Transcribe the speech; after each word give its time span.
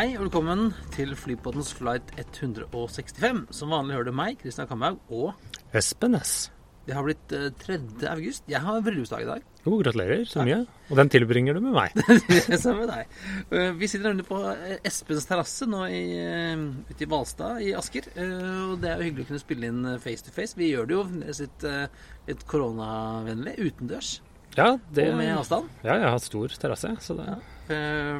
Hei 0.00 0.14
og 0.16 0.22
velkommen 0.30 0.70
til 0.94 1.10
Flypoddens 1.18 1.74
flight 1.76 2.14
165. 2.16 3.42
Som 3.52 3.74
vanlig 3.74 3.98
hører 3.98 4.06
du 4.08 4.14
meg, 4.16 4.38
Kristian 4.40 4.64
Kamhaug, 4.70 4.96
og 5.12 5.34
Espen 5.76 6.16
S. 6.16 6.46
det 6.88 6.94
har 6.96 7.04
blitt 7.04 7.34
eh, 7.36 7.50
3. 7.60 7.76
august. 8.08 8.46
Jeg 8.48 8.62
har 8.64 8.80
bryllupsdag 8.86 9.26
i 9.26 9.28
dag. 9.28 9.44
Jo, 9.66 9.74
gratulerer 9.82 10.22
så 10.24 10.40
mye. 10.46 10.62
Og 10.88 10.96
den 10.96 11.12
tilbringer 11.12 11.58
du 11.58 11.60
med 11.66 11.76
meg. 11.76 12.00
Samme 12.62 12.86
med 12.86 12.94
deg. 12.94 13.12
Eh, 13.52 13.74
Vi 13.76 13.90
sitter 13.92 14.08
nemlig 14.08 14.24
på 14.30 14.40
eh, 14.54 14.78
Espens 14.88 15.28
terrasse 15.28 15.68
nå 15.68 15.82
i, 15.92 16.00
eh, 16.16 16.64
ute 16.88 17.04
i 17.04 17.10
Hvalstad 17.12 17.60
i 17.68 17.74
Asker. 17.76 18.08
Eh, 18.16 18.72
Og 18.72 18.80
det 18.80 18.94
er 18.94 18.96
jo 19.04 19.10
hyggelig 19.10 19.28
å 19.28 19.32
kunne 19.34 19.44
spille 19.44 19.68
inn 19.68 19.84
face 20.00 20.24
to 20.24 20.32
face. 20.32 20.56
Vi 20.56 20.72
gjør 20.72 20.88
det 20.88 20.96
jo 20.96 21.04
litt, 21.20 21.68
eh, 21.68 22.08
litt 22.32 22.48
koronavennlig, 22.48 23.58
utendørs 23.68 24.16
Ja, 24.56 24.74
det, 24.90 25.06
og 25.12 25.20
med 25.20 25.30
avstand. 25.36 25.68
ja, 25.84 25.94
jeg 25.94 26.10
har 26.10 26.22
stor 26.22 26.54
terrasse, 26.58 26.90
så 27.04 27.14
det 27.14 27.26
Ja, 27.28 27.36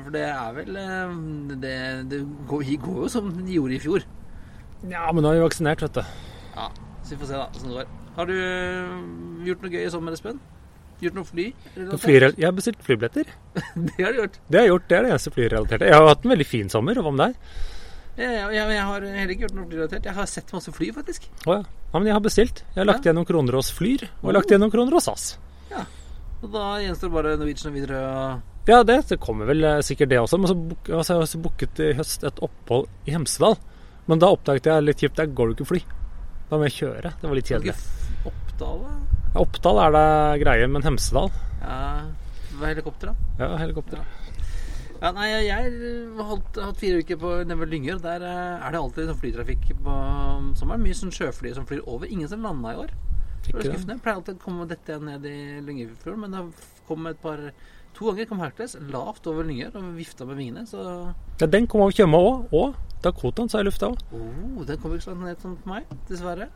For 0.04 0.12
det 0.14 0.22
er 0.28 0.52
vel 0.54 0.76
eh, 0.78 1.14
Det, 1.64 1.72
det 2.12 2.20
går, 2.46 2.62
går 2.84 3.00
jo 3.02 3.08
som 3.10 3.32
det 3.34 3.56
gjorde 3.56 3.74
i 3.74 3.82
fjor. 3.82 4.06
Ja, 4.88 5.10
men 5.12 5.24
nå 5.24 5.32
er 5.32 5.40
vi 5.40 5.48
vaksinert, 5.48 5.82
vet 5.82 5.98
du. 5.98 6.04
Ja, 6.54 6.68
så 7.02 7.12
vi 7.12 7.18
får 7.20 7.32
se 7.32 7.40
da 7.40 7.48
åssen 7.50 7.72
det 7.72 7.80
går. 7.80 7.90
Har 8.16 8.30
du 8.30 8.34
øh, 8.36 8.94
gjort 9.48 9.64
noe 9.64 9.72
gøy 9.74 9.82
i 9.82 9.90
sommer, 9.92 10.14
Espen? 10.16 10.38
Gjort 11.00 11.16
noe 11.16 11.24
fly? 11.26 11.48
Nå 11.80 11.98
jeg 12.12 12.44
har 12.44 12.54
bestilt 12.56 12.80
flybilletter. 12.84 13.28
det 13.88 13.98
har 13.98 14.14
du 14.14 14.22
gjort. 14.22 14.40
Det 14.46 14.58
har 14.58 14.66
jeg 14.66 14.72
gjort, 14.74 14.88
det 14.88 14.96
er 14.96 15.04
det 15.06 15.12
eneste 15.14 15.34
flyrelaterte. 15.34 15.90
Jeg 15.90 15.96
har 15.96 16.08
hatt 16.08 16.24
en 16.26 16.34
veldig 16.34 16.48
fin 16.48 16.72
sommer, 16.72 17.00
hva 17.00 17.12
med 17.14 17.22
deg? 17.26 17.60
Jeg, 18.20 18.32
jeg, 18.36 18.64
jeg, 18.74 18.82
har 18.90 19.06
heller 19.06 19.32
ikke 19.34 19.46
gjort 19.46 19.56
noe 19.56 19.68
flyrelatert. 19.70 20.08
Jeg 20.10 20.18
har 20.18 20.28
sett 20.28 20.52
masse 20.52 20.74
fly, 20.76 20.90
faktisk. 20.96 21.30
Å 21.46 21.58
ja. 21.58 21.62
ja, 21.64 21.94
men 21.96 22.10
jeg 22.10 22.18
har 22.18 22.26
bestilt. 22.26 22.64
Jeg 22.74 22.82
har 22.82 22.90
lagt 22.92 23.06
Ja. 23.06 23.14
igjen 23.14 23.22
noen 23.22 23.72
Flyr, 23.80 24.04
og 24.10 24.26
jeg 24.26 24.28
har 24.28 24.36
lagt 24.36 24.52
igjennom 24.52 24.70
SAS. 24.70 24.92
hos 24.92 25.08
SAS. 25.08 25.30
Og 26.40 26.52
da 26.54 26.64
gjenstår 26.80 27.12
bare 27.12 27.34
Norwegian 27.36 27.70
og 27.70 27.76
Widerøe 27.76 28.12
Ja, 28.70 28.80
det, 28.86 28.96
det 29.10 29.18
kommer 29.20 29.48
vel 29.50 29.64
eh, 29.66 29.80
sikkert 29.84 30.12
det 30.12 30.20
også. 30.20 30.38
Men 30.40 30.50
så 30.50 30.56
altså, 30.96 31.14
jeg 31.14 31.26
også 31.26 31.42
booket 31.44 31.82
i 31.84 31.92
høst 31.98 32.24
et 32.24 32.40
opphold 32.44 32.88
i 33.08 33.14
Hemsedal. 33.14 33.58
Men 34.08 34.22
da 34.22 34.30
oppdaget 34.32 34.68
jeg 34.70 34.86
litt 34.86 35.02
kjipt, 35.02 35.18
der 35.20 35.32
går 35.36 35.50
det 35.50 35.58
ikke 35.58 35.70
fly. 35.74 35.80
Da 36.50 36.58
må 36.58 36.66
jeg 36.68 36.76
kjøre. 36.78 37.12
Det 37.20 37.28
var 37.28 37.38
litt 37.38 37.50
kjedelig. 37.50 37.76
Oppdal, 38.30 38.80
da? 38.86 38.94
Ja, 39.30 39.44
Oppdal 39.44 39.82
er 39.84 39.94
det 39.94 40.08
greie, 40.42 40.70
men 40.70 40.82
Hemsedal 40.86 41.28
Ja, 41.60 41.76
det 42.50 42.58
var 42.58 42.72
helikopter, 42.72 43.12
da? 43.12 43.28
Ja, 43.38 43.50
helikopter. 43.60 44.02
Ja, 45.00 45.14
nei, 45.16 45.30
jeg 45.46 45.70
har 46.18 46.26
hatt 46.28 46.58
fire 46.80 47.00
uker 47.00 47.16
på 47.20 47.36
Never 47.48 47.68
Lyngør. 47.68 48.02
Der 48.04 48.24
eh, 48.26 48.66
er 48.66 48.74
det 48.74 48.80
alltid 48.80 49.08
sånn 49.08 49.20
flytrafikk 49.22 49.70
på 49.80 49.94
sommeren. 50.60 50.82
Mye 50.84 50.96
sånn 50.96 51.14
sjøfly 51.14 51.54
som 51.56 51.68
flyr 51.68 51.86
over. 51.86 52.08
Ingen 52.10 52.28
som 52.28 52.44
landa 52.44 52.74
i 52.74 52.82
år. 52.82 52.92
Det 53.46 53.54
var 53.56 53.66
skuffende. 53.66 53.96
Jeg 53.96 54.02
pleier 54.04 54.18
alltid 54.20 54.38
å 54.38 54.44
komme 54.44 54.66
dette 54.70 54.98
ned 55.02 55.26
i 55.26 55.36
Lyngefjorden, 55.66 56.20
men 56.26 56.36
det 56.36 56.44
kom 56.88 57.06
et 57.10 57.20
par 57.22 57.50
To 57.98 58.06
ganger 58.06 58.28
kom 58.30 58.38
Hercules 58.38 58.76
lavt 58.92 59.26
over 59.26 59.42
Lyngør 59.48 59.74
og 59.80 59.88
vifta 59.96 60.24
med 60.28 60.38
vingene, 60.38 60.62
så 60.68 60.82
Ja, 61.40 61.46
den 61.50 61.66
kom 61.66 61.82
over 61.82 61.96
Tjøme 61.96 62.20
òg, 62.22 62.52
og 62.54 62.76
Dakotaen 63.02 63.50
sa 63.50 63.58
i 63.60 63.66
lufta 63.66 63.88
òg. 63.90 63.98
oh, 64.14 64.60
Den 64.64 64.78
kommer 64.78 65.00
ikke 65.00 65.08
sånn 65.08 65.24
ned 65.24 65.40
som 65.42 65.56
på 65.58 65.72
meg, 65.72 65.88
dessverre. 66.08 66.46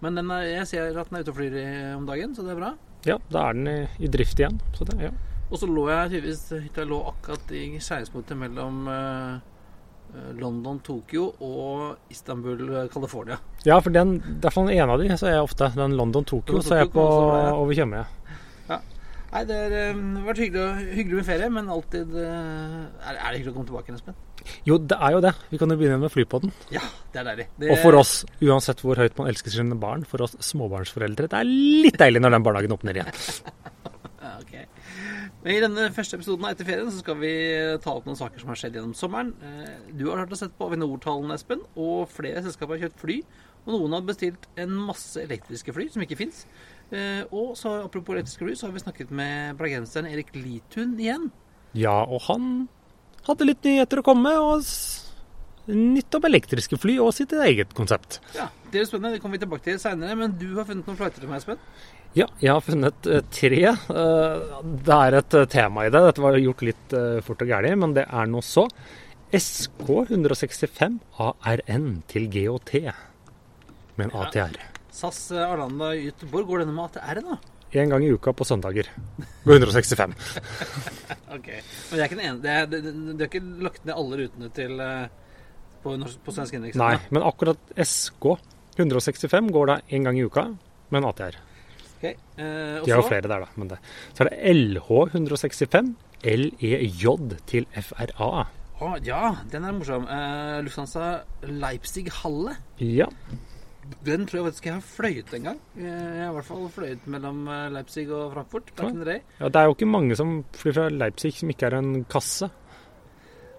Men 0.00 0.16
den 0.16 0.30
er, 0.32 0.46
jeg 0.48 0.66
ser 0.70 0.96
at 0.98 1.10
den 1.10 1.18
er 1.18 1.26
ute 1.26 1.34
og 1.34 1.36
flyr 1.36 1.58
om 1.98 2.06
dagen, 2.08 2.34
så 2.34 2.42
det 2.46 2.54
er 2.54 2.60
bra. 2.62 2.72
Ja, 3.04 3.18
da 3.30 3.48
er 3.50 3.58
den 3.58 3.68
i, 3.68 3.78
i 4.00 4.08
drift 4.08 4.40
igjen. 4.40 4.56
Så 4.76 4.86
det, 4.88 4.96
ja. 5.04 5.12
Og 5.50 5.60
så 5.60 5.68
lå 5.68 5.84
jeg 5.90 6.14
tydeligvis 6.14 6.46
Hytta 6.64 6.86
lå 6.88 7.02
akkurat 7.10 7.52
i 7.52 7.64
skjæringspunktet 7.76 8.38
mellom 8.40 8.86
eh, 8.88 9.42
London, 10.38 10.80
Tokyo 10.84 11.28
og 11.44 12.10
Istanbul, 12.12 12.62
eh, 12.70 12.88
California. 12.92 13.38
ja, 13.66 13.78
for 13.80 13.94
den, 13.94 14.18
hvert 14.40 14.54
fall 14.54 14.68
den 14.68 14.78
ene 14.78 14.94
av 14.94 15.02
de 15.02 15.08
så 15.18 15.28
er 15.30 15.38
jeg 15.38 15.46
ofte. 15.48 15.70
Den 15.76 15.96
London-Tokyo 15.98 16.58
London 16.58 16.68
så 16.68 16.76
er 16.76 16.84
jeg 16.84 16.92
på 16.94 17.06
over 17.06 17.74
Tjøme. 17.74 18.04
Ja. 18.68 18.78
Nei, 19.34 19.42
det 19.48 19.56
har 19.58 19.72
eh, 19.80 20.04
vært 20.28 20.42
hyggelig, 20.44 20.92
hyggelig 20.94 21.18
med 21.18 21.26
ferie, 21.26 21.50
men 21.50 21.72
alltid 21.72 22.14
eh, 22.22 22.78
er, 23.02 23.16
er 23.16 23.26
det 23.26 23.40
hyggelig 23.40 23.54
å 23.54 23.56
komme 23.56 23.70
tilbake 23.72 23.96
Espen? 23.96 24.20
Jo, 24.68 24.78
det 24.78 24.98
er 25.00 25.16
jo 25.16 25.24
det. 25.24 25.32
Vi 25.50 25.58
kan 25.60 25.72
jo 25.72 25.78
begynne 25.80 25.98
med 26.02 26.12
Flypodden. 26.12 26.52
Ja, 26.74 26.84
det 27.14 27.22
er 27.22 27.28
deilig. 27.30 27.48
Det, 27.56 27.72
Og 27.72 27.80
for 27.80 27.98
oss, 27.98 28.14
uansett 28.44 28.84
hvor 28.84 29.00
høyt 29.00 29.16
man 29.18 29.30
elsker 29.32 29.54
sine 29.54 29.78
barn, 29.80 30.04
for 30.08 30.26
oss 30.26 30.36
småbarnsforeldre, 30.44 31.30
det 31.32 31.40
er 31.40 31.50
litt 31.50 31.98
deilig 31.98 32.22
når 32.22 32.36
den 32.36 32.46
barnehagen 32.46 32.76
åpner 32.76 33.00
igjen. 33.00 33.10
okay. 34.44 34.66
ok. 34.68 34.73
Men 35.44 35.54
I 35.54 35.60
denne 35.64 35.86
første 35.94 36.18
episoden 36.18 36.46
Etter 36.50 36.66
ferien 36.68 36.90
så 36.92 37.00
skal 37.02 37.18
vi 37.20 37.32
ta 37.84 37.94
opp 37.96 38.06
noen 38.08 38.18
saker 38.18 38.42
som 38.42 38.52
har 38.52 38.60
skjedd 38.60 38.78
gjennom 38.78 38.94
sommeren. 38.98 39.32
Eh, 39.42 39.92
Du 39.96 40.06
har 40.10 40.22
hørt 40.22 40.32
og 40.32 40.40
sett 40.40 40.54
på 40.58 40.68
Avinor-tallene, 40.68 41.34
Espen, 41.38 41.62
og 41.76 42.08
flere 42.12 42.42
selskaper 42.44 42.76
har 42.78 42.88
kjøpt 42.88 43.00
fly. 43.04 43.18
Og 43.64 43.72
noen 43.78 43.92
har 43.96 44.04
bestilt 44.04 44.48
en 44.60 44.74
masse 44.90 45.16
elektriske 45.22 45.72
fly 45.72 45.86
som 45.88 46.02
ikke 46.04 46.18
fins. 46.20 46.42
Og 47.32 47.54
så 47.56 47.70
apropos 47.86 48.12
elektriske 48.12 48.44
fly, 48.44 48.52
så 48.60 48.66
har 48.68 48.74
vi 48.74 48.82
snakket 48.84 49.10
med 49.10 49.56
bergenseren 49.56 50.06
Erik 50.10 50.34
Litun 50.36 50.98
igjen. 51.00 51.30
Ja, 51.72 52.02
og 52.04 52.20
han 52.28 52.68
hadde 53.24 53.46
litt 53.48 53.64
nyheter 53.64 54.02
å 54.02 54.04
komme 54.04 54.28
med, 54.28 54.36
og 54.36 55.72
nytt 55.74 56.12
om 56.18 56.26
elektriske 56.28 56.76
fly 56.76 56.98
og 57.00 57.14
sitt 57.16 57.32
eget 57.32 57.72
konsept. 57.74 58.18
Ja, 58.36 58.50
Det 58.70 58.82
er 58.82 58.86
spennende, 58.90 59.14
det 59.16 59.22
kommer 59.22 59.38
vi 59.38 59.46
tilbake 59.46 59.64
til 59.64 59.78
seinere. 59.80 60.16
Men 60.18 60.32
du 60.36 60.56
har 60.58 60.66
funnet 60.68 60.84
noen 60.86 60.98
flighter 60.98 61.22
til 61.22 61.30
meg, 61.30 61.40
Espen? 61.40 61.58
Ja, 62.14 62.28
jeg 62.38 62.52
har 62.52 62.62
funnet 62.62 63.06
eh, 63.10 63.24
tre. 63.34 63.60
Eh, 63.74 64.58
det 64.86 64.98
er 64.98 65.16
et 65.18 65.34
eh, 65.34 65.46
tema 65.50 65.82
i 65.86 65.90
det. 65.90 66.02
Dette 66.06 66.22
var 66.22 66.36
gjort 66.38 66.62
litt 66.62 66.94
fort 67.26 67.40
og 67.42 67.48
gæli, 67.50 67.72
men 67.80 67.94
det 67.96 68.04
er 68.06 68.28
nå 68.30 68.42
så. 68.44 68.68
SK 69.34 69.88
165 70.12 71.00
ARN 71.18 71.88
til 72.10 72.28
GOT 72.30 72.70
med 73.98 74.04
en 74.06 74.12
Ja. 74.14 74.28
ATR. 74.28 74.54
SAS 74.94 75.24
eh, 75.34 75.42
Arlanda 75.42 75.90
Göteborg, 75.98 76.46
går 76.46 76.62
denne 76.62 76.76
med 76.76 76.84
ATR, 76.86 77.20
da? 77.26 77.38
En 77.74 77.90
gang 77.90 78.04
i 78.06 78.12
uka 78.14 78.30
på 78.30 78.46
søndager. 78.46 78.86
Går 79.42 79.56
165. 79.58 80.14
Ok. 81.34 81.48
Men 81.50 81.98
det 81.98 81.98
er 81.98 82.04
ikke 82.06 82.16
den 82.20 82.26
ene 82.28 82.42
Det 82.44 82.50
er, 82.52 82.66
det, 82.70 82.78
det, 82.84 82.90
det 83.18 83.24
er 83.24 83.30
ikke 83.32 83.64
lagt 83.66 83.80
ned 83.88 83.96
alle 83.98 84.18
rutene 84.20 84.50
til 84.54 84.82
på, 85.82 85.96
på 85.98 86.34
svensk 86.36 86.54
innenriks? 86.54 86.78
Nei, 86.78 86.92
men 87.10 87.26
akkurat 87.26 87.72
SK 87.74 88.28
165 88.78 89.50
går 89.56 89.66
da 89.72 89.76
en 89.98 90.06
gang 90.06 90.20
i 90.20 90.22
uka 90.28 90.44
med 90.94 91.00
en 91.00 91.08
ATR. 91.10 91.40
Ok. 92.04 92.10
Eh, 92.36 92.84
De 92.84 92.92
har 92.92 93.00
jo 93.00 93.08
flere 93.08 93.30
der, 93.32 93.46
da. 93.46 93.48
Men 93.56 93.72
det. 93.72 93.78
Så 94.12 94.24
er 94.26 94.30
det 94.30 94.54
LH 94.54 94.90
165 95.14 95.94
LEJ 96.24 97.38
til 97.48 97.66
FRA. 97.80 98.44
Å, 98.84 98.92
ja, 99.06 99.36
den 99.52 99.64
er 99.64 99.72
morsom. 99.76 100.04
Eh, 100.10 100.60
Lufthansa 100.66 101.22
Leipzig 101.48 102.08
Halle. 102.22 102.56
Ja. 102.82 103.06
Den 104.04 104.24
tror 104.24 104.38
jeg 104.40 104.46
faktisk 104.48 104.66
jeg 104.70 104.74
har 104.78 104.84
fløyet 104.88 105.32
en 105.36 105.42
gang. 105.50 105.58
Eh, 105.76 105.84
Jeg 105.84 106.24
har 106.24 106.30
i 106.30 106.34
hvert 106.38 106.48
fall 106.48 106.68
fløyet 106.72 107.06
mellom 107.12 107.42
eh, 107.52 107.66
Leipzig 107.74 108.06
og 108.10 108.32
Frankfurt. 108.32 108.70
Day. 109.04 109.20
ja. 109.40 109.48
Det 109.48 109.60
er 109.60 109.68
jo 109.68 109.74
ikke 109.76 109.88
mange 109.92 110.16
som 110.16 110.38
flyr 110.56 110.72
fra 110.78 110.88
Leipzig 110.88 111.34
som 111.36 111.52
ikke 111.52 111.66
er 111.68 111.76
en 111.82 112.04
kasse. 112.08 112.48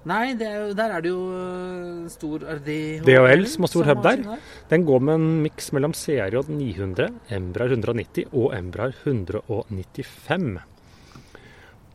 Nei, 0.05 0.35
er 0.37 0.73
der 0.77 0.91
er 0.93 1.01
det 1.01 1.09
jo 1.09 1.21
eh, 1.33 2.09
stor 2.13 2.43
Er 2.45 2.59
det 2.61 2.77
DHL 3.07 3.47
som 3.49 3.65
har 3.65 3.71
stor 3.71 3.87
hub 3.89 4.03
der? 4.05 4.21
Den 4.69 4.85
går 4.85 5.01
med 5.01 5.15
en 5.17 5.41
miks 5.41 5.71
mellom 5.73 5.95
CRJ 5.97 6.43
900, 6.51 7.07
Embraer 7.33 7.73
190 7.73 8.27
og 8.31 8.53
Embraer 8.53 8.93
195. 9.01 10.59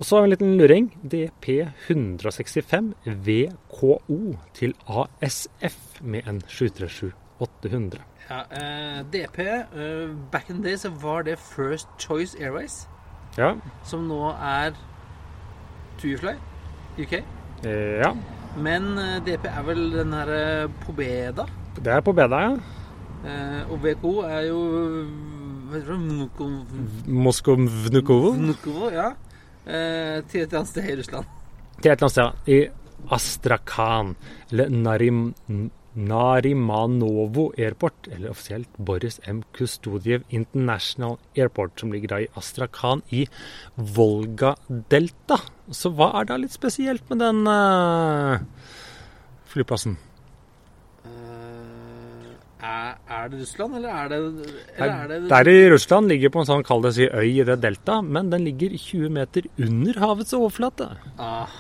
Og 0.01 0.07
så 0.09 0.17
har 0.17 0.25
vi 0.25 0.31
en 0.31 0.35
liten 0.35 0.57
luring. 0.59 0.91
DP 1.05 1.47
165 1.87 2.95
VKO 3.07 4.19
til 4.57 4.75
ASF 4.89 6.01
med 6.03 6.27
en 6.27 6.41
737-800. 6.49 8.01
Ja, 8.31 8.41
eh, 8.51 9.03
DP 9.13 9.39
eh, 9.45 10.09
Back 10.33 10.51
in 10.51 10.63
the 10.63 10.71
day 10.71 10.77
så 10.77 10.91
var 10.91 11.23
det 11.29 11.39
First 11.39 11.89
Choice 11.99 12.35
Airways, 12.41 12.89
Ja. 13.39 13.55
som 13.85 14.09
nå 14.09 14.33
er 14.35 14.75
Tuifly 16.01 16.35
UK. 16.99 17.21
Eh, 17.65 18.01
ja. 18.01 18.15
Men 18.57 18.93
eh, 18.99 19.17
DP 19.25 19.49
er 19.51 19.65
vel 19.67 19.83
den 19.93 20.15
her 20.17 20.31
eh, 20.35 20.69
Pobeda. 20.85 21.47
Det 21.77 21.93
er 21.93 22.05
Pobeda, 22.05 22.45
ja. 22.47 22.53
Og 23.69 23.83
VKO 23.83 24.13
er 24.25 24.47
jo 24.47 24.61
Moskovnukovo? 25.69 26.63
Vnukovo? 26.65 27.19
Moskov 27.27 27.59
Vnukovo. 27.85 28.31
Vnukovo, 28.39 28.89
ja. 28.95 29.11
Til 29.61 30.41
et 30.41 30.47
eller 30.47 30.63
annet 30.63 30.71
sted 30.71 30.89
i 30.89 30.95
Russland. 31.03 31.35
Til 31.83 31.91
et 31.93 32.01
eller 32.01 32.09
annet 32.09 32.15
sted 32.15 32.55
i 32.55 32.61
Astrakhan, 33.13 34.15
eller 34.51 34.73
Narim, 34.73 35.21
Narimanovo 35.95 37.51
Airport, 37.59 38.09
eller 38.13 38.31
offisielt 38.31 38.69
Boris 38.79 39.21
M. 39.27 39.43
Kustodiev 39.57 40.23
International 40.29 41.19
Airport, 41.37 41.81
som 41.81 41.93
ligger 41.93 42.15
da 42.15 42.21
i 42.23 42.29
Astrakhan 42.39 43.03
i 43.11 43.27
Volga-delta. 43.75 45.41
Så 45.71 45.91
hva 45.95 46.13
er 46.21 46.31
da 46.31 46.39
litt 46.39 46.55
spesielt 46.55 47.03
med 47.11 47.23
den 47.25 47.43
uh, 47.51 48.39
flyplassen? 49.51 49.97
Uh, 51.03 52.31
er, 52.63 52.95
er 53.11 53.33
det 53.33 53.41
Russland, 53.43 53.81
eller 53.81 53.91
er 53.91 54.13
det, 54.13 54.21
eller 54.77 54.95
er 54.95 55.11
det 55.11 55.21
Der 55.33 55.51
i 55.51 55.57
Russland 55.75 56.13
ligger 56.13 56.31
på 56.31 56.45
en 56.45 56.51
sånn, 56.53 56.67
kall 56.67 56.87
det 56.87 56.95
si, 57.01 57.09
øy 57.11 57.33
i 57.33 57.49
det 57.49 57.59
delta, 57.65 57.99
men 57.99 58.31
den 58.31 58.47
ligger 58.47 58.79
20 58.79 59.11
meter 59.19 59.51
under 59.59 59.99
havets 60.07 60.39
overflate. 60.39 60.93
Ah. 61.19 61.59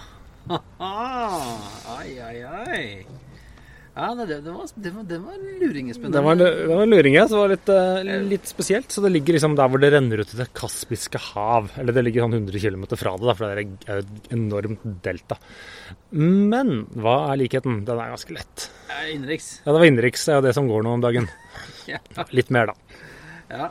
Ai, 0.81 2.15
ai, 2.25 2.38
ai. 2.43 3.20
Ja, 3.91 4.13
det, 4.15 4.27
det, 4.45 4.53
var, 4.55 4.69
det, 4.75 4.91
var, 4.95 5.05
det 5.11 5.19
var 5.19 5.39
luringespennende. 5.61 6.19
Det 6.19 6.25
var, 6.25 6.39
det 6.39 6.77
var 6.79 6.87
luringe, 6.87 7.25
så 7.27 7.35
det 7.35 7.41
var 7.41 7.53
litt, 7.53 7.71
uh, 7.75 8.23
litt 8.31 8.47
spesielt. 8.49 8.93
Så 8.95 9.03
det 9.03 9.11
ligger 9.11 9.35
liksom 9.35 9.57
der 9.59 9.71
hvor 9.73 9.83
det 9.83 9.91
renner 9.93 10.23
ut 10.23 10.35
i 10.35 10.39
Det 10.39 10.47
kaspiske 10.57 11.21
hav. 11.33 11.73
Eller 11.81 11.97
det 11.97 12.05
ligger 12.07 12.25
sånn 12.25 12.39
100 12.39 12.63
km 12.63 12.87
fra 12.95 13.17
det, 13.19 13.27
da, 13.27 13.35
for 13.35 13.51
det 13.51 13.67
er 13.91 14.05
et 14.05 14.31
enormt 14.37 14.87
delta. 15.05 15.41
Men 16.15 16.85
hva 16.95 17.17
er 17.33 17.43
likheten? 17.43 17.83
Den 17.89 17.99
er 17.99 18.15
ganske 18.15 18.37
lett. 18.39 18.69
Innenriks. 19.11 19.51
Ja, 19.65 19.73
det 19.73 19.79
var 19.81 19.89
innenriks. 19.91 20.27
Det 20.27 20.37
er 20.37 20.41
jo 20.41 20.47
det 20.47 20.55
som 20.61 20.71
går 20.71 20.87
nå 20.87 20.97
om 20.99 21.07
dagen. 21.07 21.31
Ja. 21.91 21.97
Litt 22.31 22.53
mer, 22.55 22.71
da. 22.71 22.99
ja. 23.51 23.67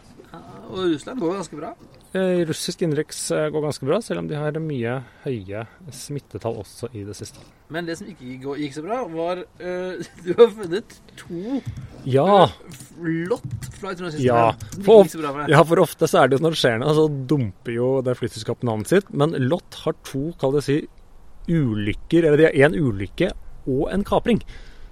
Og 0.73 0.89
Russland 0.89 1.21
går 1.23 1.37
ganske 1.37 1.55
bra. 1.55 1.69
Eh, 2.09 2.41
Russisk 2.49 2.81
innenriks 2.81 3.31
eh, 3.31 3.49
går 3.53 3.61
ganske 3.61 3.85
bra, 3.85 3.99
selv 4.01 4.23
om 4.23 4.27
de 4.29 4.37
har 4.37 4.55
mye 4.63 4.95
høye 5.21 5.65
smittetall 5.93 6.55
også 6.63 6.89
i 6.97 7.03
det 7.05 7.13
siste. 7.17 7.43
Men 7.69 7.85
det 7.85 7.99
som 7.99 8.07
ikke 8.09 8.55
gikk 8.57 8.73
så 8.73 8.81
bra, 8.81 9.03
var 9.13 9.43
uh, 9.61 10.07
Du 10.25 10.31
har 10.39 10.49
funnet 10.55 10.95
to 11.19 11.59
Ja, 12.09 12.47
flott 12.97 13.67
flight 13.77 14.01
165 14.01 14.25
Ja, 14.25 14.55
for, 14.87 15.05
ja, 15.53 15.61
for 15.69 15.83
ofte 15.83 16.09
så 16.09 16.23
er 16.23 16.31
det 16.31 16.39
jo 16.39 16.47
når 16.47 16.57
det 16.57 16.61
skjer 16.63 16.81
noe, 16.81 16.95
så 16.97 17.05
dumper 17.29 17.75
jo 17.75 17.91
det 18.05 18.17
flyselskapet 18.17 18.65
navnet 18.65 18.89
sitt. 18.89 19.13
Men 19.13 19.37
Lott 19.45 19.77
har 19.83 19.93
to, 20.01 20.31
kall 20.41 20.57
det 20.57 20.65
si, 20.65 20.79
ulykker, 21.45 22.25
eller 22.25 22.41
de 22.41 22.49
har 22.49 22.57
én 22.57 22.79
ulykke 22.79 23.29
og 23.69 23.85
en 23.93 24.07
kapring. 24.07 24.41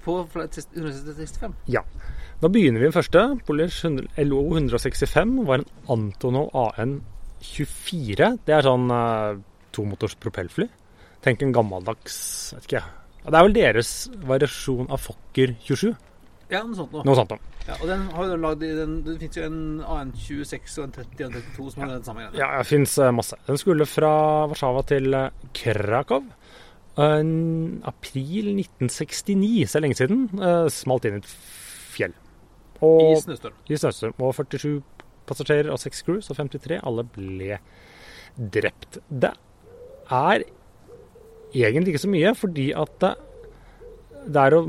På 0.05 0.21
flight 0.29 0.61
165. 0.77 1.57
Ja. 1.73 1.81
Da 2.37 2.49
begynner 2.53 2.83
vi 2.83 2.85
den 2.85 2.93
første. 2.93 3.21
Polish 3.47 3.85
LO 4.21 4.41
165 4.53 5.39
var 5.47 5.63
en 5.63 5.69
Antonov 5.89 6.51
AN 6.53 6.99
24. 7.41 8.27
Det 8.45 8.53
er 8.53 8.65
sånn 8.65 8.91
eh, 8.93 9.39
tomotors 9.73 10.13
propellfly. 10.21 10.67
Tenk 11.25 11.41
en 11.41 11.53
gammeldags 11.55 12.17
vet 12.53 12.67
ikke 12.67 12.77
jeg. 12.77 12.91
Ja, 13.23 13.31
Det 13.31 13.39
er 13.39 13.47
vel 13.47 13.55
deres 13.57 13.91
variasjon 14.29 14.91
av 14.93 15.01
Fokker 15.01 15.55
27. 15.65 15.95
Ja, 16.53 16.61
noe 16.63 16.77
sånt 16.77 16.93
noe. 16.93 17.03
Noe 17.03 17.17
sånt. 17.17 17.33
Ja, 17.67 17.75
og 17.81 17.89
den 17.89 18.05
har 18.13 18.29
jo 18.29 18.35
lagd 18.39 18.61
i 18.63 18.69
den 18.71 18.93
Det 19.03 19.17
fins 19.19 19.35
jo 19.35 19.43
en 19.43 19.57
AN26 19.83 20.77
og 20.77 20.85
en 20.85 20.93
30 20.95 21.25
og 21.25 21.25
en 21.25 21.41
32 21.41 21.71
som 21.73 21.83
har 21.83 21.89
den 21.91 22.05
samme 22.05 22.23
greia. 22.23 22.37
Ja, 22.39 22.51
det 22.61 22.69
fins 22.69 22.93
masse. 23.17 23.35
Den 23.49 23.59
skulle 23.59 23.89
fra 23.89 24.13
Warszawa 24.47 24.85
til 24.87 25.17
eh, 25.17 25.49
Krakow. 25.57 26.29
Eh, 27.01 27.19
april 27.91 28.53
1969, 28.61 29.67
så 29.73 29.81
lenge 29.81 29.97
siden. 29.99 30.29
eh, 30.37 30.69
smalt 30.71 31.09
inn 31.09 31.17
i 31.17 31.23
et 31.25 31.33
fjell. 31.97 32.15
Og, 32.81 33.01
I 33.13 33.21
snøstorm. 33.24 33.57
I 33.69 33.79
snøstorm. 33.79 34.15
Og 34.21 34.35
47 34.38 34.81
passasjerer 35.27 35.71
og 35.74 35.81
6 35.81 36.06
crew, 36.07 36.21
så 36.24 36.38
53. 36.38 36.79
Alle 36.88 37.06
ble 37.15 37.59
drept. 38.38 39.01
Det 39.09 39.33
er 40.13 40.45
egentlig 41.56 41.95
ikke 41.95 42.06
så 42.06 42.12
mye, 42.13 42.38
fordi 42.38 42.69
at 42.77 42.95
det, 43.03 43.13
det 44.27 44.45
er 44.45 44.57
jo 44.57 44.63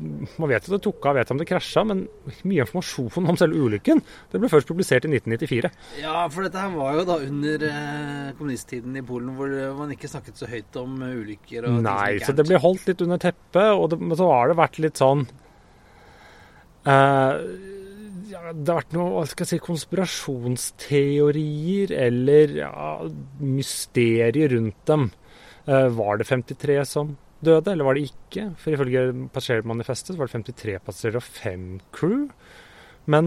Man 0.00 0.48
vet 0.48 0.64
jo 0.64 0.72
det 0.72 0.78
tok 0.86 1.04
av, 1.04 1.18
vet 1.18 1.30
om 1.34 1.36
det 1.36 1.46
krasja, 1.50 1.82
men 1.84 2.06
mye 2.48 2.64
informasjon 2.64 3.26
om 3.28 3.36
selve 3.36 3.60
ulykken 3.60 3.98
det 4.32 4.40
ble 4.40 4.48
først 4.48 4.70
publisert 4.70 5.04
i 5.04 5.10
1994. 5.12 5.68
Ja, 6.00 6.22
for 6.32 6.46
dette 6.46 6.62
her 6.62 6.72
var 6.72 6.96
jo 6.96 7.02
da 7.04 7.18
under 7.26 7.66
eh, 7.68 8.30
kommunisttiden 8.38 8.96
i 8.96 9.04
Polen, 9.04 9.34
hvor 9.36 9.52
man 9.76 9.92
ikke 9.92 10.08
snakket 10.08 10.40
så 10.40 10.48
høyt 10.48 10.78
om 10.80 10.96
eh, 11.04 11.18
ulykker 11.20 11.68
og 11.68 11.82
Nei, 11.84 12.16
så 12.24 12.32
det 12.32 12.46
ble 12.48 12.62
holdt 12.62 12.88
litt 12.88 13.04
under 13.04 13.20
teppet, 13.20 13.68
og 13.76 13.92
det, 13.92 14.00
så 14.16 14.30
har 14.32 14.48
det 14.48 14.56
vært 14.62 14.80
litt 14.86 15.02
sånn 15.02 15.26
ja, 16.86 18.52
Det 18.52 18.70
har 18.70 18.80
vært 18.80 18.96
noe 18.96 19.26
si, 19.26 19.58
konspirasjonsteorier 19.62 21.88
eller 22.06 22.46
ja, 22.62 22.72
mysterier 23.42 24.48
rundt 24.54 24.82
dem. 24.88 25.02
Eh, 25.66 25.88
var 25.98 26.12
det 26.20 26.28
53 26.30 26.78
som 26.86 27.16
døde, 27.42 27.72
eller 27.72 27.86
var 27.86 27.94
det 27.98 28.06
ikke? 28.10 28.44
For 28.60 28.74
ifølge 28.74 29.00
passasjermanifestet 29.34 30.14
så 30.14 30.20
var 30.20 30.30
det 30.30 30.38
53 30.38 30.78
passasjerer 30.86 31.20
og 31.20 31.26
5 31.26 31.66
crew. 31.96 32.20
Men 33.10 33.24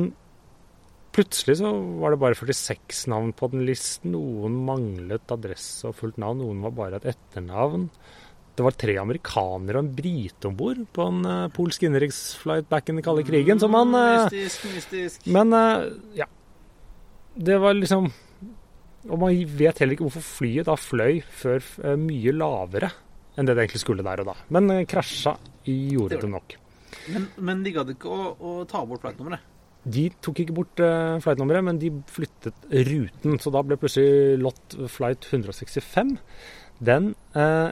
plutselig 1.16 1.56
så 1.60 1.70
var 2.02 2.14
det 2.14 2.22
bare 2.22 2.40
46 2.40 3.06
navn 3.12 3.30
på 3.36 3.46
den 3.52 3.66
listen. 3.68 4.16
Noen 4.16 4.54
manglet 4.68 5.36
adresse 5.36 5.88
og 5.90 5.98
fullt 6.00 6.20
navn, 6.22 6.38
noen 6.44 6.64
var 6.68 6.78
bare 6.80 7.00
et 7.00 7.10
etternavn. 7.16 7.90
Det 8.60 8.66
var 8.66 8.76
tre 8.76 8.98
amerikanere 9.00 9.80
og 9.80 9.86
en 9.86 9.94
brite 9.96 10.50
om 10.50 10.56
bord 10.60 10.82
på 10.92 11.06
en 11.08 11.20
uh, 11.24 11.52
polsk 11.56 11.86
innenriksflight 11.88 12.68
back 12.68 12.90
in 12.92 12.98
den 13.00 13.06
kalde 13.06 13.24
krigen. 13.24 13.62
Så 13.62 13.70
man 13.72 13.96
uh, 13.96 14.26
Mystisk, 14.26 14.66
mystisk. 14.74 15.30
Men 15.32 15.56
uh, 15.56 15.86
ja. 16.18 16.28
Det 17.40 17.56
var 17.62 17.78
liksom 17.78 18.10
Og 19.08 19.20
man 19.22 19.38
vet 19.56 19.80
heller 19.80 19.96
ikke 19.96 20.10
hvorfor 20.10 20.26
flyet 20.26 20.68
da 20.68 20.76
fløy 20.76 21.22
før 21.24 21.64
eh, 21.86 21.96
mye 21.96 22.34
lavere 22.36 22.90
enn 23.40 23.48
det 23.48 23.56
det 23.56 23.64
egentlig 23.64 23.80
skulle 23.86 24.04
der 24.04 24.20
og 24.20 24.34
da. 24.34 24.36
Men 24.52 24.84
krasja 24.90 25.38
gjorde 25.64 26.18
Det 26.18 26.26
det 26.26 26.32
nok. 26.34 26.56
Men, 27.14 27.30
men 27.40 27.62
de 27.64 27.72
gadd 27.78 27.94
ikke 27.94 28.12
å, 28.12 28.34
å 28.36 28.52
ta 28.68 28.82
bort 28.90 29.06
flightnummeret. 29.06 29.46
De 29.88 30.10
tok 30.20 30.42
ikke 30.44 30.56
bort 30.58 30.82
uh, 30.84 31.16
flightnummeret, 31.24 31.64
men 31.64 31.80
de 31.80 31.94
flyttet 32.12 32.68
ruten. 32.90 33.40
Så 33.40 33.54
da 33.56 33.64
ble 33.64 33.80
plutselig 33.80 34.42
Lot 34.44 34.76
Flight 34.92 35.30
165 35.32 36.18
Den 36.84 37.14
eh, 37.40 37.72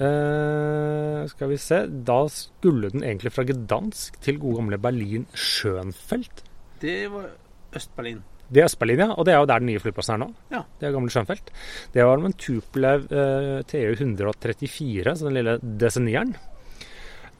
eh, 0.00 1.28
Skal 1.30 1.52
vi 1.52 1.58
se 1.60 1.84
Da 1.86 2.18
skulle 2.32 2.90
den 2.92 3.04
egentlig 3.04 3.32
fra 3.34 3.44
Gdansk 3.48 4.20
til 4.24 4.40
gode 4.42 4.60
gamle 4.62 4.80
Berlin-Schönfeld. 4.80 6.44
Det 6.80 6.98
var 7.12 7.30
Øst-Berlin. 7.76 8.22
Det 8.50 8.62
er 8.62 8.66
Øst-Berlin, 8.66 9.04
ja. 9.04 9.10
Og 9.14 9.26
det 9.26 9.34
er 9.34 9.42
jo 9.42 9.46
der 9.46 9.62
den 9.62 9.70
nye 9.70 9.82
flyplassen 9.82 10.16
er 10.16 10.24
nå. 10.24 10.30
Ja. 10.50 10.64
Det 10.80 10.88
er 10.88 10.96
gamle 10.96 11.12
Schönfeld. 11.12 11.52
Det 11.94 12.04
var 12.04 12.18
en 12.18 12.32
Tupolev 12.32 13.06
uh, 13.12 13.60
TU 13.68 13.92
134, 13.94 15.16
så 15.16 15.28
den 15.28 15.38
lille 15.38 15.58
DC9-eren. 15.60 16.34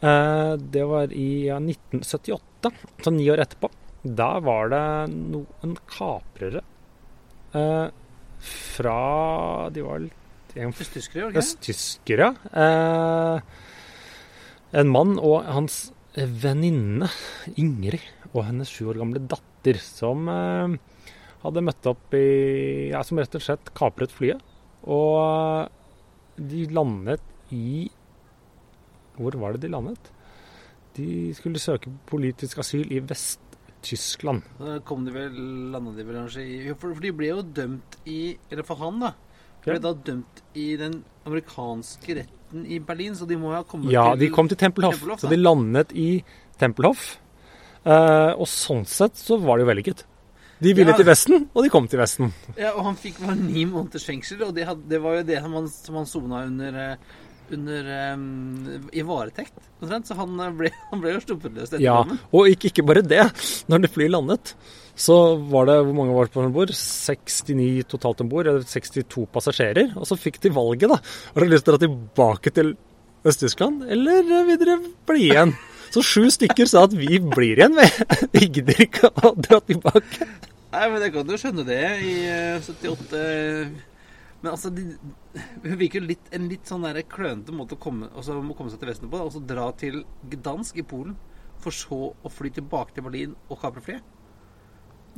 Eh, 0.00 0.52
det 0.56 0.84
var 0.88 1.12
i 1.12 1.46
ja, 1.46 1.58
1978, 1.60 2.72
så 3.04 3.12
ni 3.12 3.28
år 3.30 3.42
etterpå. 3.44 3.68
Da 4.00 4.30
var 4.40 4.70
det 4.72 4.84
noen 5.12 5.74
kaprere 5.84 6.62
eh, 7.52 7.88
fra 8.40 9.00
De 9.74 9.82
var 9.84 10.00
litt 10.00 10.19
Østtyskere, 10.56 11.30
det? 11.30 11.42
østtyskere. 11.42 12.30
Eh, 12.52 13.40
en 14.80 14.90
mann 14.90 15.18
og 15.18 15.44
hans 15.46 15.90
venninne 16.14 17.08
Ingrid 17.60 18.02
og 18.32 18.44
hennes 18.48 18.70
sju 18.70 18.88
år 18.90 19.00
gamle 19.00 19.22
datter 19.30 19.78
som 19.82 20.28
eh, 20.30 20.76
hadde 21.44 21.64
møtt 21.64 21.86
opp 21.90 22.14
i 22.18 22.90
Ja, 22.90 23.02
som 23.06 23.20
rett 23.20 23.34
og 23.36 23.44
slett 23.44 23.72
kapret 23.76 24.14
flyet. 24.14 24.42
Og 24.88 25.68
de 26.40 26.64
landet 26.72 27.20
i 27.52 27.90
Hvor 29.18 29.36
var 29.36 29.52
det 29.52 29.66
de 29.66 29.72
landet? 29.74 30.12
De 30.96 31.30
skulle 31.36 31.60
søke 31.60 31.92
politisk 32.08 32.62
asyl 32.62 32.88
i 32.90 33.00
Vest-Tyskland. 33.04 34.42
Da 34.58 34.78
kom 34.86 35.04
de 35.06 35.12
vel, 35.14 35.36
landa 35.74 35.92
de 35.94 36.06
vel 36.06 36.22
kanskje 36.22 36.46
i 36.46 36.74
for 36.74 36.96
de 37.04 37.12
ble 37.14 37.30
jo 37.30 37.42
dømt 37.44 38.00
i 38.10 38.38
Eller 38.50 38.66
for 38.66 38.80
han, 38.80 39.02
da. 39.04 39.12
Ble 39.64 39.78
da 39.82 39.92
dømt 39.92 40.42
i 40.56 40.76
den 40.80 41.02
amerikanske 41.28 42.16
retten 42.22 42.66
i 42.66 42.78
Berlin, 42.82 43.14
så 43.14 43.26
de 43.28 43.36
må 43.38 43.52
ha 43.54 43.62
kommet 43.68 43.92
Ja, 43.92 44.10
til 44.14 44.24
de 44.24 44.30
kom 44.34 44.48
til 44.48 44.58
Tempelhof, 44.60 44.96
Tempelhof, 44.98 45.20
så 45.20 45.28
de 45.30 45.36
landet 45.40 45.92
i 45.92 46.08
Tempelhof. 46.60 47.18
Uh, 47.80 48.36
og 48.36 48.46
sånn 48.50 48.82
sett 48.88 49.16
så 49.16 49.38
var 49.40 49.56
det 49.56 49.64
jo 49.64 49.70
vellykket. 49.70 50.04
De 50.60 50.74
ville 50.76 50.92
Ja. 50.92 50.96
til 50.98 51.06
Vesten, 51.08 51.46
og 51.54 51.64
de 51.64 51.70
kom 51.72 51.86
til 51.88 51.98
Vesten. 52.02 52.34
Ja, 52.58 52.74
og 52.74 52.84
han 52.84 52.96
fikk 53.00 53.20
bare 53.22 53.36
ni 53.36 53.64
måneders 53.64 54.04
fengsel, 54.04 54.42
og 54.44 54.54
det, 54.54 54.66
hadde, 54.68 54.84
det 54.88 55.00
var 55.00 55.16
jo 55.16 55.22
det 55.24 55.38
han, 55.40 55.68
som 55.72 55.94
han 55.96 56.06
sona 56.06 56.42
under, 56.44 56.76
eh, 56.76 56.96
under 57.56 57.88
um, 58.14 58.88
i 58.92 59.02
varetekt. 59.06 59.56
omtrent. 59.80 60.08
Så 60.10 60.16
han 60.18 60.36
eh, 60.40 60.52
ble, 60.58 60.70
han 60.90 61.02
ble 61.02 61.14
jo 61.16 61.22
sluppet 61.24 61.56
løs 61.56 61.74
Ja, 61.82 62.00
dommen. 62.02 62.20
og 62.32 62.50
ikke, 62.52 62.70
ikke 62.72 62.86
bare 62.88 63.02
det. 63.06 63.24
Når 63.70 63.84
det 63.84 63.92
flyet 63.94 64.14
landet, 64.14 64.54
så 65.00 65.16
var 65.50 65.70
det 65.70 65.78
hvor 65.86 65.96
mange 65.96 66.16
var 66.16 66.30
på 66.32 66.44
om 66.44 66.52
bord? 66.54 66.72
69 66.76 67.88
totalt 67.90 68.20
om 68.24 68.30
bord, 68.32 68.50
eller 68.50 68.66
62 68.68 69.26
passasjerer. 69.32 69.94
Og 69.96 70.08
så 70.08 70.18
fikk 70.20 70.40
de 70.44 70.52
valget, 70.54 70.90
da. 70.92 71.00
Har 71.34 71.44
du 71.46 71.52
lyst 71.52 71.66
til 71.68 71.74
å 71.74 71.78
dra 71.78 71.84
tilbake 71.86 72.52
til 72.56 72.74
Øst-Tyskland, 73.26 73.84
eller 73.92 74.24
vil 74.48 74.60
dere 74.60 74.78
bli 75.08 75.26
igjen? 75.30 75.56
Så 75.90 76.04
sju 76.06 76.28
stykker 76.30 76.68
sa 76.70 76.84
at 76.86 76.92
vi 76.94 77.18
blir 77.18 77.58
igjen, 77.58 77.74
vi. 77.74 78.46
Gidder 78.54 78.84
ikke 78.86 79.10
å 79.10 79.32
dra 79.34 79.58
tilbake. 79.66 80.28
Nei, 80.70 80.84
men 80.86 81.02
jeg 81.02 81.12
kan 81.16 81.32
jo 81.32 81.38
skjønne 81.40 81.64
det. 81.66 81.80
I 82.06 82.12
eh, 82.30 82.60
78 82.62 83.18
eh, 83.18 83.72
Men 84.40 84.54
altså, 84.54 84.70
de, 84.72 84.86
det 85.64 85.76
virker 85.80 86.04
litt, 86.04 86.30
en 86.32 86.48
litt 86.48 86.68
sånn 86.68 86.86
der 86.86 87.02
klønete 87.08 87.52
måte 87.52 87.76
å 87.76 87.82
komme, 87.82 88.08
altså, 88.14 88.38
å 88.40 88.56
komme 88.56 88.72
seg 88.72 88.80
til 88.80 88.90
Vesten 88.92 89.12
på. 89.12 89.20
Altså 89.20 89.42
dra 89.44 89.68
til 89.80 90.02
Gdansk 90.32 90.80
i 90.80 90.86
Polen, 90.86 91.18
for 91.60 91.76
så 91.76 92.00
å 92.16 92.32
fly 92.32 92.52
tilbake 92.56 92.96
til 92.96 93.04
Berlin 93.04 93.36
og 93.50 93.60
kapre 93.60 93.84
flyet. 93.84 94.16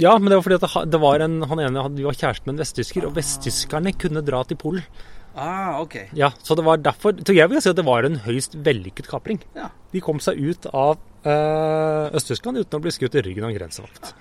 Ja, 0.01 0.17
men 0.19 0.31
det 0.33 0.39
var 0.39 0.47
fordi 0.47 0.57
at 0.59 0.91
det 0.91 1.01
var 1.03 1.23
en, 1.23 1.43
han 1.47 1.61
ene 1.61 1.83
vi 1.95 2.07
var 2.07 2.17
kjæreste 2.17 2.49
med 2.49 2.57
en 2.57 2.63
vesttysker, 2.63 3.07
og 3.07 3.17
vesttyskerne 3.19 3.93
kunne 4.01 4.25
dra 4.25 4.41
til 4.49 4.59
Polen. 4.59 4.87
Ah, 5.35 5.79
ok. 5.81 5.97
Ja, 6.13 6.33
Så 6.43 6.55
det 6.55 6.65
var 6.65 6.77
derfor 6.77 7.15
Så 7.25 7.33
jeg 7.33 7.49
vil 7.49 7.63
si 7.65 7.71
at 7.71 7.77
det 7.79 7.87
var 7.87 8.05
en 8.05 8.19
høyst 8.21 8.53
vellykket 8.53 9.09
kapring. 9.09 9.41
Ja. 9.57 9.71
De 9.93 10.01
kom 10.05 10.21
seg 10.21 10.37
ut 10.37 10.67
av 10.69 10.99
øh, 11.25 12.13
Øst-Tyskland 12.13 12.61
uten 12.61 12.77
å 12.77 12.83
bli 12.85 12.93
skutt 12.93 13.17
i 13.17 13.23
ryggen 13.25 13.47
av 13.47 13.53
en 13.53 13.57
grensevakt. 13.57 14.13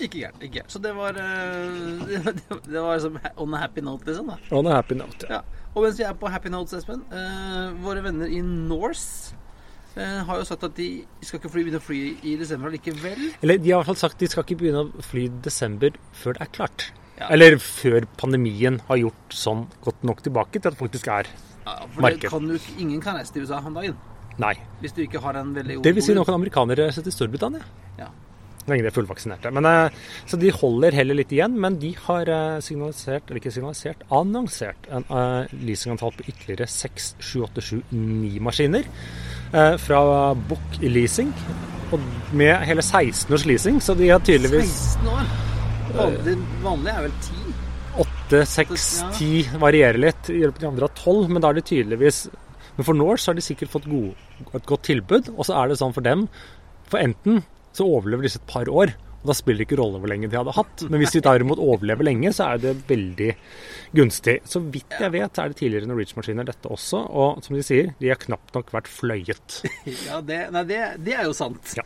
Ikke 0.00 0.18
gærent. 0.20 0.42
ikke 0.42 0.54
gærent. 0.58 0.72
Så 0.72 0.80
det 0.82 0.94
var 0.96 1.18
eh, 1.20 2.02
det, 2.08 2.34
det 2.72 2.80
var 2.80 2.96
liksom 2.96 3.18
on 3.36 3.54
a 3.54 3.62
happy 3.62 3.84
note, 3.84 4.06
liksom. 4.08 4.32
da. 4.32 4.56
On 4.56 4.66
a 4.66 4.74
happy 4.76 4.98
note. 4.98 5.28
Ja. 5.30 5.40
Og 5.74 5.82
mens 5.86 5.98
vi 5.98 6.06
er 6.06 6.14
på 6.18 6.30
happy 6.30 6.50
notes, 6.54 6.76
Espen 6.78 7.02
eh, 7.10 7.72
Våre 7.82 8.02
venner 8.04 8.30
i 8.30 8.40
Norse 8.44 9.34
eh, 9.96 10.20
har 10.26 10.40
jo 10.40 10.46
sagt 10.46 10.66
at 10.68 10.76
de 10.78 10.88
skal 11.22 11.40
ikke 11.40 11.50
fly, 11.50 11.64
begynne 11.66 11.80
å 11.82 11.84
fly 11.84 12.02
i 12.22 12.34
desember 12.40 12.74
likevel. 12.74 13.30
Eller 13.42 13.58
de 13.58 13.72
har 13.72 13.78
i 13.78 13.82
hvert 13.82 13.92
fall 13.92 14.02
sagt 14.04 14.22
de 14.22 14.30
skal 14.30 14.46
ikke 14.46 14.60
begynne 14.62 14.86
å 14.86 15.06
fly 15.06 15.26
i 15.28 15.32
desember 15.44 15.98
før 16.14 16.38
det 16.38 16.46
er 16.46 16.52
klart. 16.54 16.88
Ja. 17.18 17.28
Eller 17.34 17.58
før 17.62 18.06
pandemien 18.18 18.80
har 18.88 18.98
gjort 18.98 19.34
sånn 19.34 19.68
godt 19.84 20.02
nok 20.06 20.24
tilbake 20.24 20.58
til 20.58 20.66
at 20.70 20.74
det 20.74 20.82
faktisk 20.82 21.10
er 21.14 21.30
Ja, 21.64 21.76
for 21.86 22.02
det 22.02 22.02
Marked. 22.08 22.30
kan 22.32 22.50
du, 22.50 22.56
ingen 22.78 23.00
kan 23.02 23.16
reise 23.18 23.32
til 23.34 23.46
USA 23.46 23.60
om 23.62 23.76
dagen. 23.78 23.94
Nei. 24.42 24.54
Hvis 24.82 24.94
du 24.96 25.04
ikke 25.04 25.20
har 25.22 25.38
en 25.38 25.54
veldig 25.54 25.76
god 25.78 25.86
Det 25.86 25.94
vil 25.94 26.02
si 26.02 26.14
kan 26.18 26.34
amerikanere 26.34 26.88
reise 26.88 27.02
til 27.06 27.14
Storbritannia. 27.14 27.62
Ja. 27.98 28.08
Lenge 28.64 28.84
de 28.84 28.88
er 28.88 28.94
fullvaksinerte. 28.96 29.50
Men, 29.52 29.66
eh, 29.68 29.96
så 30.26 30.38
de 30.40 30.52
holder 30.54 30.96
heller 30.96 31.18
litt 31.18 31.32
igjen, 31.34 31.58
men 31.60 31.76
de 31.82 31.92
har 32.06 32.30
eh, 32.32 32.60
signalisert, 32.64 33.28
eller 33.28 33.42
ikke 33.42 33.52
signalisert, 33.52 34.04
annonsert 34.14 34.88
en 34.88 35.04
uh, 35.10 35.44
leasingantall 35.60 36.14
på 36.16 36.24
ytterligere 36.30 36.68
6 36.70 37.10
7, 37.20 37.42
8, 37.44 37.64
7, 37.68 37.82
9 37.92 38.40
maskiner 38.44 38.88
eh, 39.52 39.76
fra 39.84 40.00
Book 40.48 40.80
Leasing. 40.80 41.34
Og 41.92 42.00
med 42.32 42.56
hele 42.66 42.82
16 42.82 43.34
års 43.36 43.44
leasing, 43.46 43.82
så 43.84 43.94
de 43.98 44.08
har 44.08 44.24
tydeligvis 44.24 44.72
16 44.96 45.12
år! 45.12 45.28
Vanlig, 45.94 46.38
vanlig 46.64 46.90
er 46.90 47.04
vel 47.04 47.18
10. 47.28 47.54
8, 48.04 48.40
6, 48.50 48.86
10 49.20 49.58
varierer 49.62 50.00
litt. 50.00 50.30
I 50.32 50.40
løpet 50.42 50.58
av 50.58 50.64
de 50.64 50.70
andre 50.72 50.88
har 50.88 50.96
12, 50.96 51.28
men 51.30 51.44
da 51.44 51.52
er 51.52 51.60
det 51.60 51.68
tydeligvis 51.68 52.24
Men 52.74 52.86
for 52.88 52.98
Norse 52.98 53.30
har 53.30 53.36
de 53.38 53.44
sikkert 53.44 53.70
fått 53.70 53.84
god, 53.86 54.16
et 54.56 54.64
godt 54.66 54.88
tilbud, 54.88 55.28
og 55.36 55.46
så 55.46 55.60
er 55.60 55.70
det 55.70 55.76
sånn 55.78 55.94
for 55.94 56.02
dem 56.02 56.24
For 56.90 56.98
enten 56.98 57.44
så 57.74 57.86
overlever 57.90 58.26
disse 58.28 58.38
et 58.40 58.46
par 58.50 58.70
år, 58.70 58.92
og 59.24 59.30
da 59.30 59.34
spiller 59.36 59.62
det 59.62 59.66
ikke 59.70 59.78
rolle 59.80 59.98
hvor 60.02 60.10
lenge 60.12 60.28
de 60.28 60.36
hadde 60.36 60.52
hatt. 60.52 60.82
Men 60.92 61.00
hvis 61.00 61.14
de 61.16 61.22
derimot 61.24 61.60
overlever 61.64 62.04
lenge, 62.04 62.28
så 62.36 62.50
er 62.52 62.58
det 62.60 62.74
veldig 62.90 63.30
gunstig. 63.96 64.34
Så 64.48 64.60
vidt 64.60 64.96
jeg 65.00 65.12
vet, 65.14 65.38
er 65.40 65.48
det 65.52 65.56
tidligere 65.60 65.88
Norwegian-maskiner 65.88 66.44
dette 66.50 66.68
også, 66.74 67.00
og 67.08 67.40
som 67.46 67.56
de 67.56 67.62
sier, 67.64 67.92
de 68.02 68.10
har 68.12 68.20
knapt 68.20 68.52
nok 68.56 68.72
vært 68.74 68.90
fløyet. 68.92 69.60
Ja, 70.08 70.18
det, 70.20 70.40
nei, 70.52 70.64
det, 70.68 70.80
det 71.06 71.14
er 71.16 71.24
jo 71.30 71.32
sant. 71.36 71.72
Ja. 71.78 71.84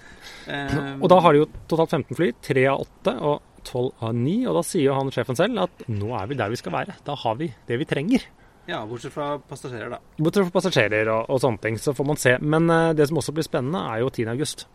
Eh, 0.50 0.96
Og 0.98 1.06
da 1.12 1.20
har 1.22 1.36
de 1.36 1.44
jo 1.44 1.48
totalt 1.70 1.94
15 1.94 2.18
fly, 2.18 2.32
3 2.48 2.64
av 2.72 2.82
8 3.04 3.14
og 3.30 3.46
12 3.68 3.86
av 4.08 4.18
9, 4.18 4.34
og 4.48 4.58
da 4.58 4.64
sier 4.66 4.86
jo 4.88 4.96
han 4.98 5.10
sjefen 5.14 5.38
selv 5.38 5.62
at 5.66 5.86
nå 5.92 6.10
er 6.18 6.26
vi 6.30 6.38
der 6.40 6.50
vi 6.52 6.58
skal 6.58 6.74
være. 6.74 6.98
Da 7.06 7.14
har 7.22 7.38
vi 7.38 7.50
det 7.68 7.78
vi 7.82 7.86
trenger. 7.90 8.26
ja, 8.68 8.82
bortsett 8.88 9.12
fra 9.14 9.30
passasjerer, 9.48 9.94
da. 9.94 9.98
Bortsett 10.18 10.48
fra 10.50 10.54
passasjerer 10.58 11.08
og, 11.14 11.30
og 11.32 11.38
sånne 11.42 11.62
ting, 11.62 11.78
så 11.80 11.94
får 11.96 12.06
man 12.10 12.18
se. 12.20 12.34
Men 12.42 12.66
uh, 12.72 12.90
det 12.98 13.06
som 13.08 13.20
også 13.22 13.32
blir 13.36 13.46
spennende, 13.46 13.80
er 13.94 14.02
jo 14.02 14.10
10. 14.10 14.66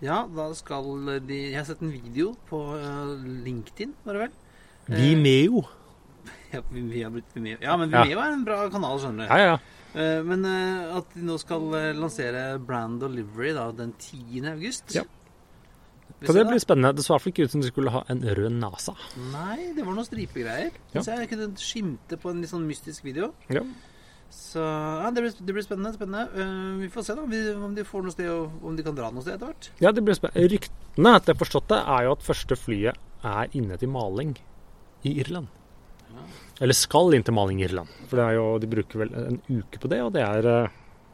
Ja, 0.00 0.22
da 0.32 0.46
skal 0.56 0.86
de 1.28 1.36
Jeg 1.50 1.58
har 1.58 1.66
sett 1.68 1.82
en 1.84 1.92
video 1.92 2.32
på 2.48 2.60
eh, 2.78 3.12
LinkedIn, 3.44 3.92
var 4.06 4.16
det 4.16 4.28
vel? 4.28 4.38
Vimeo. 4.96 5.64
Ja, 6.50 6.60
vi, 6.66 7.02
har 7.02 7.12
blitt 7.14 7.30
Vimeo. 7.34 7.60
Ja, 7.62 7.76
men 7.78 7.92
Ja. 7.92 8.02
Vimeo 8.02 8.18
er 8.18 8.32
en 8.34 8.42
bra 8.44 8.64
kanal, 8.72 8.98
skjønner 8.98 9.28
du. 9.28 9.30
Ja, 9.30 9.38
ja, 9.38 9.52
ja. 9.54 9.58
Eh, 9.94 10.22
Men 10.26 10.44
eh, 10.46 10.96
at 10.98 11.14
de 11.14 11.22
nå 11.26 11.36
skal 11.42 11.64
eh, 11.78 11.92
lansere 11.98 12.58
Brand 12.62 13.00
Delivery 13.02 13.52
da, 13.56 13.70
den 13.74 13.92
10. 13.98 14.44
august 14.52 14.94
Ja. 14.94 15.04
For 16.20 16.36
det 16.36 16.42
blir 16.50 16.60
spennende. 16.60 16.92
Det 16.98 17.04
så 17.04 17.12
i 17.12 17.14
hvert 17.14 17.22
fall 17.24 17.32
ikke 17.32 17.44
ut 17.48 17.52
som 17.54 17.62
de 17.62 17.68
skulle 17.70 17.92
ha 17.94 18.02
en 18.12 18.20
rød 18.20 18.50
NASA. 18.52 18.92
Nei, 19.30 19.70
det 19.72 19.86
var 19.86 19.94
noen 19.96 20.04
stripegreier. 20.04 20.74
Ja. 20.92 21.00
Så 21.00 21.14
jeg 21.16 21.30
kunne 21.30 21.46
skimte 21.56 22.18
på 22.20 22.28
en 22.28 22.42
litt 22.42 22.50
sånn 22.50 22.66
mystisk 22.68 23.06
video. 23.06 23.30
Ja. 23.48 23.62
Så 24.30 24.62
ja, 24.62 25.10
det 25.10 25.24
blir, 25.24 25.32
det 25.46 25.54
blir 25.56 25.64
spennende. 25.66 25.92
spennende. 25.94 26.28
Uh, 26.34 26.78
vi 26.80 26.88
får 26.92 27.06
se 27.06 27.14
da 27.18 27.24
vi- 27.26 27.54
om 27.54 27.74
de 27.74 27.84
får 27.84 28.02
noe 28.06 28.14
sted, 28.14 28.28
og 28.30 28.64
om 28.64 28.76
de 28.76 28.82
kan 28.86 28.94
dra 28.94 29.10
noe 29.10 29.22
sted 29.22 29.34
etter 29.34 29.50
hvert. 29.50 29.70
Ja, 29.82 29.90
det 29.92 30.04
blir 30.06 30.14
spennende. 30.14 30.50
Ryktene, 30.52 31.14
etter 31.16 31.34
jeg 31.34 31.40
forstått 31.42 31.68
det, 31.72 31.80
er 31.82 32.04
jo 32.06 32.12
at 32.12 32.26
første 32.26 32.58
flyet 32.58 32.96
er 33.26 33.56
inne 33.58 33.76
til 33.80 33.90
maling 33.90 34.36
i 35.04 35.16
Irland. 35.20 35.48
Eller 36.60 36.76
skal 36.76 37.14
inn 37.16 37.24
til 37.24 37.34
maling 37.34 37.60
i 37.62 37.64
Irland. 37.64 37.88
For 38.10 38.20
det 38.20 38.34
jo, 38.36 38.58
de 38.60 38.68
bruker 38.68 39.00
vel 39.00 39.14
en 39.16 39.40
uke 39.48 39.80
på 39.80 39.88
det, 39.88 40.00
og 40.04 40.12
det 40.12 40.22
er, 40.22 40.46
eh, 40.46 40.68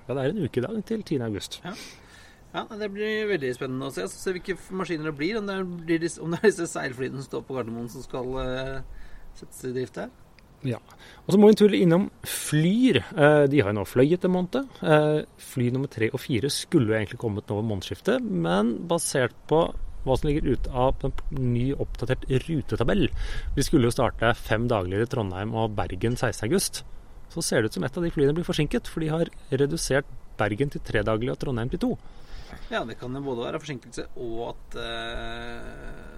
ja, 0.08 0.14
det 0.14 0.24
er 0.24 0.32
en 0.32 0.44
uke 0.44 0.58
i 0.58 0.64
dag 0.66 0.84
til 0.84 1.02
10. 1.02 1.20
august. 1.22 1.60
Ja, 1.62 2.64
Det 2.64 2.88
blir 2.90 3.28
veldig 3.28 3.54
spennende 3.54 3.86
å 3.86 3.92
se. 3.92 4.02
Så 4.08 4.16
ser 4.16 4.32
vi 4.32 4.40
hvilke 4.40 4.58
maskiner 4.72 5.10
det 5.10 5.16
blir. 5.16 5.36
Om 5.38 5.46
det, 5.46 5.54
er, 5.54 6.22
om 6.22 6.30
det 6.30 6.38
er 6.40 6.48
disse 6.50 6.66
seilflyene 6.66 7.20
som 7.20 7.28
står 7.28 7.42
på 7.46 7.54
Gardermoen 7.54 7.88
som 7.92 8.02
skal 8.02 8.24
uh, 8.24 8.80
settes 9.34 9.64
i 9.64 9.72
drift 9.76 9.96
her. 10.00 10.08
Ja. 10.66 10.78
Og 11.26 11.34
så 11.34 11.38
må 11.40 11.48
vi 11.48 11.54
en 11.56 11.58
tur 11.58 11.74
innom 11.74 12.04
Flyr. 12.26 13.00
Eh, 13.16 13.46
De 13.50 13.62
har 13.62 13.72
jo 13.72 13.78
nå 13.80 13.84
fløyet 13.88 14.24
en 14.26 14.34
måned. 14.36 14.68
Eh, 14.82 15.24
Fly 15.42 15.70
nummer 15.74 15.90
tre 15.90 16.10
og 16.12 16.20
fire 16.22 16.50
skulle 16.52 16.92
jo 16.92 16.98
egentlig 16.98 17.18
kommet 17.22 17.48
nå 17.50 17.58
ved 17.60 17.68
månedsskiftet, 17.70 18.22
men 18.22 18.76
basert 18.90 19.34
på 19.50 19.64
hva 20.06 20.14
som 20.14 20.28
ligger 20.28 20.52
ute 20.54 20.70
av 20.70 21.02
en 21.02 21.14
ny 21.34 21.72
oppdatert 21.74 22.28
rutetabell 22.44 23.08
Vi 23.56 23.64
skulle 23.66 23.88
jo 23.88 23.94
starte 23.96 24.30
fem 24.38 24.68
daglige 24.70 25.02
i 25.02 25.08
Trondheim 25.10 25.54
og 25.58 25.74
Bergen 25.74 26.14
16.8. 26.14 26.84
Så 27.34 27.42
ser 27.42 27.62
det 27.64 27.72
ut 27.72 27.78
som 27.80 27.84
et 27.88 27.96
av 27.98 28.06
de 28.06 28.12
flyene 28.14 28.36
blir 28.36 28.46
forsinket, 28.46 28.86
for 28.86 29.02
de 29.02 29.10
har 29.10 29.32
redusert 29.50 30.06
Bergen 30.38 30.70
til 30.70 30.84
tre 30.86 31.02
daglige 31.02 31.34
og 31.34 31.40
Trondheim 31.42 31.72
til 31.72 31.82
to. 31.82 31.90
Ja, 32.70 32.84
det 32.86 33.00
kan 33.00 33.14
jo 33.14 33.24
både 33.26 33.48
være 33.48 33.58
forsinkelse 33.62 34.06
og 34.22 34.52
at 34.52 34.78
eh, 34.78 36.15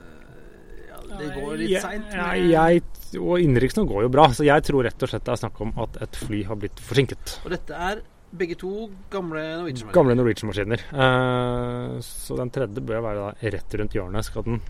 det 1.09 1.31
går 1.35 1.57
litt 1.61 1.71
Jeg- 1.71 1.83
seint. 1.83 2.13
Ja, 2.13 2.29
jeg, 2.35 2.83
og 3.19 3.41
innenriks 3.41 3.77
nå 3.79 3.87
går 3.89 4.03
jo 4.07 4.09
bra, 4.13 4.29
så 4.37 4.45
jeg 4.47 4.63
tror 4.69 4.85
rett 4.85 5.03
og 5.03 5.09
slett 5.11 5.25
det 5.25 5.33
er 5.35 5.43
snakk 5.43 5.61
om 5.65 5.73
at 5.85 6.01
et 6.03 6.17
fly 6.17 6.43
har 6.45 6.57
blitt 6.57 6.81
forsinket. 6.85 7.39
Og 7.45 7.51
dette 7.55 7.71
er 7.75 8.03
begge 8.37 8.57
to 8.61 8.91
gamle 9.11 9.41
Norwegian-maskiner? 9.41 9.95
Gamle 9.97 10.17
Norwegian-maskiner. 10.19 10.83
Eh, 10.93 12.01
så 12.05 12.37
den 12.37 12.51
tredje 12.51 12.85
bør 12.85 13.01
være 13.07 13.23
da 13.23 13.51
rett 13.57 13.79
rundt 13.81 13.97
hjørnet. 13.97 14.25
Skal 14.29 14.45
den 14.45 14.61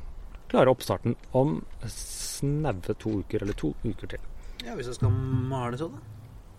klare 0.48 0.70
oppstarten 0.70 1.16
om 1.36 1.58
snaue 1.86 2.94
to 2.98 3.18
uker, 3.22 3.42
eller 3.42 3.58
to 3.58 3.74
uker 3.84 4.14
til. 4.14 4.20
Ja, 4.64 4.74
hvis 4.78 4.86
jeg 4.86 4.94
skal 5.00 5.10
male 5.10 5.78
sånn, 5.80 5.98
da. 5.98 6.00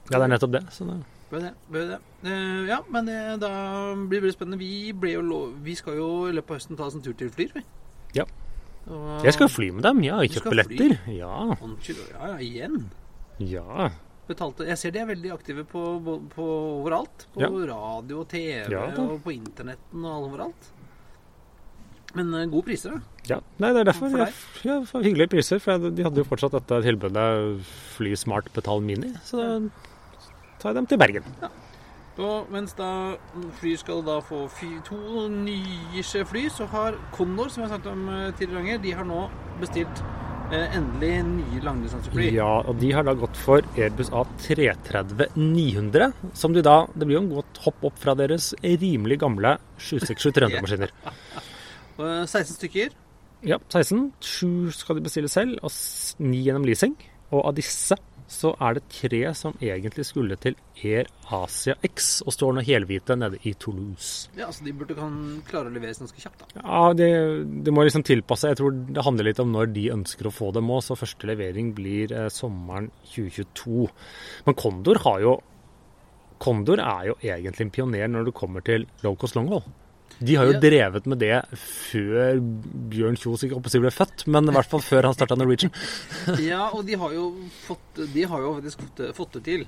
Ja, 0.10 0.18
det 0.20 0.26
er 0.26 0.34
nettopp 0.34 0.52
det. 0.58 0.64
Så 0.74 0.86
det 0.90 1.00
Bør 1.30 1.44
det. 1.46 1.52
Bør 1.70 1.84
det. 1.92 1.98
Uh, 2.26 2.66
ja, 2.66 2.80
men 2.90 3.06
det, 3.06 3.18
da 3.44 3.50
blir 3.94 4.18
det 4.18 4.24
veldig 4.24 4.34
spennende. 4.34 4.58
Vi, 4.58 4.92
ble 4.98 5.12
jo 5.14 5.22
lov, 5.22 5.52
vi 5.62 5.76
skal 5.78 6.00
jo 6.00 6.08
i 6.26 6.34
løpet 6.34 6.50
av 6.50 6.58
høsten 6.58 6.80
ta 6.80 6.88
oss 6.88 6.96
en 6.98 7.04
tur 7.06 7.14
til 7.14 7.30
Flyr, 7.30 7.52
vi. 7.54 7.62
Ja. 8.18 8.26
Og, 8.88 9.24
jeg 9.26 9.34
skal 9.36 9.50
fly 9.52 9.70
med 9.76 9.84
dem. 9.84 10.00
Jeg 10.08 10.32
kjøper 10.34 10.54
billetter. 10.56 10.96
Ja. 11.14 11.34
Ja, 11.58 12.30
ja, 12.32 12.38
igjen. 12.40 12.80
ja. 13.40 13.90
Betalte. 14.30 14.66
Jeg 14.70 14.78
ser 14.78 14.92
de 14.94 15.00
er 15.02 15.08
veldig 15.10 15.32
aktive 15.34 15.64
på, 15.66 15.82
på, 16.06 16.16
på 16.36 16.44
overalt. 16.84 17.24
På 17.34 17.42
Ja. 17.42 17.50
radio 17.74 18.20
og 18.22 18.28
TV 18.30 18.70
Ja, 18.72 18.84
og 19.02 19.24
på 19.26 19.32
internetten 19.34 20.06
og 20.06 20.28
overalt. 20.30 20.68
Men 22.18 22.30
uh, 22.34 22.44
gode 22.50 22.66
priser, 22.66 22.94
da. 22.96 23.00
ja. 23.36 23.40
Nei, 23.62 23.72
det 23.74 23.82
er 23.82 23.90
derfor. 23.92 24.10
For 24.10 24.22
Jeg, 24.24 24.34
ja, 24.66 24.78
for 24.90 25.06
hyggelige 25.06 25.30
priser. 25.34 25.60
For 25.62 25.78
de 25.90 26.06
hadde 26.06 26.22
jo 26.22 26.26
fortsatt 26.30 26.56
dette 26.58 26.80
tilbudet 26.86 27.26
Fly 27.98 28.14
Smart 28.18 28.50
Betal 28.54 28.82
Mini. 28.86 29.12
Så 29.26 29.38
da 29.42 29.60
tar 30.62 30.72
jeg 30.72 30.80
dem 30.80 30.88
til 30.90 31.02
Bergen. 31.02 31.26
Og 32.20 32.50
mens 32.52 32.74
da 32.76 33.16
Fly 33.62 33.76
skal 33.80 34.02
da 34.04 34.18
få 34.26 34.42
fy, 34.52 34.74
to 34.84 34.98
nye 35.32 36.04
fly, 36.28 36.46
så 36.52 36.66
har 36.68 36.98
Condor, 37.16 37.48
som 37.50 37.64
jeg 37.64 37.70
har 37.70 37.78
snakket 37.78 37.92
om 37.94 38.10
eh, 38.12 38.32
tidligere 38.36 38.60
ganger, 38.66 38.82
de 38.84 38.92
har 38.98 39.06
nå 39.08 39.20
bestilt 39.62 40.02
eh, 40.52 40.76
endelig 40.76 41.14
nye 41.30 41.62
langdistansefly. 41.64 42.28
Ja, 42.36 42.50
og 42.68 42.76
de 42.82 42.92
har 42.96 43.08
da 43.08 43.14
gått 43.16 43.38
for 43.40 43.64
Airbus 43.78 44.12
A330-900, 44.12 46.10
som 46.36 46.54
de 46.56 46.64
da 46.66 46.82
Det 46.94 47.08
blir 47.08 47.20
jo 47.20 47.24
en 47.24 47.32
godt 47.38 47.62
hopp 47.66 47.84
opp 47.92 48.00
fra 48.04 48.16
deres 48.20 48.52
rimelig 48.64 49.20
gamle 49.24 49.56
767-300-maskiner. 49.80 50.92
Og, 52.00 52.04
eh, 52.08 52.26
16 52.28 52.56
stykker. 52.60 52.94
Ja, 53.48 53.58
16. 53.72 54.10
Sju 54.24 54.72
skal 54.76 55.00
de 55.00 55.06
bestille 55.08 55.32
selv, 55.32 55.58
og 55.64 55.72
s- 55.72 56.16
ni 56.20 56.42
gjennom 56.46 56.66
leasing. 56.68 56.96
Og 57.32 57.46
av 57.46 57.54
disse 57.56 57.96
så 58.30 58.52
er 58.62 58.78
det 58.78 58.86
tre 58.94 59.22
som 59.38 59.56
egentlig 59.58 60.06
skulle 60.08 60.38
til 60.42 60.56
Air 60.86 61.10
Asia 61.34 61.76
X, 61.86 62.10
og 62.26 62.34
står 62.36 62.56
nå 62.56 62.64
helhvite 62.68 63.18
nede 63.18 63.40
i 63.50 63.56
Toulouse. 63.58 64.30
Ja, 64.38 64.52
så 64.54 64.66
de 64.66 64.74
burde 64.78 64.98
kan 64.98 65.18
klare 65.50 65.72
å 65.72 65.74
leveres 65.74 66.02
ganske 66.04 66.22
kjapt, 66.22 66.46
da. 66.46 66.62
Ja, 66.62 66.84
det, 66.98 67.10
det 67.66 67.74
må 67.74 67.86
liksom 67.86 68.06
tilpasse. 68.08 68.52
Jeg 68.52 68.62
tror 68.62 68.78
det 68.78 69.06
handler 69.06 69.32
litt 69.32 69.42
om 69.42 69.54
når 69.56 69.74
de 69.74 69.90
ønsker 69.96 70.30
å 70.30 70.34
få 70.34 70.52
dem 70.56 70.70
òg, 70.70 70.84
så 70.86 70.98
første 71.00 71.30
levering 71.30 71.74
blir 71.78 72.14
eh, 72.14 72.30
sommeren 72.34 72.92
2022. 73.16 73.90
Men 74.48 74.60
Condor 74.60 75.02
har 75.08 75.24
jo 75.26 75.40
Kondor 76.40 76.80
er 76.80 77.10
jo 77.10 77.18
egentlig 77.20 77.66
en 77.66 77.72
pioner 77.76 78.08
når 78.08 78.30
det 78.30 78.38
kommer 78.38 78.64
til 78.64 78.86
low 79.04 79.18
cost 79.20 79.36
long 79.36 79.50
haul. 79.52 79.66
De 80.20 80.36
har 80.36 80.46
jo 80.50 80.54
Ja. 80.54 80.60
drevet 80.60 81.06
med 81.08 81.20
det 81.20 81.44
før 81.56 82.40
Bjørn 82.92 83.16
Kjos 83.18 83.44
ikke 83.46 83.56
håper 83.56 83.70
ble 83.86 83.92
født, 83.92 84.28
men 84.28 84.50
i 84.50 84.52
hvert 84.52 84.70
fall 84.70 84.82
før 84.84 85.08
han 85.08 85.14
starta 85.16 85.38
Norwegian. 85.40 85.72
Ja, 86.44 86.70
og 86.74 86.86
de 86.86 86.98
har 87.00 87.14
jo 87.16 87.30
fått 87.68 88.02
De 88.14 88.24
har 88.28 88.40
jo 88.44 88.56
faktisk 88.60 88.84
fått 88.84 89.16
fått 89.16 89.38
det 89.40 89.44
til. 89.48 89.68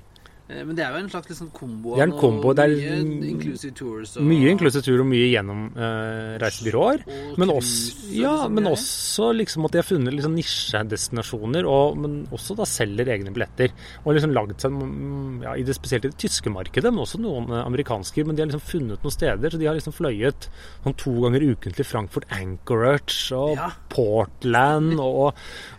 Eh, 0.52 0.64
Men 0.68 0.76
det 0.76 0.84
er 0.84 0.92
jo 0.92 1.00
en 1.04 1.10
slags 1.10 1.28
liksom 1.32 1.50
kombo. 1.56 1.94
Det 1.96 2.02
er 2.04 2.10
en 2.10 2.18
kombo, 2.20 2.52
det 2.54 2.64
er- 2.68 3.04
mye 3.04 3.30
inclusive 3.32 3.74
tours 3.74 4.16
og, 4.16 4.22
Mye 4.28 4.50
inclusive 4.52 4.82
tour 4.84 5.00
og 5.00 5.06
mye 5.08 5.30
gjennom 5.32 5.62
uh, 5.76 6.38
reisebyråer. 6.42 7.04
og 7.32 7.38
Men 7.38 7.48
også, 7.48 8.12
ja, 8.12 8.34
sånne 8.44 8.52
men 8.58 8.64
også 8.72 9.30
liksom 9.38 9.64
at 9.64 9.72
de 9.72 9.78
har 9.78 9.88
funnet 9.88 10.14
liksom 10.14 10.34
nisjedestinasjoner, 10.36 11.64
og, 11.68 11.96
men 11.98 12.16
også 12.32 12.56
da 12.58 12.66
selger 12.68 13.08
egne 13.14 13.32
billetter. 13.34 13.72
Og 14.04 14.14
liksom 14.16 14.34
lagd 14.36 14.60
seg, 14.62 14.72
mm, 14.76 15.42
ja, 15.46 15.54
i 15.56 15.62
det 15.66 15.74
spesielt 15.76 16.04
i 16.06 16.12
det 16.12 16.18
tyske 16.22 16.52
markedet, 16.52 16.92
men 16.92 17.02
også 17.04 17.20
noen 17.22 17.50
eh, 17.50 17.64
amerikanske. 17.64 18.24
Men 18.26 18.36
de 18.36 18.42
har 18.44 18.50
liksom 18.52 18.64
funnet 18.66 19.02
noen 19.02 19.14
steder, 19.16 19.50
så 19.54 19.58
de 19.60 19.66
har 19.70 19.74
liksom 19.78 19.94
fløyet 19.96 20.48
sånn 20.84 20.96
to 21.00 21.14
ganger 21.24 21.46
ukentlig 21.52 21.86
Frankfurt 21.88 22.28
Anchorage 22.30 23.32
og 23.36 23.56
Ja. 23.56 23.70
Portland 23.92 24.98
og, 25.00 25.34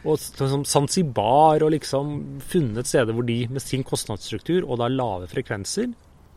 og 0.06 0.18
sånn 0.20 0.66
Zanzibar, 0.68 1.64
og 1.64 1.72
liksom 1.74 2.40
funnet 2.44 2.88
steder 2.90 3.14
hvor 3.16 3.26
de 3.28 3.48
med 3.50 3.62
sin 3.64 3.84
kostnadsstruktur 3.84 4.63
og 4.66 4.80
da 4.82 4.88
lave 4.92 5.28
frekvenser 5.32 5.92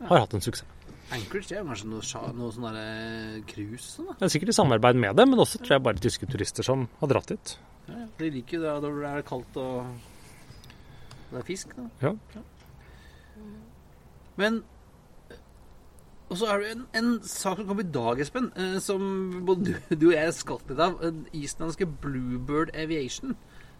har 0.06 0.24
hatt 0.24 0.34
en 0.36 0.44
suksess. 0.44 0.72
Anchorage 1.14 1.52
det 1.52 1.60
er 1.60 1.66
kanskje 1.68 1.86
noe, 1.86 2.02
noe 2.34 2.50
sånn 2.50 2.78
cruise 3.46 3.92
sånn. 3.92 4.08
Det 4.18 4.26
er 4.26 4.32
sikkert 4.34 4.50
i 4.50 4.56
samarbeid 4.56 4.98
med 4.98 5.14
det, 5.14 5.26
men 5.30 5.38
også 5.38 5.60
tror 5.62 5.76
jeg 5.76 5.84
bare 5.86 6.02
tyske 6.02 6.26
turister 6.26 6.66
som 6.66 6.88
har 6.98 7.12
dratt 7.12 7.30
dit. 7.30 7.52
Ja, 7.86 8.00
ja. 8.00 8.06
De 8.18 8.30
liker 8.34 8.64
det 8.64 8.72
når 8.82 8.96
det 9.04 9.12
er 9.12 9.26
kaldt 9.28 9.58
og 9.62 9.86
det 11.30 11.38
er 11.38 11.46
fisk, 11.46 11.76
da. 11.78 11.86
Ja. 12.02 12.42
Men 14.36 14.64
Og 16.28 16.40
så 16.40 16.48
er 16.50 16.58
det 16.58 16.70
en, 16.74 16.86
en 16.98 17.10
sak 17.22 17.60
som 17.60 17.68
kom 17.68 17.78
i 17.80 17.86
dag, 17.86 18.18
Espen, 18.20 18.48
eh, 18.58 18.80
som 18.82 19.44
både 19.46 19.68
du, 19.68 19.94
du 19.94 20.08
og 20.08 20.16
jeg 20.16 20.26
er 20.26 20.32
litt 20.34 20.80
av. 20.82 20.96
Den 20.98 21.20
islandske 21.38 21.86
Bluebird 22.02 22.72
Aviation. 22.74 23.36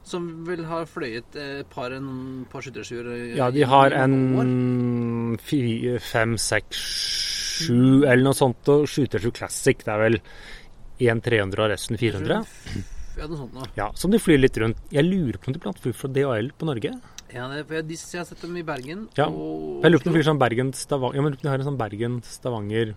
Som 0.07 0.27
vil 0.47 0.63
ha 0.69 0.85
fløyet 0.87 1.35
eh, 1.35 1.61
et 1.65 1.71
par, 1.73 1.91
en, 1.95 2.45
par 2.51 2.63
skyttersjuer 2.63 3.09
eh, 3.11 3.23
Ja, 3.41 3.49
de 3.51 3.65
har 3.67 3.95
en 3.99 5.35
fire, 5.43 5.97
fem, 6.03 6.37
seks, 6.39 6.83
sju 7.57 8.05
eller 8.05 8.23
noe 8.29 8.37
sånt. 8.39 8.69
Og 8.71 8.87
Skytersju 8.91 9.33
Classic, 9.35 9.81
det 9.83 9.93
er 9.93 10.05
vel 10.05 10.21
én 11.11 11.23
300 11.25 11.65
og 11.65 11.73
resten 11.73 11.99
400. 11.99 12.39
Ja, 13.17 13.27
noe 13.27 13.41
sånt 13.41 13.57
noe. 13.57 13.67
Ja, 13.79 13.91
Som 13.99 14.13
de 14.15 14.21
flyr 14.23 14.39
litt 14.39 14.59
rundt. 14.63 14.79
Jeg 14.95 15.09
lurer 15.09 15.41
på 15.41 15.51
om 15.51 15.57
de 15.57 15.63
blant 15.63 15.81
flyr 15.83 15.97
fra 15.97 16.11
DHL 16.13 16.53
på 16.57 16.69
Norge. 16.69 16.93
Ja, 17.33 17.49
det, 17.51 17.65
jeg, 17.65 17.87
de, 17.89 17.97
jeg 17.99 18.21
har 18.21 18.29
sett 18.29 18.45
dem 18.45 18.55
i 18.61 18.63
Bergen. 18.67 19.09
Ja, 19.19 19.27
og 19.27 19.83
Jeg 19.83 19.91
lurer 19.91 20.05
på 20.05 20.11
om 20.11 20.15
de 20.15 20.21
flyr 20.21 20.29
sånn 20.29 20.43
Bergen-Stavanger 20.43 21.19
Ja, 21.19 21.25
men 21.27 21.35
de 21.41 21.51
har 21.51 21.59
en 21.59 21.67
sånn 21.67 21.81
Bergen-Stavanger 21.81 22.95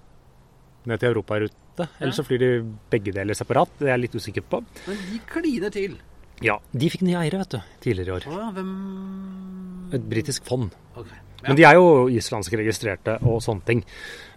ned 0.89 1.01
til 1.01 1.09
europarute. 1.09 1.87
Eller 1.99 2.13
så 2.15 2.23
flyr 2.27 2.43
de 2.43 2.51
begge 2.91 3.15
deler 3.15 3.37
separat. 3.37 3.71
Det 3.79 3.87
er 3.87 3.95
jeg 3.95 4.03
litt 4.05 4.19
usikker 4.19 4.45
på. 4.51 4.61
Men 4.85 5.01
de 5.09 5.19
kliner 5.31 5.73
til. 5.73 5.97
Ja, 6.45 6.59
De 6.71 6.89
fikk 6.89 7.01
nye 7.03 7.17
eiere 7.19 7.41
vet 7.41 7.49
du, 7.57 7.59
tidligere 7.83 8.07
i 8.07 8.15
år. 8.19 8.27
Ja, 8.31 8.51
hvem 8.55 8.69
Et 9.93 10.05
britisk 10.09 10.45
fond. 10.45 10.69
Ok. 10.95 11.07
Men 11.47 11.55
de 11.55 11.63
er 11.65 11.73
jo 11.79 12.07
islandsk 12.13 12.53
registrerte 12.59 13.17
og 13.25 13.39
sånne 13.41 13.65
ting. 13.65 13.83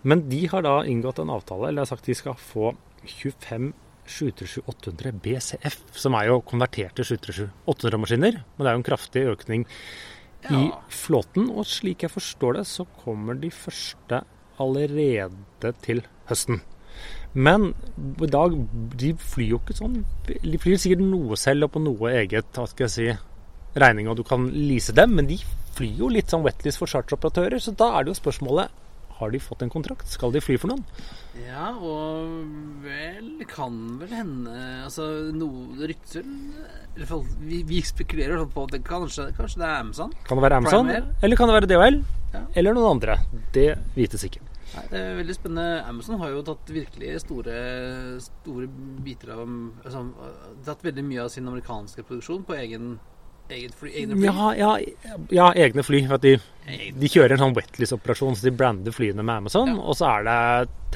Men 0.07 0.29
de 0.31 0.47
har 0.49 0.63
da 0.63 0.79
inngått 0.89 1.19
en 1.23 1.31
avtale, 1.35 1.69
eller 1.69 1.83
har 1.85 1.91
sagt 1.91 2.07
de 2.07 2.15
skal 2.15 2.35
få 2.39 2.73
25 3.05 3.73
737-800 4.07 5.13
BCF, 5.23 5.77
som 5.95 6.15
er 6.19 6.27
jo 6.27 6.41
konverterte 6.43 7.05
737-800-maskiner. 7.07 8.41
Men 8.57 8.65
det 8.65 8.71
er 8.71 8.75
jo 8.75 8.81
en 8.81 8.89
kraftig 8.89 9.23
økning 9.31 9.67
i 10.51 10.71
Ja. 10.71 10.81
flåten. 10.91 11.51
Og 11.51 11.65
slik 11.67 12.03
jeg 12.03 12.11
forstår 12.11 12.55
det, 12.59 12.67
så 12.67 12.87
kommer 13.05 13.39
de 13.41 13.51
første 13.51 14.25
allerede 14.59 15.73
til 15.83 16.03
høsten. 16.29 16.61
Men 17.35 17.71
i 17.97 18.29
dag 18.29 18.55
De 19.01 19.15
flyr 19.17 19.55
jo 19.55 19.61
ikke 19.63 19.77
sånn 19.79 20.03
De 20.29 20.59
flyr 20.61 20.77
sikkert 20.81 21.01
noe 21.07 21.39
selv 21.41 21.65
og 21.65 21.73
på 21.77 21.81
noe 21.81 22.13
eget 22.21 22.51
hva 22.53 22.67
skal 22.69 22.85
jeg 22.85 22.93
si, 22.93 23.07
regning, 23.81 24.11
og 24.13 24.19
du 24.19 24.25
kan 24.27 24.51
lease 24.53 24.93
dem, 24.93 25.15
men 25.17 25.31
de 25.31 25.39
flyr 25.73 26.03
jo 26.03 26.11
litt 26.13 26.33
sånn 26.33 26.45
wetlist 26.45 26.81
for 26.83 26.91
charteroperatører, 26.93 27.57
så 27.63 27.73
da 27.73 27.89
er 27.97 28.05
det 28.05 28.13
jo 28.13 28.21
spørsmålet 28.21 28.79
har 29.23 29.31
de 29.31 29.39
fått 29.41 29.63
en 29.63 29.71
kontrakt? 29.71 30.09
Skal 30.11 30.33
de 30.35 30.43
fly 30.43 30.57
for 30.61 30.73
noen? 30.73 30.83
Ja, 31.47 31.71
og 31.79 32.83
vel 32.83 33.45
kan 33.49 33.77
vel 34.01 34.11
hende 34.13 34.53
Altså, 34.83 35.07
noe 35.37 35.89
rykter 35.89 36.27
vi, 36.97 37.63
vi 37.69 37.81
spekulerer 37.87 38.43
på 38.53 38.67
at 38.67 38.75
det 38.75 38.83
kanskje, 38.85 39.31
kanskje 39.39 39.63
det 39.63 39.69
er 39.69 39.79
Amazon? 39.79 40.13
Kan 40.27 40.41
det 40.41 40.47
være 40.49 40.59
Amazon? 40.61 40.91
Primer. 40.91 41.07
Eller 41.23 41.41
kan 41.41 41.49
det 41.49 41.59
være 41.61 41.71
DHL? 41.71 42.01
Ja. 42.33 42.43
Eller 42.59 42.77
noen 42.77 42.99
andre? 42.99 43.21
Det 43.55 43.69
vites 43.97 44.27
ikke. 44.29 44.43
Nei, 44.73 44.83
det 44.89 45.01
er 45.05 45.17
veldig 45.21 45.35
spennende. 45.37 45.85
Amazon 45.89 46.21
har 46.23 46.31
jo 46.33 46.43
tatt 46.47 46.71
virkelig 46.73 47.15
store, 47.27 47.57
store 48.25 48.69
biter 49.05 49.35
av 49.35 49.43
altså, 49.45 50.05
Tatt 50.65 50.85
veldig 50.87 51.05
mye 51.05 51.25
av 51.27 51.33
sin 51.35 51.49
amerikanske 51.51 52.05
produksjon 52.09 52.45
på 52.49 52.57
egen, 52.57 52.95
egen 53.53 53.75
fly, 53.77 53.91
egne 54.01 54.17
fly. 54.17 54.31
Ja, 54.31 54.47
ja, 54.57 55.17
ja 55.35 55.49
egne 55.67 55.85
fly. 55.85 56.01
De, 56.23 56.37
de 57.03 57.11
kjører 57.13 57.37
en 57.37 57.43
sånn 57.45 57.57
wetlist-operasjon, 57.59 58.39
så 58.39 58.49
de 58.49 58.55
brander 58.57 58.95
flyene 58.97 59.25
med 59.25 59.43
Amazon. 59.43 59.75
Ja. 59.75 59.81
Og 59.83 59.99
så 59.99 60.09
er 60.09 60.29
det 60.31 60.39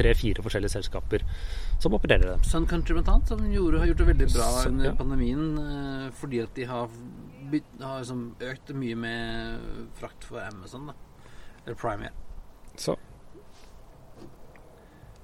tre-fire 0.01 0.45
forskjellige 0.47 0.73
selskaper 0.79 1.25
som 1.83 1.97
opererer 1.99 2.31
dem. 2.33 2.45
Sun 2.49 2.65
Country 2.71 2.97
blant 2.97 3.11
annet, 3.13 3.29
som 3.29 3.43
gjorde, 3.53 3.83
har 3.83 3.91
gjort 3.91 4.01
det 4.01 4.09
veldig 4.13 4.31
bra 4.33 4.47
Så- 4.55 4.71
under 4.71 4.95
pandemien 4.97 5.59
eh, 5.61 6.07
fordi 6.17 6.41
at 6.45 6.55
de 6.57 6.65
har, 6.71 6.89
har 7.83 7.99
liksom 8.01 8.23
økt 8.41 8.73
mye 8.75 8.97
med 8.97 9.91
frakt 10.01 10.25
for 10.25 10.41
Amazon. 10.41 10.87
da 10.87 10.95
Eller 11.67 11.77
Prime. 11.77 12.09
Så 12.77 12.97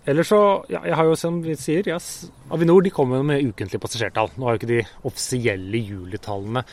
Eller 0.06 0.26
så 0.26 0.38
ja, 0.72 0.80
Jeg 0.86 0.96
har 0.98 1.06
jo, 1.06 1.14
som 1.18 1.38
vi 1.44 1.54
sier, 1.58 1.86
yes, 1.86 2.30
Avinor 2.50 2.82
de 2.82 2.90
kommer 2.94 3.22
med 3.26 3.44
ukentlige 3.46 3.80
passasjertall. 3.82 4.32
Nå 4.36 4.48
har 4.48 4.56
jo 4.56 4.62
ikke 4.62 4.72
de 4.72 4.82
offisielle 5.08 5.78
julitallene 5.78 6.64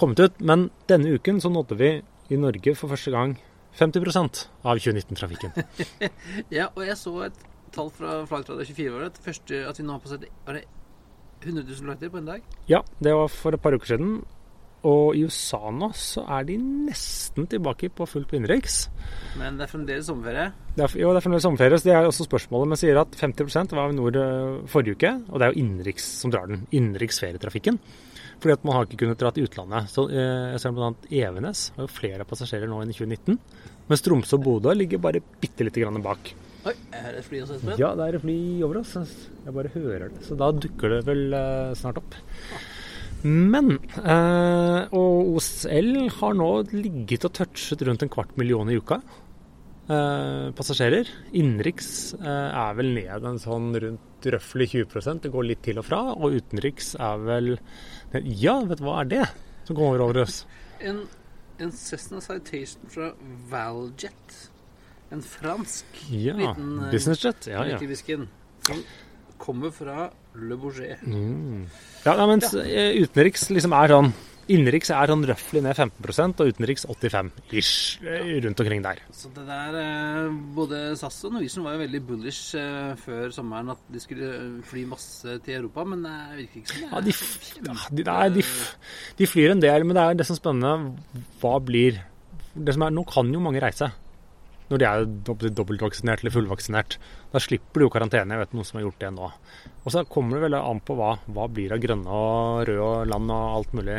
kommet 0.00 0.22
ut, 0.24 0.40
men 0.40 0.70
denne 0.88 1.12
uken 1.18 1.40
så 1.42 1.52
nådde 1.52 1.76
vi 1.78 1.90
i 2.32 2.38
Norge 2.40 2.74
for 2.78 2.92
første 2.92 3.12
gang 3.12 3.36
50% 3.78 4.44
av 4.64 4.80
2019-trafikken. 4.80 5.52
Ja, 6.58 6.70
og 6.74 6.84
jeg 6.86 6.96
så 7.00 7.12
et 7.28 7.44
tall 7.72 7.90
fra 7.92 8.22
Flightradar 8.28 8.68
24 8.68 8.96
år, 8.96 9.04
at, 9.08 9.20
første 9.24 9.62
at 9.68 9.80
vi 9.80 9.86
nå 9.86 9.96
har 9.96 10.04
passert 10.04 10.26
var 10.46 10.58
det 10.58 10.64
100 11.42 11.64
000 11.66 11.84
flighter 11.84 12.12
på 12.12 12.20
en 12.20 12.28
dag. 12.28 12.44
Ja, 12.70 12.82
det 13.02 13.14
var 13.16 13.32
for 13.32 13.56
et 13.56 13.62
par 13.62 13.74
uker 13.76 13.94
siden. 13.94 14.20
Og 14.88 15.14
i 15.14 15.22
USA 15.22 15.70
nå 15.70 15.92
så 15.94 16.24
er 16.38 16.46
de 16.48 16.56
nesten 16.58 17.46
tilbake 17.50 17.90
på 17.94 18.06
fullt 18.10 18.26
på 18.30 18.38
innenriks. 18.38 18.88
Men 19.38 19.58
det 19.58 19.68
er 19.68 19.70
fremdeles 19.70 20.08
sommerferie. 20.10 20.48
Det 20.74 20.86
er, 20.88 20.96
jo, 20.98 21.12
det 21.14 21.20
er 21.20 21.26
fremdeles 21.26 21.46
sommerferie, 21.46 21.78
så 21.78 21.88
det 21.88 21.94
er 21.94 22.08
også 22.08 22.26
spørsmålet. 22.26 22.72
Men 22.72 22.80
sier 22.80 22.98
at 23.02 23.18
50% 23.20 23.76
var 23.76 23.84
Avinor 23.86 24.18
eh, 24.18 24.56
forrige 24.72 24.98
uke, 24.98 25.12
og 25.30 25.38
det 25.38 25.46
er 25.46 25.54
jo 25.54 25.62
innenriks 25.62 26.08
som 26.22 26.34
drar 26.34 26.50
den. 26.50 26.64
Innenriks 26.74 27.22
ferietrafikken. 27.22 27.78
Fordi 28.42 28.56
at 28.56 28.64
man 28.66 28.74
har 28.74 28.88
ikke 28.88 29.04
kunnet 29.04 29.20
dra 29.22 29.30
til 29.30 29.46
utlandet. 29.46 29.90
Så 29.92 30.08
eh, 30.10 30.48
jeg 30.56 30.64
ser 30.64 30.74
bl.a. 30.74 30.90
Evenes 31.14 31.68
har 31.76 31.86
jo 31.86 31.92
flere 31.94 32.26
passasjerer 32.26 32.70
nå 32.70 32.82
enn 32.82 32.90
i 32.90 32.96
2019. 32.98 33.38
Mens 33.90 34.02
Tromsø 34.02 34.40
og 34.40 34.48
Bodø 34.48 34.74
ligger 34.74 35.02
bare 35.02 35.22
bitte 35.22 35.66
lite 35.66 35.84
grann 35.84 36.02
bak. 36.02 36.34
Oi, 36.62 36.74
er 36.94 37.08
det 37.10 37.22
et 37.22 37.26
fly 37.26 37.40
også, 37.42 37.56
Espen? 37.58 37.74
Ja, 37.78 37.90
det 37.98 38.04
er 38.06 38.22
fly 38.22 38.36
over 38.62 38.82
oss. 38.82 38.94
Jeg 38.94 39.54
bare 39.54 39.70
hører 39.74 40.10
det. 40.10 40.26
Så 40.26 40.38
da 40.38 40.50
dukker 40.54 40.96
det 40.96 41.00
vel 41.06 41.24
eh, 41.38 41.72
snart 41.78 42.02
opp. 42.02 42.18
Men 43.22 43.76
eh, 44.02 44.88
Og 44.98 45.36
OSL 45.36 46.08
har 46.18 46.34
nå 46.38 46.48
ligget 46.72 47.26
og 47.28 47.34
touchet 47.38 47.84
rundt 47.86 48.02
en 48.02 48.10
kvart 48.12 48.34
million 48.40 48.70
i 48.72 48.78
uka. 48.80 48.98
Eh, 49.92 50.48
passasjerer. 50.58 51.08
Innenriks 51.36 52.14
eh, 52.18 52.26
er 52.50 52.76
vel 52.78 52.92
ned 52.96 53.26
en 53.28 53.40
sånn 53.42 53.72
rundt 53.82 54.28
røftlig 54.32 54.68
20 54.74 55.20
Det 55.24 55.32
går 55.34 55.48
litt 55.48 55.62
til 55.66 55.80
og 55.82 55.86
fra. 55.88 56.02
Og 56.14 56.38
utenriks 56.38 56.94
er 56.98 57.22
vel 57.26 57.52
Ja, 58.22 58.60
vet 58.66 58.78
du 58.82 58.86
hva 58.86 59.00
er 59.02 59.10
det 59.10 59.24
som 59.66 59.76
kommer 59.78 60.02
over 60.02 60.22
oss? 60.24 60.42
En, 60.82 61.04
en 61.62 61.70
Cessna 61.74 62.20
Citation 62.22 62.88
fra 62.90 63.12
Valjet. 63.50 64.38
En 65.12 65.22
fransk 65.22 66.02
Ja, 66.10 66.34
liten 66.38 66.88
businessjet. 66.90 66.90
business 66.90 67.22
jet. 67.26 67.50
Ja, 67.52 67.64
ja. 67.68 67.78
Som 68.66 68.82
kommer 69.42 69.70
fra 69.74 70.10
Le 70.34 70.56
Bourget. 70.56 71.02
Mm. 71.06 71.64
Ja, 72.04 72.16
nei, 72.18 72.26
mens 72.34 72.52
ja. 72.56 72.90
utenriks 73.04 73.50
liksom 73.52 73.74
er 73.76 73.92
sånn 73.96 74.12
Innenriks 74.50 74.90
er 74.90 75.06
sånn 75.06 75.22
røftlig 75.28 75.60
ned 75.62 75.76
15% 75.78 76.40
og 76.42 76.48
utenriks 76.50 76.82
85 76.90 77.28
ish. 77.54 78.00
eh, 78.02 78.40
Rundt 78.42 78.60
omkring 78.60 78.82
der. 78.82 78.98
Så 79.14 79.30
det 79.36 79.44
der 79.46 79.76
eh, 79.78 80.32
Både 80.56 80.80
SAS 80.98 81.20
og 81.28 81.36
Norwegian 81.36 81.62
var 81.62 81.76
jo 81.76 81.82
veldig 81.84 82.00
bullish 82.08 82.56
eh, 82.58 82.90
før 82.98 83.30
sommeren 83.30 83.70
at 83.76 83.84
de 83.92 84.02
skulle 84.02 84.32
eh, 84.34 84.58
fly 84.66 84.82
masse 84.90 85.36
til 85.46 85.60
Europa, 85.60 85.84
men 85.86 86.02
det 86.02 86.16
virker 86.40 86.60
ikke 86.60 86.74
som 86.74 86.82
det 86.82 86.90
Ja, 86.90 87.04
de, 87.06 87.14
ja, 87.70 87.76
de, 88.00 88.06
nei, 88.10 88.28
de, 88.34 88.46
de 89.22 89.30
flyr 89.30 89.54
en 89.54 89.62
del, 89.62 89.86
men 89.86 89.96
det 89.96 90.02
er 90.08 90.18
det 90.18 90.26
som 90.26 90.34
er 90.34 90.42
spennende. 90.42 91.24
Hva 91.40 91.54
blir 91.62 92.02
det 92.52 92.74
som 92.74 92.82
er, 92.88 92.96
Nå 92.98 93.06
kan 93.08 93.30
jo 93.32 93.40
mange 93.46 93.62
reise 93.62 93.92
når 94.72 94.80
de 94.80 94.88
er 94.88 95.50
dobbeltvaksinert 95.52 96.22
eller 96.22 96.34
fullvaksinert. 96.34 96.96
Da 97.32 97.40
slipper 97.42 97.82
du 97.82 97.86
jo 97.86 97.92
karantene. 97.92 98.36
Jeg 98.36 98.46
vet 98.46 98.54
noen 98.56 98.68
som 98.68 98.78
har 98.78 98.86
gjort 98.86 99.02
det 99.02 99.10
nå. 99.14 99.28
Og 99.82 99.94
så 99.94 100.04
kommer 100.08 100.38
det 100.38 100.46
vel 100.46 100.56
an 100.58 100.80
på 100.84 100.96
hva, 100.98 101.16
hva 101.28 101.48
blir 101.52 101.74
av 101.74 101.82
grønne 101.82 102.20
og 102.22 102.62
røde 102.68 102.86
og 102.86 103.10
land 103.10 103.34
og 103.34 103.58
alt 103.58 103.74
mulig. 103.76 103.98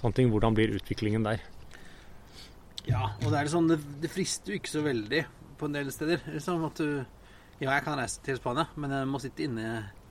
Sånne 0.00 0.18
ting. 0.18 0.30
Hvordan 0.32 0.58
blir 0.58 0.76
utviklingen 0.78 1.26
der? 1.26 1.42
Ja, 2.88 3.12
og 3.22 3.30
det 3.30 3.40
er 3.40 3.50
sånn, 3.50 3.70
det, 3.70 4.10
frister 4.10 4.54
jo 4.54 4.58
ikke 4.58 4.72
så 4.72 4.82
veldig 4.84 5.24
på 5.58 5.68
en 5.68 5.76
del 5.76 5.90
steder. 5.94 6.22
Er 6.32 6.42
sånn 6.42 6.64
at 6.66 6.80
du 6.82 7.02
Ja, 7.62 7.76
jeg 7.76 7.84
kan 7.86 7.94
reise 7.94 8.18
til 8.26 8.38
Spania, 8.40 8.64
men 8.74 8.90
jeg 8.90 9.06
må 9.06 9.20
sitte 9.22 9.44
inne 9.44 9.66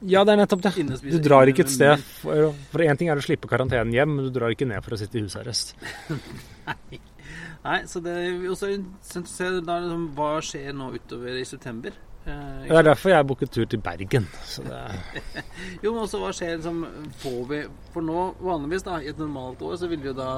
Ja, 0.08 0.22
det 0.24 0.38
er 0.38 0.40
nettopp 0.40 0.62
det. 0.64 0.72
Du 1.04 1.18
drar 1.20 1.50
ikke 1.52 1.66
et 1.66 1.74
sted 1.74 2.00
For 2.22 2.86
én 2.86 2.96
ting 2.96 3.12
er 3.12 3.20
å 3.20 3.26
slippe 3.26 3.50
karantenen 3.52 3.92
hjem, 3.92 4.16
men 4.16 4.30
du 4.30 4.32
drar 4.32 4.56
ikke 4.56 4.70
ned 4.70 4.80
for 4.86 4.96
å 4.96 5.02
sitte 5.02 5.20
i 5.20 5.26
husarrest. 5.26 5.76
Nei, 6.70 7.02
så 7.86 8.00
det 8.02 8.14
er 8.18 8.48
også 8.50 8.72
interessant 8.74 9.68
liksom, 9.70 10.08
hva 10.18 10.32
skjer 10.42 10.74
nå 10.74 10.88
utover 10.96 11.38
i 11.38 11.44
september. 11.46 11.92
Eh, 12.26 12.66
Det 12.68 12.78
er 12.78 12.84
derfor 12.86 13.10
jeg 13.14 13.28
booket 13.30 13.52
tur 13.54 13.66
til 13.70 13.80
Bergen. 13.82 14.26
Så 14.46 14.64
det 14.66 14.74
er, 14.78 15.44
Jo, 15.84 15.94
men 15.94 16.04
også 16.08 16.20
hva 16.22 16.32
skjer 16.34 16.56
liksom 16.58 16.84
får 17.22 17.40
vi 17.50 17.62
For 17.94 18.02
nå, 18.06 18.26
vanligvis 18.42 18.84
da, 18.86 19.00
i 19.02 19.10
et 19.14 19.18
normalt 19.22 19.62
år, 19.62 19.76
så 19.82 19.90
vil 19.90 20.02
jo 20.10 20.14
da 20.18 20.30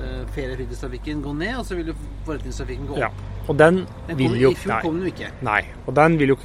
eh, 0.00 0.22
feriefritidstrafikken 0.34 1.22
gå 1.24 1.34
ned, 1.38 1.56
og 1.60 1.66
så 1.68 1.78
vil 1.78 1.92
jo 1.92 1.96
forretningstrafikken 2.26 2.86
gå 2.90 2.96
opp. 2.98 3.02
ja. 3.06 3.10
Og 3.46 3.54
den 3.60 3.84
Den 4.08 4.18
vil 4.18 4.32
jo 4.40 4.48
I 4.50 4.54
fjor 4.58 4.80
kom 4.82 4.96
den 4.98 5.04
jo 5.06 5.12
ikke. 5.12 5.28
nei. 5.46 5.60
Og 5.86 5.94
den 5.94 6.16
vil 6.18 6.32
jo, 6.34 6.36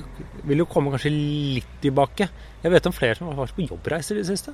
vil 0.46 0.60
jo 0.62 0.66
komme 0.70 0.92
kanskje 0.94 1.10
litt 1.10 1.72
tilbake. 1.82 2.28
Jeg 2.62 2.72
vet 2.72 2.86
om 2.86 2.94
flere 2.94 3.16
som 3.18 3.28
har 3.32 3.40
vært 3.40 3.56
på 3.58 3.66
jobbreiser 3.66 4.20
i 4.20 4.22
det 4.22 4.28
siste. 4.30 4.54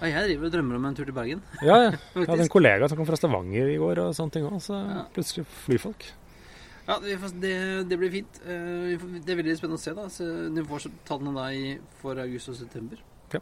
Ja, 0.00 0.06
jeg 0.08 0.30
driver 0.30 0.46
og 0.48 0.52
drømmer 0.54 0.76
om 0.80 0.84
en 0.88 0.94
tur 0.96 1.04
til 1.04 1.12
Bergen. 1.16 1.42
Ja, 1.62 1.76
ja. 1.84 1.90
Jeg 2.16 2.26
hadde 2.30 2.46
en 2.46 2.52
kollega 2.52 2.88
som 2.88 2.96
kom 3.00 3.06
fra 3.08 3.18
Stavanger 3.20 3.68
i 3.68 3.76
går 3.80 4.00
og 4.06 4.14
sånne 4.16 4.32
ting 4.32 4.46
òg, 4.48 4.56
så 4.64 4.78
Ja. 4.80 5.04
plutselig 5.14 5.44
flyfolk. 5.66 6.06
Ja, 6.88 6.96
det, 6.98 7.52
det 7.86 7.98
blir 8.00 8.10
fint. 8.10 8.40
Eh, 8.42 8.96
Det 9.20 9.30
er 9.30 9.36
veldig 9.42 9.56
spennende 9.60 9.78
å 9.78 9.82
se. 9.84 9.92
da 9.94 10.08
så 10.10 10.24
Du 10.54 10.64
får 10.64 10.86
så 10.86 10.90
tallene 11.06 11.34
da 11.36 11.48
deg 11.52 11.80
for 12.00 12.18
august 12.18 12.48
og 12.48 12.56
september. 12.56 12.98
Ja. 13.32 13.40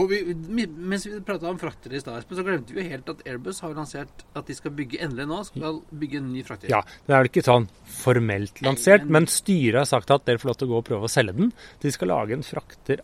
Og 0.00 0.08
vi, 0.08 0.22
Mens 0.32 1.04
vi 1.04 1.18
prata 1.20 1.50
om 1.50 1.58
frakter 1.60 1.92
i 1.92 2.00
stad, 2.00 2.24
så 2.30 2.44
glemte 2.46 2.72
vi 2.72 2.80
jo 2.80 2.88
helt 2.94 3.10
at 3.12 3.20
Airbus 3.28 3.60
har 3.60 3.74
lansert 3.76 4.22
at 4.38 4.46
de 4.48 4.54
skal 4.56 4.72
bygge 4.78 5.02
endelig 5.04 5.26
nå 5.28 5.42
skal 5.44 5.82
bygge 5.92 6.22
en 6.22 6.30
ny 6.32 6.42
frakter. 6.46 6.70
Ja, 6.72 6.80
Det 7.06 7.12
er 7.12 7.18
vel 7.20 7.28
ikke 7.28 7.44
sånn 7.44 7.68
formelt 8.00 8.62
lansert, 8.64 9.04
men- 9.04 9.26
styret 9.28 9.82
har 9.82 9.90
sagt 9.90 10.10
at 10.10 10.24
dere 10.24 10.38
får 10.38 10.48
lov 10.54 10.56
til 10.62 10.68
å 10.68 10.70
gå 10.72 10.78
og 10.78 10.84
prøve 10.88 11.04
å 11.10 11.12
selge 11.12 11.36
den. 11.36 11.52
De 11.80 11.90
skal 11.92 12.08
lage 12.08 12.32
en 12.32 12.42
frakter 12.46 13.00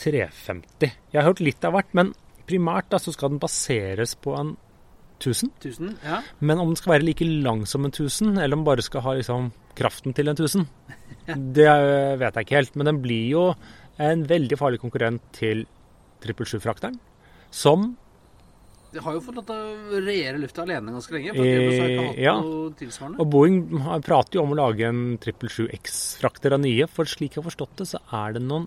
A350. 0.00 0.90
Jeg 1.12 1.20
har 1.20 1.28
hørt 1.28 1.42
litt 1.44 1.64
av 1.66 1.76
hvert, 1.76 1.92
men 1.96 2.14
primært 2.48 2.90
da 2.90 2.98
så 3.00 3.12
skal 3.14 3.34
den 3.34 3.42
baseres 3.42 4.16
på 4.18 4.34
en 4.38 4.56
1000. 5.20 5.52
1000, 5.60 5.96
ja. 6.04 6.22
Men 6.40 6.62
om 6.62 6.70
den 6.72 6.78
skal 6.80 6.94
være 6.96 7.06
like 7.06 7.26
lang 7.44 7.66
som 7.68 7.84
en 7.84 7.92
1000, 7.92 8.38
eller 8.38 8.56
om 8.56 8.62
den 8.62 8.68
bare 8.70 8.84
skal 8.84 9.04
ha 9.04 9.14
liksom 9.18 9.50
kraften 9.76 10.16
til 10.16 10.32
en 10.32 10.38
1000, 10.38 10.66
det 11.56 11.68
eh, 11.68 12.16
vet 12.20 12.38
jeg 12.38 12.48
ikke 12.48 12.60
helt. 12.62 12.78
Men 12.80 12.90
den 12.90 13.02
blir 13.04 13.26
jo 13.28 13.48
en 14.00 14.24
veldig 14.28 14.56
farlig 14.58 14.80
konkurrent 14.80 15.22
til 15.36 15.66
777-frakteren, 16.24 16.96
som 17.52 17.92
De 18.90 18.98
har 18.98 19.14
jo 19.14 19.20
fått 19.22 19.36
lov 19.38 19.44
til 19.46 19.54
å 19.54 20.00
regjere 20.02 20.40
lufta 20.42 20.64
alene 20.64 20.90
ganske 20.96 21.14
lenge. 21.14 21.34
For 21.36 21.44
at 21.44 21.52
har 21.52 21.92
ikke 21.92 22.06
hatt 22.08 22.16
Eh, 22.16 22.24
ja. 22.24 22.32
noe 22.42 22.72
tilsvarende. 22.80 23.20
Og 23.22 23.28
Boeing 23.30 23.60
prater 24.02 24.40
jo 24.40 24.42
om 24.42 24.56
å 24.56 24.58
lage 24.58 24.88
en 24.88 25.02
777X-frakter 25.22 26.56
av 26.56 26.64
nye, 26.64 26.88
for 26.90 27.06
slik 27.06 27.36
jeg 27.36 27.44
har 27.44 27.46
forstått 27.46 27.76
det, 27.78 27.86
så 27.92 28.00
er 28.18 28.34
det 28.34 28.42
noen 28.48 28.66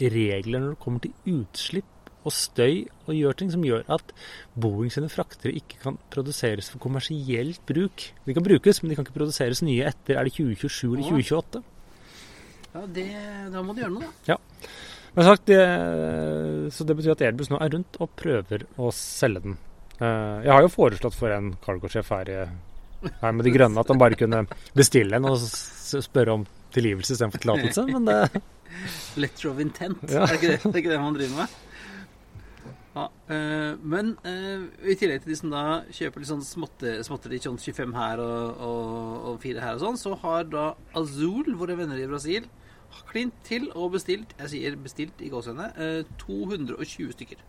regler 0.00 0.60
når 0.60 0.74
det 0.74 0.80
kommer 0.82 1.00
til 1.04 1.12
utslipp 1.40 1.90
og 2.24 2.32
støy 2.32 2.86
og 3.04 3.12
gjør 3.12 3.36
ting 3.36 3.50
som 3.52 3.64
gjør 3.66 3.82
at 3.92 4.12
Boeing 4.56 4.88
sine 4.92 5.10
fraktere 5.12 5.52
ikke 5.58 5.76
kan 5.82 5.98
produseres 6.12 6.70
for 6.72 6.80
kommersielt 6.80 7.60
bruk. 7.68 8.06
De 8.24 8.32
kan 8.36 8.46
brukes, 8.46 8.80
men 8.82 8.90
de 8.90 8.96
kan 8.96 9.04
ikke 9.04 9.18
produseres 9.18 9.60
nye 9.62 9.84
etter 9.84 10.16
er 10.16 10.24
det 10.24 10.32
2027 10.38 10.94
eller 10.94 11.04
2028. 11.20 11.62
Ja, 12.74 12.86
det, 12.96 13.04
Da 13.52 13.62
må 13.62 13.74
de 13.76 13.84
gjøre 13.84 13.94
noe, 13.98 14.08
da. 14.26 14.38
Men 15.14 15.28
sagt, 15.28 15.44
det, 15.46 15.60
så 16.74 16.82
det 16.88 16.96
betyr 16.98 17.12
at 17.14 17.20
Airbus 17.28 17.52
nå 17.52 17.60
er 17.62 17.70
rundt 17.76 18.00
og 18.02 18.10
prøver 18.18 18.64
å 18.82 18.88
selge 18.96 19.44
den. 19.44 19.58
Eh, 20.00 20.40
Jeg 20.48 20.50
har 20.56 20.64
jo 20.64 20.72
foreslått 20.72 21.14
for 21.14 21.30
en 21.30 21.52
cargosjef 21.62 22.08
her, 22.16 22.32
her 23.20 23.36
med 23.36 23.44
de 23.46 23.52
grønne 23.54 23.78
at 23.84 23.92
han 23.92 24.00
bare 24.00 24.18
kunne 24.18 24.46
bestille 24.74 25.20
en 25.20 25.28
og 25.28 25.38
spørre 25.44 26.34
om 26.40 26.46
tilgivelse 26.74 27.14
istedenfor 27.16 27.42
tillatelse, 27.44 27.86
men 27.90 28.08
det 28.10 28.42
Letter 29.22 29.50
of 29.52 29.60
intent, 29.62 30.02
Ja. 30.10 30.24
er 30.26 30.34
ikke 30.36 30.50
det, 30.56 30.58
er 30.66 30.80
ikke 30.82 30.90
det 30.92 31.00
man 31.00 31.14
driver 31.16 31.44
med? 31.44 31.60
Ja, 32.94 33.04
øh, 33.34 33.78
men 33.82 34.12
øh, 34.26 34.66
i 34.90 34.94
tillegg 34.94 35.22
til 35.24 35.32
de 35.32 35.36
som 35.38 35.50
da 35.50 35.62
kjøper 35.94 36.22
litt 36.22 36.30
sånn 36.30 36.44
småtte, 36.46 36.92
småtteri, 37.06 37.40
sånn 37.42 37.58
25 37.58 37.94
her 37.98 38.20
og, 38.22 38.60
og, 38.62 39.16
og 39.32 39.40
4 39.42 39.62
her 39.64 39.78
og 39.78 39.82
sånn, 39.82 39.98
så 39.98 40.12
har 40.22 40.44
da 40.46 40.66
Azul, 40.94 41.54
våre 41.58 41.74
venner 41.78 41.98
i 41.98 42.06
Brasil, 42.10 42.46
klint 43.10 43.34
til 43.46 43.66
og 43.74 43.96
bestilt, 43.96 44.36
jeg 44.38 44.52
sier 44.52 44.76
bestilt 44.78 45.18
i 45.26 45.30
gåsehudene, 45.32 45.72
øh, 45.74 46.04
220 46.22 47.16
stykker. 47.16 47.42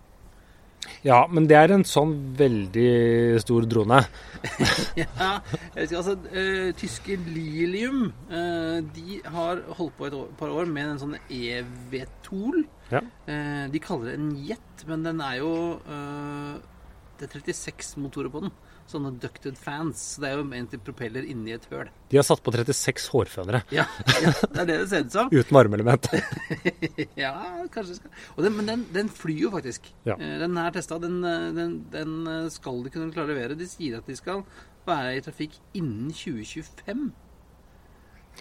Ja, 1.05 1.25
men 1.29 1.47
det 1.49 1.57
er 1.59 1.73
en 1.75 1.85
sånn 1.87 2.13
veldig 2.37 3.41
stor 3.43 3.67
drone. 3.69 4.03
Ja, 4.95 5.39
jeg 5.73 5.87
ikke, 5.87 5.97
altså 5.97 6.13
uh, 6.15 6.69
Tyske 6.77 7.15
Lilium 7.17 8.11
uh, 8.29 8.77
De 8.93 9.17
har 9.33 9.63
holdt 9.79 9.95
på 9.97 10.05
et 10.05 10.15
år, 10.17 10.27
par 10.37 10.53
år 10.53 10.69
med 10.69 10.91
en 10.91 11.01
sånn 11.01 11.15
EV-Tool. 11.33 12.61
Ja. 12.91 13.01
Uh, 13.25 13.65
de 13.73 13.81
kaller 13.81 14.11
det 14.11 14.19
en 14.19 14.31
jet, 14.45 14.85
men 14.89 15.05
den 15.07 15.21
er 15.25 15.39
jo 15.39 15.51
eh, 15.89 16.55
Det 17.19 17.27
er 17.29 17.39
36 17.39 17.97
motorer 18.03 18.29
på 18.33 18.41
den. 18.43 18.51
Sånne 18.85 19.09
ducted 19.17 19.55
fans. 19.57 19.97
Så 20.15 20.21
det 20.21 20.29
er 20.29 20.35
jo 20.37 20.43
egentlig 20.45 20.79
propeller 20.85 21.25
inni 21.25 21.53
et 21.55 21.63
høl. 21.71 21.87
De 22.11 22.19
har 22.19 22.25
satt 22.27 22.43
på 22.45 22.51
36 22.53 23.07
hårfønere 23.13 23.63
Ja, 23.73 23.85
ja, 24.21 24.33
det 24.43 24.59
er 24.61 24.67
det 24.69 24.75
det 24.83 24.89
ser 24.91 25.05
ut 25.07 25.15
som. 25.15 25.31
uten 25.39 25.57
varmeelement. 25.57 26.09
ja, 27.23 27.33
kanskje 27.73 27.97
skal 27.97 28.11
og 28.35 28.43
den, 28.45 28.55
Men 28.59 28.69
den, 28.69 28.85
den 28.93 29.09
flyr 29.09 29.45
jo 29.47 29.51
faktisk. 29.55 29.89
Ja. 30.05 30.17
Eh, 30.19 30.37
Den 30.43 30.57
her 30.59 30.71
testa. 30.75 30.99
Den, 31.01 31.17
eh, 31.25 31.49
den, 31.57 31.75
den 31.93 32.15
eh, 32.29 32.49
skal 32.53 32.83
de 32.85 32.93
kunne 32.93 33.11
klare 33.15 33.31
å 33.31 33.33
levere. 33.33 33.57
De 33.57 33.67
sier 33.69 33.97
at 33.97 34.05
de 34.11 34.17
skal 34.19 34.43
være 34.85 35.15
i 35.17 35.23
trafikk 35.25 35.55
innen 35.73 36.11
2025. 36.13 37.07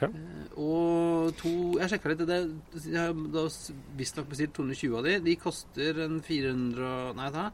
Ja. 0.02 0.08
Og 0.58 1.30
to 1.38 1.50
Jeg 1.78 1.92
sjekka 1.92 2.10
litt. 2.10 2.24
Det, 2.28 2.38
jeg 2.82 2.98
har 2.98 3.14
visstnok 3.96 4.28
bestilt 4.32 4.52
220 4.58 4.98
av 4.98 5.06
de. 5.06 5.16
De 5.30 5.37
koster 5.40 6.00
en 6.04 6.18
400 6.26 6.84
og- 6.84 7.16
Nei, 7.22 7.30
da 7.30 7.48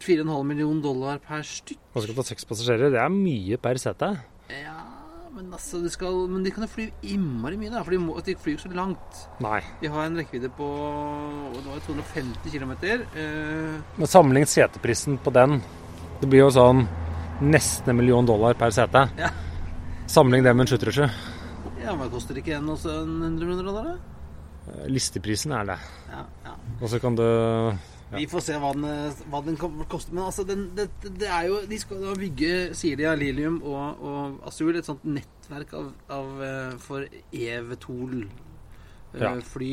4,5 0.00 0.46
millioner 0.48 0.82
dollar 0.84 1.18
per 1.24 1.42
stykk. 1.46 1.78
Og 1.94 2.02
skal 2.06 2.16
ta 2.16 2.24
seks 2.30 2.46
passasjerer. 2.48 2.90
Det 2.94 3.00
er 3.02 3.12
mye 3.12 3.58
per 3.60 3.78
sete. 3.82 4.08
Ja, 4.50 4.78
men 5.34 5.52
altså 5.54 5.78
de 5.84 5.90
skal, 5.92 6.16
Men 6.28 6.42
de 6.42 6.50
kan 6.50 6.64
jo 6.64 6.70
fly 6.72 6.86
innmari 7.02 7.56
mye, 7.60 7.70
da. 7.70 7.82
For 7.86 7.94
de, 7.94 7.98
må, 8.02 8.16
de 8.26 8.34
flyr 8.40 8.56
ikke 8.56 8.68
så 8.70 8.74
langt. 8.78 9.20
Nei. 9.44 9.60
De 9.82 9.90
har 9.92 10.08
en 10.08 10.16
rekkevidde 10.18 10.50
på 10.56 10.70
det 11.54 11.66
var 11.68 11.84
250 11.86 12.50
km. 12.56 12.72
Eh, 12.82 13.76
Men 14.00 14.10
sammenlign 14.10 14.48
seteprisen 14.50 15.18
på 15.22 15.32
den, 15.36 15.60
det 16.20 16.28
blir 16.28 16.42
jo 16.46 16.50
sånn 16.56 16.86
nesten 17.40 17.92
en 17.92 17.96
million 18.00 18.26
dollar 18.28 18.56
per 18.58 18.72
sete. 18.74 19.06
Ja. 19.20 19.30
Sammenlign 20.10 20.44
det 20.44 20.56
med 20.56 20.66
en 20.66 20.72
737. 20.76 21.10
ja, 21.84 21.92
men 21.94 22.02
det 22.08 22.12
koster 22.12 22.36
ikke 22.40 22.56
en 22.58 22.68
også 22.74 22.90
en 23.02 23.14
100 23.22 23.46
millioner 23.46 23.68
dollar? 23.70 23.84
da? 23.92 24.74
Eh, 24.74 24.88
Listeprisen 24.92 25.52
er 25.56 25.64
det. 25.70 25.78
Ja, 26.10 26.24
ja. 26.48 26.56
Og 26.80 26.88
så 26.90 26.98
kan 27.00 27.14
du 27.16 27.22
Vi 28.10 28.26
får 28.26 28.42
se 28.42 28.56
hva 28.58 28.72
den, 28.74 28.86
hva 29.30 29.40
den 29.46 29.56
kommer 29.58 29.76
til 29.82 29.86
å 29.86 29.90
koste. 29.92 30.14
Men 30.14 30.24
altså, 30.26 30.42
den, 30.48 30.64
det, 30.76 30.88
det 31.20 31.28
er 31.30 31.44
jo 31.46 31.60
De 31.70 31.78
skal 31.78 32.00
da 32.02 32.14
bygge, 32.18 32.52
sier 32.78 32.96
de, 32.98 33.06
Lilium 33.20 33.60
og, 33.62 34.02
og 34.02 34.20
Azul, 34.50 34.74
et 34.78 34.88
sånt 34.88 35.04
nettverk 35.06 35.70
av, 35.78 35.86
av 36.10 36.42
eh, 36.46 36.72
for 36.82 37.00
Evetol-fly 37.30 38.30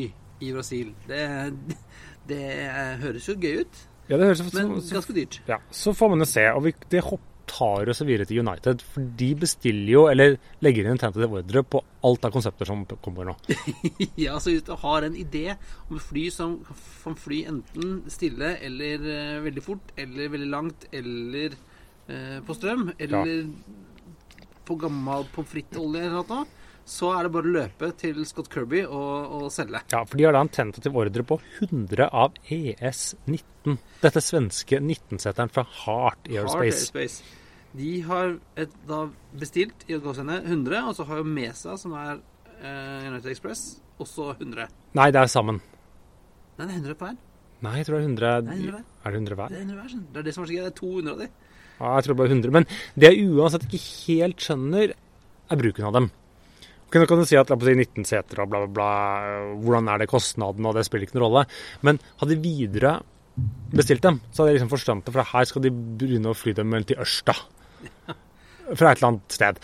ja. 0.03 0.11
i 0.45 0.51
Brasil. 0.53 0.93
Det, 1.09 1.23
det 2.29 2.43
høres 3.03 3.29
jo 3.29 3.33
gøy 3.39 3.63
ut, 3.63 3.75
Ja, 4.07 4.15
det 4.19 4.25
høres 4.29 4.41
ut 4.45 4.53
men 4.53 4.65
som 4.69 4.81
så, 4.81 4.93
ganske 4.99 5.13
dyrt. 5.17 5.41
ja, 5.49 5.57
så 5.73 5.89
får 5.97 6.07
man 6.13 6.23
jo 6.23 6.29
se. 6.29 6.45
Og 6.53 6.61
vi, 6.67 6.75
det 6.93 7.01
hopp 7.09 7.25
tar 7.47 7.89
oss 7.89 8.01
videre 8.05 8.27
til 8.27 8.41
United. 8.43 8.83
For 8.93 9.05
de 9.19 9.29
bestiller 9.39 9.91
jo, 9.93 10.03
eller 10.11 10.35
legger 10.65 10.85
inn 10.85 10.95
en 10.95 11.01
tentative 11.01 11.39
ordre 11.41 11.63
på 11.63 11.81
alt 12.07 12.27
av 12.27 12.35
konsepter 12.35 12.69
som 12.69 12.83
kommer 13.03 13.29
nå. 13.29 13.35
ja, 14.25 14.37
så 14.39 14.53
hvis 14.53 14.65
du 14.67 14.73
har 14.83 15.07
en 15.07 15.17
idé 15.17 15.45
om 15.87 15.97
et 15.97 16.05
fly 16.05 16.27
som 16.33 16.59
kan 16.67 17.17
fly 17.19 17.43
enten 17.51 17.97
stille 18.11 18.55
eller 18.67 19.07
uh, 19.07 19.41
veldig 19.47 19.65
fort, 19.65 19.95
eller 19.97 20.31
veldig 20.35 20.51
langt, 20.51 20.87
eller 20.95 21.57
uh, 22.11 22.39
på 22.45 22.57
strøm, 22.57 22.89
eller 22.99 23.47
på 24.67 24.75
gammel 24.81 25.27
pommes 25.31 25.51
frites-olje 25.53 26.03
eller 26.03 26.19
noe, 26.19 26.45
så 26.87 27.09
er 27.17 27.27
det 27.27 27.31
bare 27.35 27.49
å 27.49 27.53
løpe 27.57 27.89
til 27.99 28.21
Scott 28.27 28.47
Kirby 28.51 28.85
og, 28.85 29.33
og 29.37 29.47
selge. 29.51 29.81
Ja, 29.91 30.03
for 30.07 30.19
de 30.19 30.27
har 30.27 30.35
da 30.37 30.43
en 30.45 30.51
tentativ 30.53 30.95
ordre 30.95 31.25
på 31.27 31.39
100 31.59 32.07
av 32.07 32.37
ES-19. 32.47 33.75
Dette 34.03 34.23
svenske 34.23 34.79
19-seteren 34.79 35.51
fra 35.51 35.65
Heart 35.83 36.29
Hard 36.31 36.53
Heart 36.53 36.63
Airspace. 36.69 37.35
De 37.77 37.91
har 38.07 38.37
et, 38.55 38.71
da 38.87 39.01
bestilt 39.37 39.83
i 39.89 39.97
gåsehudene 39.99 40.39
100, 40.45 40.79
og 40.87 40.95
så 40.95 41.05
har 41.09 41.19
jo 41.19 41.27
Mesa, 41.27 41.75
som 41.77 41.95
er 41.99 42.13
eh, 42.15 43.09
United 43.09 43.33
Express, 43.33 43.65
også 43.99 44.31
100. 44.37 44.69
Nei, 44.97 45.09
det 45.11 45.21
er 45.21 45.31
sammen. 45.31 45.59
Nei, 46.57 46.69
det 46.69 46.71
er 46.71 46.79
100 46.79 46.95
på 47.01 47.09
hver. 47.09 47.17
Nei, 47.65 47.73
jeg 47.81 47.87
tror 47.89 47.97
det 47.97 48.05
er 48.05 48.07
100 48.07 48.31
Det 48.45 48.55
er 48.55 48.61
100 48.61 48.71
hver. 48.77 48.85
Er 49.03 49.11
det 49.11 49.19
100 49.19 49.35
Det 49.51 49.57
er 49.57 49.65
100 49.65 49.81
hver. 49.81 49.97
Det 50.13 50.21
er 50.21 50.29
det 50.29 50.33
som 50.37 50.45
er 50.45 50.49
så 50.49 50.55
gøy. 50.55 50.63
Det 50.63 50.71
er 50.71 50.79
200 50.79 51.11
av 51.11 51.19
de. 51.19 51.27
Ja, 51.77 51.91
jeg 51.97 52.05
tror 52.05 52.13
det 52.13 52.19
bare 52.21 52.33
100. 52.37 52.55
Men 52.55 52.67
det 52.95 53.11
jeg 53.11 53.27
uansett 53.33 53.67
ikke 53.67 53.83
helt 54.07 54.47
skjønner, 54.47 54.95
er 55.47 55.61
bruken 55.61 55.89
av 55.89 55.97
dem. 55.97 56.09
Nå 56.93 57.03
kan 57.09 57.19
du 57.19 57.25
si 57.27 57.35
at 57.35 57.49
si 57.51 57.75
19 57.75 58.05
seter 58.07 58.39
og 58.43 58.49
bla, 58.51 58.61
bla, 58.63 58.71
bla. 58.77 58.89
Hvordan 59.65 59.89
er 59.91 60.01
det 60.01 60.07
kostnaden, 60.11 60.65
og 60.69 60.77
det 60.77 60.85
spiller 60.87 61.07
ikke 61.07 61.17
noen 61.17 61.25
rolle. 61.27 61.43
Men 61.83 61.99
hadde 62.21 62.37
Widerøe 62.41 62.95
bestilt 63.75 64.01
dem, 64.05 64.21
så 64.31 64.41
hadde 64.41 64.53
jeg 64.53 64.59
liksom 64.61 64.71
forstått 64.71 65.03
det. 65.05 65.13
For 65.13 65.31
her 65.33 65.49
skal 65.49 65.65
de 65.67 65.73
begynne 65.73 66.31
å 66.31 66.37
fly 66.37 66.55
dem 66.57 66.71
til 66.87 67.01
Ørsta. 67.03 67.35
fra 68.77 68.91
et 68.91 68.97
eller 68.99 69.09
annet 69.11 69.35
sted. 69.35 69.59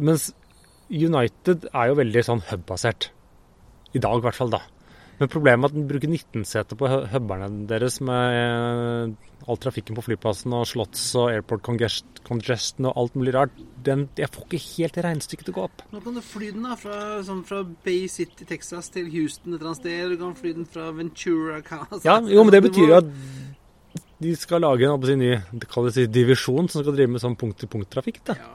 Mens 0.00 0.30
United 0.90 1.68
er 1.70 1.90
jo 1.92 1.98
veldig 2.00 2.22
sånn 2.26 2.42
hub-basert. 2.50 3.10
I 3.94 4.00
dag, 4.02 4.18
i 4.18 4.24
hvert 4.24 4.38
fall. 4.38 4.50
da. 4.56 4.60
Men 5.20 5.30
problemet 5.30 5.66
er 5.68 5.70
at 5.72 5.76
den 5.76 5.88
bruker 5.90 6.10
19-seter 6.10 6.78
på 6.80 6.88
hu- 6.90 7.06
huberne 7.12 7.48
deres 7.70 8.00
med 8.00 9.14
all 9.48 9.58
trafikken 9.60 9.96
på 9.96 10.04
flyplassen 10.04 10.52
og 10.56 10.66
slotts 10.68 11.04
og 11.18 11.30
airport 11.32 11.62
congest- 11.66 12.20
congestion 12.26 12.88
og 12.90 12.96
alt 13.00 13.16
mulig 13.18 13.34
rart. 13.34 13.54
Den, 13.80 14.08
jeg 14.18 14.28
får 14.28 14.46
ikke 14.46 14.62
helt 14.76 14.98
regnestykket 15.06 15.48
til 15.48 15.54
å 15.54 15.58
gå 15.58 15.66
opp. 15.68 15.84
Nå 15.94 16.02
kan 16.04 16.18
du 16.18 16.22
fly 16.24 16.50
den 16.52 16.66
da, 16.68 16.76
fra, 16.80 16.98
sånn 17.26 17.44
fra 17.48 17.62
Bay 17.86 18.08
City, 18.12 18.44
Texas 18.48 18.90
til 18.92 19.08
Houston 19.14 19.54
et 19.54 19.60
eller 19.60 19.72
annet 19.72 19.80
sted. 19.82 20.12
Du 20.12 20.20
kan 20.20 20.34
fly 20.36 20.52
den 20.58 20.68
fra 20.68 20.90
Ventura 20.96 21.60
Casa. 21.64 22.02
Ja, 22.04 22.18
jo, 22.20 22.44
men 22.44 22.52
det 22.52 22.62
betyr 22.68 22.92
jo 22.92 22.98
at 23.00 23.08
de 24.20 24.34
skal 24.36 24.60
lage 24.60 24.84
en 24.84 25.20
ny 25.20 25.30
si, 25.94 26.04
divisjon 26.12 26.68
som 26.68 26.82
skal 26.82 26.92
drive 26.96 27.14
med 27.14 27.22
sånn 27.22 27.36
punkt-til-punkt-trafikk. 27.40 28.20
Ja, 28.28 28.50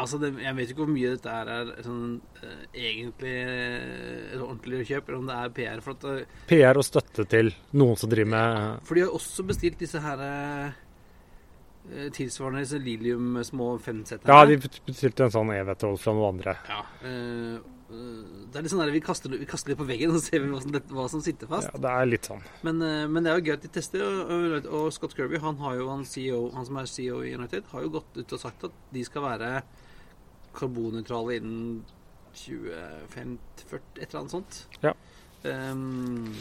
altså 0.00 0.20
det, 0.20 0.32
Jeg 0.40 0.56
vet 0.56 0.72
ikke 0.72 0.84
hvor 0.84 0.92
mye 0.94 1.12
dette 1.12 1.34
er 1.36 1.84
sånn, 1.84 2.16
eh, 2.40 2.64
egentlig 2.88 3.34
eh, 3.42 4.40
ordentlig 4.40 4.86
kjøp, 4.88 5.10
eller 5.10 5.20
om 5.20 5.28
det 5.28 5.36
er 5.36 5.54
PR. 5.58 5.84
For, 5.84 5.98
at, 5.98 6.08
eh, 6.24 6.48
PR 6.48 6.80
og 6.80 6.88
støtte 6.88 7.28
til 7.28 7.52
noen 7.76 8.00
som 8.00 8.12
driver 8.12 8.32
med 8.32 8.82
for 8.88 8.96
de 8.96 9.04
har 9.04 9.14
også 9.20 9.44
bestilt 9.46 9.78
disse 9.84 10.00
her 10.00 10.24
eh, 10.24 12.08
tilsvarende 12.16 12.64
disse 12.64 12.80
Lilium 12.80 13.36
små 13.44 13.74
femseterne. 13.82 14.32
Ja, 14.32 14.48
de 14.48 14.56
bestilte 14.88 15.28
en 15.28 15.34
sånn 15.34 15.52
E-vetthold 15.54 16.00
fra 16.00 16.16
noen 16.16 16.38
andre. 16.38 16.56
Ja, 16.72 16.82
eh, 17.04 17.75
det 17.88 18.58
er 18.58 18.64
litt 18.64 18.72
sånn 18.72 18.80
der, 18.82 18.90
vi 18.90 19.00
kaster, 19.04 19.30
vi 19.30 19.46
kaster 19.46 19.70
litt 19.70 19.78
på 19.78 19.86
veggen, 19.86 20.10
så 20.16 20.20
ser 20.24 20.40
vi 20.42 20.48
hva 20.50 20.60
som, 20.64 20.72
hva 20.90 21.04
som 21.12 21.20
sitter 21.22 21.46
fast. 21.50 21.68
Ja, 21.70 21.78
det 21.84 21.92
er 21.92 22.08
litt 22.10 22.26
sånn. 22.26 22.42
Men, 22.66 22.80
eh, 22.82 23.04
men 23.06 23.22
det 23.22 23.30
er 23.30 23.38
jo 23.38 23.46
gøy 23.46 23.54
at 23.56 23.62
de 23.66 23.70
tester. 23.76 24.02
Og, 24.02 24.32
og, 24.34 24.66
og 24.80 24.88
Scott 24.96 25.14
Kirby, 25.14 25.38
han, 25.44 25.58
har 25.62 25.76
jo, 25.78 25.86
han, 25.92 26.02
CEO, 26.08 26.40
han 26.56 26.66
som 26.66 26.80
er 26.82 26.88
CEO 26.90 27.20
i 27.22 27.34
United, 27.38 27.68
har 27.70 27.84
jo 27.86 27.92
gått 28.00 28.18
ut 28.18 28.32
og 28.38 28.42
sagt 28.42 28.64
at 28.66 28.74
de 28.94 29.04
skal 29.06 29.22
være 29.28 29.52
karbonnøytrale 30.56 31.36
innen 31.38 31.84
2050, 32.36 33.38
et 34.00 34.08
eller 34.08 34.20
annet 34.22 34.34
sånt. 34.34 34.58
Ja. 34.82 34.92
Um, 35.46 36.32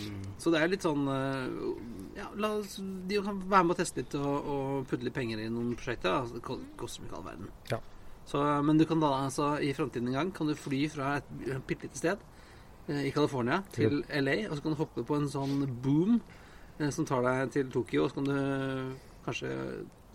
så 0.41 0.49
det 0.49 0.61
er 0.63 0.69
litt 0.71 0.81
sånn 0.81 1.03
eh, 1.11 2.15
Ja, 2.17 2.29
la 2.41 2.55
oss, 2.57 2.79
de 3.05 3.19
kan 3.21 3.37
være 3.51 3.67
med 3.67 3.75
og 3.75 3.77
teste 3.77 4.01
litt 4.01 4.15
og, 4.17 4.47
og 4.49 4.87
putte 4.89 5.05
litt 5.05 5.13
penger 5.13 5.43
i 5.43 5.49
noen 5.51 5.75
prosjekter. 5.77 6.15
da. 6.15 6.37
Det 6.39 6.41
ko- 6.47 6.57
koster 6.79 7.05
ikke 7.05 7.19
all 7.19 7.27
verden. 7.27 7.51
Ja. 7.69 7.77
Så, 8.25 8.41
men 8.65 8.79
du 8.79 8.85
kan 8.89 9.01
da 9.01 9.11
altså 9.27 9.55
i 9.61 9.73
framtiden 9.77 10.09
en 10.09 10.17
gang 10.17 10.31
kan 10.33 10.49
du 10.49 10.55
fly 10.57 10.85
fra 10.89 11.17
et 11.19 11.27
bitte 11.67 11.85
lite 11.85 11.99
sted 11.99 12.23
eh, 12.89 13.03
i 13.09 13.13
California 13.13 13.61
til 13.75 14.01
LA, 14.09 14.47
og 14.49 14.57
så 14.57 14.65
kan 14.65 14.73
du 14.73 14.79
hoppe 14.81 15.05
på 15.05 15.19
en 15.19 15.29
sånn 15.29 15.59
boom 15.83 16.17
eh, 16.79 16.89
som 16.93 17.05
tar 17.05 17.21
deg 17.25 17.53
til 17.53 17.69
Tokyo, 17.73 18.05
og 18.05 18.11
så 18.11 18.19
kan 18.19 18.31
du 18.31 18.39
kanskje 19.27 19.53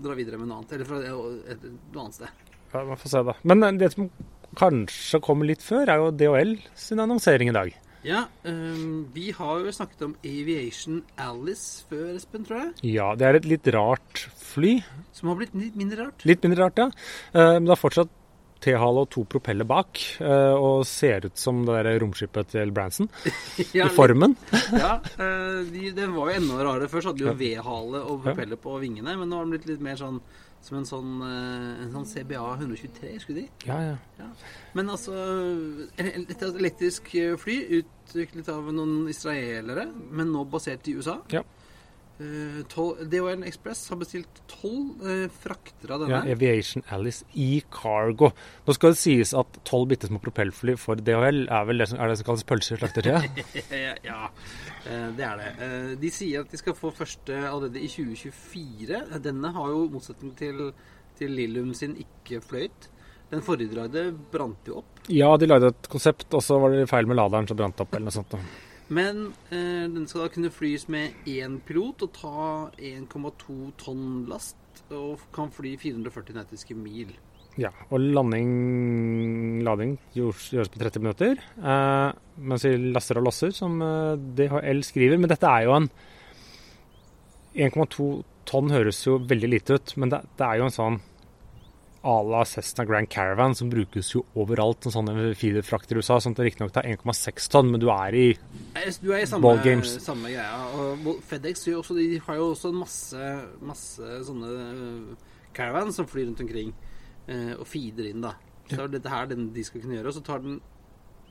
dra 0.00 0.16
videre 0.18 0.40
med 0.40 0.50
noe 0.50 0.60
annet. 0.60 0.74
Eller 0.76 0.88
fra 0.88 1.00
et, 1.04 1.54
et, 1.54 1.68
noe 1.94 2.06
annet 2.06 2.18
sted. 2.18 2.44
Ja, 2.72 2.82
Man 2.82 2.98
får 2.98 3.14
se, 3.14 3.22
da. 3.30 3.36
Men 3.46 3.66
eh, 3.66 3.78
det 3.78 3.92
som 3.94 4.10
kanskje 4.58 5.22
kommer 5.22 5.46
litt 5.46 5.62
før, 5.62 5.86
er 5.86 6.02
jo 6.02 6.10
DHL 6.10 6.56
sin 6.78 7.02
annonsering 7.02 7.52
i 7.52 7.56
dag. 7.56 7.74
Ja, 8.06 8.24
um, 8.48 9.08
vi 9.12 9.28
har 9.36 9.64
jo 9.64 9.72
snakket 9.76 10.06
om 10.06 10.14
Aviation 10.24 11.02
Alice 11.20 11.84
før, 11.90 12.14
Espen, 12.16 12.46
tror 12.48 12.62
jeg. 12.62 12.94
Ja, 12.96 13.10
det 13.18 13.26
er 13.28 13.40
et 13.40 13.48
litt 13.50 13.68
rart 13.76 14.24
fly. 14.40 14.78
Som 15.16 15.32
har 15.32 15.40
blitt 15.42 15.52
litt 15.58 15.76
mindre 15.76 16.06
rart. 16.06 16.24
Litt 16.28 16.46
mindre 16.46 16.64
rart, 16.64 16.80
ja. 16.80 16.88
Men 17.34 17.68
det 17.68 17.74
har 17.74 17.80
fortsatt 17.80 18.14
T-hale 18.60 19.04
og 19.04 19.08
to 19.12 19.24
propeller 19.30 19.66
bak, 19.68 20.00
eh, 20.20 20.52
og 20.54 20.84
ser 20.88 21.26
ut 21.28 21.40
som 21.40 21.62
det 21.66 21.78
der 21.78 21.98
romskipet 22.02 22.52
til 22.52 22.72
Branson 22.76 23.08
Ja, 23.72 23.86
i 23.88 23.94
formen. 23.94 24.36
Ja, 24.82 24.98
eh, 25.16 25.62
de, 25.70 25.90
det 25.96 26.10
var 26.12 26.30
jo 26.30 26.36
enda 26.36 26.60
rarere. 26.60 26.90
Først 26.92 27.10
hadde 27.10 27.22
de 27.22 27.28
jo 27.28 27.36
V-hale 27.40 28.04
og 28.04 28.22
propeller 28.26 28.60
på 28.60 28.76
vingene, 28.82 29.16
men 29.18 29.30
nå 29.30 29.40
har 29.40 29.48
de 29.48 29.56
blitt 29.56 29.68
litt 29.70 29.84
mer 29.84 29.98
sånn 30.00 30.20
som 30.60 30.76
en 30.76 30.84
sånn, 30.84 31.12
eh, 31.24 31.84
en 31.86 31.94
sånn 31.94 32.08
CBA 32.10 32.42
123, 32.58 33.14
skulle 33.22 33.46
de. 33.46 33.68
Ja, 33.70 33.78
ja. 34.20 34.26
Men 34.76 34.92
altså 34.92 35.14
et 35.96 36.44
elektrisk 36.50 37.08
fly 37.40 37.56
utviklet 37.80 38.50
av 38.52 38.68
noen 38.68 39.08
israelere, 39.08 39.88
men 40.12 40.34
nå 40.34 40.44
basert 40.52 40.90
i 40.92 40.98
USA. 41.00 41.16
Ja. 41.32 41.44
Eh, 42.20 42.58
DHL 43.08 43.46
Express 43.48 43.86
har 43.88 43.96
bestilt 43.96 44.42
tolv 44.50 45.00
eh, 45.08 45.22
frakter 45.40 45.94
av 45.94 46.02
denne. 46.02 46.18
ja. 46.28 46.34
Aviation 46.36 46.82
Alice 46.92 47.24
i 47.32 47.62
cargo. 47.72 48.28
Nå 48.66 48.74
skal 48.76 48.92
det 48.92 49.00
sies 49.00 49.32
at 49.40 49.56
tolv 49.64 49.88
bitte 49.88 50.10
små 50.10 50.20
propellfly 50.20 50.74
for 50.76 51.00
DHL 51.00 51.46
er 51.48 51.64
vel 51.70 51.80
det 51.80 51.88
som, 51.88 51.98
er 52.02 52.12
det 52.12 52.18
som 52.20 52.28
kalles 52.28 52.44
pølser 52.50 52.76
i 52.76 52.82
slakteriet? 52.82 53.42
ja, 54.10 54.20
eh, 54.84 55.08
det 55.16 55.24
er 55.30 55.40
det. 55.40 55.50
Eh, 55.64 55.90
De 56.04 56.12
sier 56.12 56.44
at 56.44 56.52
de 56.52 56.60
skal 56.60 56.76
få 56.76 56.92
første 56.92 57.40
allerede 57.40 57.80
i 57.80 57.88
2024. 57.88 59.04
Denne 59.24 59.54
har 59.56 59.72
jo, 59.72 59.86
motsetning 59.96 60.36
til, 60.36 60.66
til 61.16 61.32
Lillum 61.40 61.72
sin, 61.74 61.96
ikke 62.04 62.42
fløyt. 62.44 62.90
Den 63.30 63.40
forrige 63.46 63.70
dragde 63.72 64.08
brant 64.32 64.66
jo 64.68 64.80
opp. 64.82 65.04
Ja, 65.08 65.32
de 65.38 65.46
lagde 65.48 65.70
et 65.72 65.88
konsept, 65.88 66.28
og 66.34 66.42
så 66.44 66.58
var 66.60 66.74
det 66.74 66.88
feil 66.90 67.06
med 67.08 67.16
laderen, 67.16 67.46
så 67.48 67.56
brant 67.56 67.76
det 67.78 67.86
opp 67.86 67.94
eller 67.96 68.10
noe 68.10 68.16
sånt. 68.20 68.34
da. 68.34 68.69
Men 68.90 69.28
eh, 69.54 69.86
den 69.86 70.06
skal 70.10 70.26
da 70.26 70.32
kunne 70.34 70.50
flys 70.50 70.88
med 70.90 71.26
én 71.30 71.60
pilot 71.66 72.02
og 72.06 72.14
ta 72.16 72.46
1,2 72.76 73.58
tonn 73.78 74.06
last. 74.30 74.56
Og 74.90 75.22
kan 75.34 75.50
fly 75.54 75.76
440 75.78 76.34
nautiske 76.34 76.74
mil. 76.74 77.12
Ja, 77.58 77.70
og 77.90 78.02
landing, 78.02 79.60
lading 79.66 79.96
gjøres, 80.14 80.70
på 80.70 80.80
30 80.80 81.02
minutter, 81.02 81.40
eh, 81.58 82.10
mens 82.38 82.64
vi 82.66 82.76
laster 82.94 83.18
og 83.18 83.26
losser, 83.26 83.54
som 83.54 83.80
eh, 83.82 84.18
DHL 84.38 84.82
skriver. 84.86 85.18
Men 85.20 85.30
dette 85.30 85.50
er 85.50 85.66
jo 85.66 85.76
en 85.76 85.90
1,2 87.54 88.10
tonn 88.50 88.70
høres 88.72 89.02
jo 89.06 89.18
veldig 89.30 89.50
lite 89.50 89.78
ut, 89.78 89.94
men 89.98 90.12
det, 90.12 90.22
det 90.38 90.46
er 90.46 90.60
jo 90.60 90.66
en 90.68 90.74
sånn 90.74 91.00
à 92.02 92.22
la 92.24 92.44
Cessna 92.48 92.84
Grand 92.88 93.08
Caravan 93.12 93.52
som 93.54 93.68
brukes 93.68 94.14
jo 94.14 94.22
overalt 94.40 94.86
som 94.86 94.92
sånne 94.94 95.34
feederfrakter 95.36 95.98
i 95.98 96.00
USA. 96.00 96.16
Sånn 96.20 96.32
at 96.32 96.40
det 96.40 96.46
riktignok 96.48 96.72
tar 96.72 96.86
1,6 96.88 97.48
tonn, 97.52 97.70
men 97.70 97.80
du 97.82 97.90
er 97.92 98.14
i 98.16 98.26
Du 99.02 99.10
er 99.12 99.20
i 99.20 99.26
samme, 99.28 99.42
Ball 99.44 99.58
games. 99.64 99.98
samme 100.00 100.30
greia. 100.32 100.62
Og 100.74 101.20
FedEx 101.28 101.66
gjør 101.68 101.82
også, 101.82 101.96
de 101.98 102.18
har 102.24 102.36
jo 102.40 102.46
også 102.54 102.70
en 102.72 102.78
masse, 102.80 103.26
masse 103.60 104.00
sånne 104.30 104.52
eh, 104.56 105.26
caravans 105.52 105.94
som 106.00 106.06
flyr 106.08 106.26
rundt 106.30 106.40
omkring 106.40 106.72
eh, 107.28 107.52
og 107.58 107.66
feeder 107.68 108.08
inn, 108.08 108.24
da. 108.24 108.32
Så 108.70 108.84
er 108.84 108.88
dette 108.94 109.10
her 109.12 109.26
den 109.26 109.50
de 109.52 109.64
skal 109.66 109.82
kunne 109.82 109.98
gjøre. 109.98 110.08
Og 110.08 110.14
så 110.14 110.24
tar 110.24 110.40
den 110.40 110.60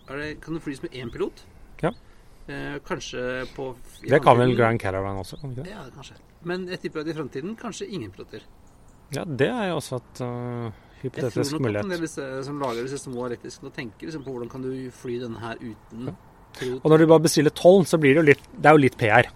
det, 0.09 0.39
Kan 0.41 0.53
det 0.57 0.61
flys 0.65 0.81
med 0.83 0.91
én 0.91 1.09
pilot? 1.13 1.43
Ja. 1.81 1.91
Eh, 2.49 2.77
kanskje 2.85 3.45
på 3.55 3.75
Det 4.05 4.21
kan 4.21 4.37
vel 4.37 4.55
Grand 4.57 4.79
Caravan 4.81 5.17
også? 5.17 5.37
kan 5.41 5.53
det? 5.55 5.65
Ja, 5.69 5.85
kanskje. 5.95 6.15
Men 6.43 6.67
jeg 6.67 6.79
tipper 6.81 7.01
at 7.01 7.07
i 7.07 7.13
framtiden 7.13 7.55
kanskje 7.57 7.87
ingen 7.89 8.11
piloter. 8.11 8.41
Ja, 9.15 9.25
det 9.25 9.49
er 9.49 9.71
jo 9.71 9.79
også 9.79 9.97
et 9.97 10.21
uh, 10.21 10.69
Jeg 11.01 11.13
tror 11.15 11.29
hypotetisk 11.31 11.55
nok 11.57 11.69
at 11.69 11.85
en 11.85 11.93
del 11.95 12.09
som 12.45 12.59
lager 12.61 12.85
disse 12.85 12.99
små 13.01 13.25
elektriske, 13.29 13.63
nå 13.65 13.71
tenker 13.73 14.09
liksom 14.09 14.25
på 14.25 14.33
hvordan 14.35 14.51
kan 14.51 14.65
du 14.65 14.73
fly 14.93 15.15
denne 15.23 15.41
her 15.41 15.61
uten 15.61 16.11
ja. 16.11 16.17
Og 16.59 16.87
når 16.89 17.03
du 17.03 17.09
bare 17.09 17.23
bestiller 17.23 17.53
tolv, 17.55 17.85
så 17.87 17.99
blir 18.01 18.15
det 18.15 18.21
jo 18.21 18.27
litt 18.31 18.47
Det 18.51 18.69
er 18.69 18.75
jo 18.75 18.81
litt 18.81 18.97
PR. 18.99 19.29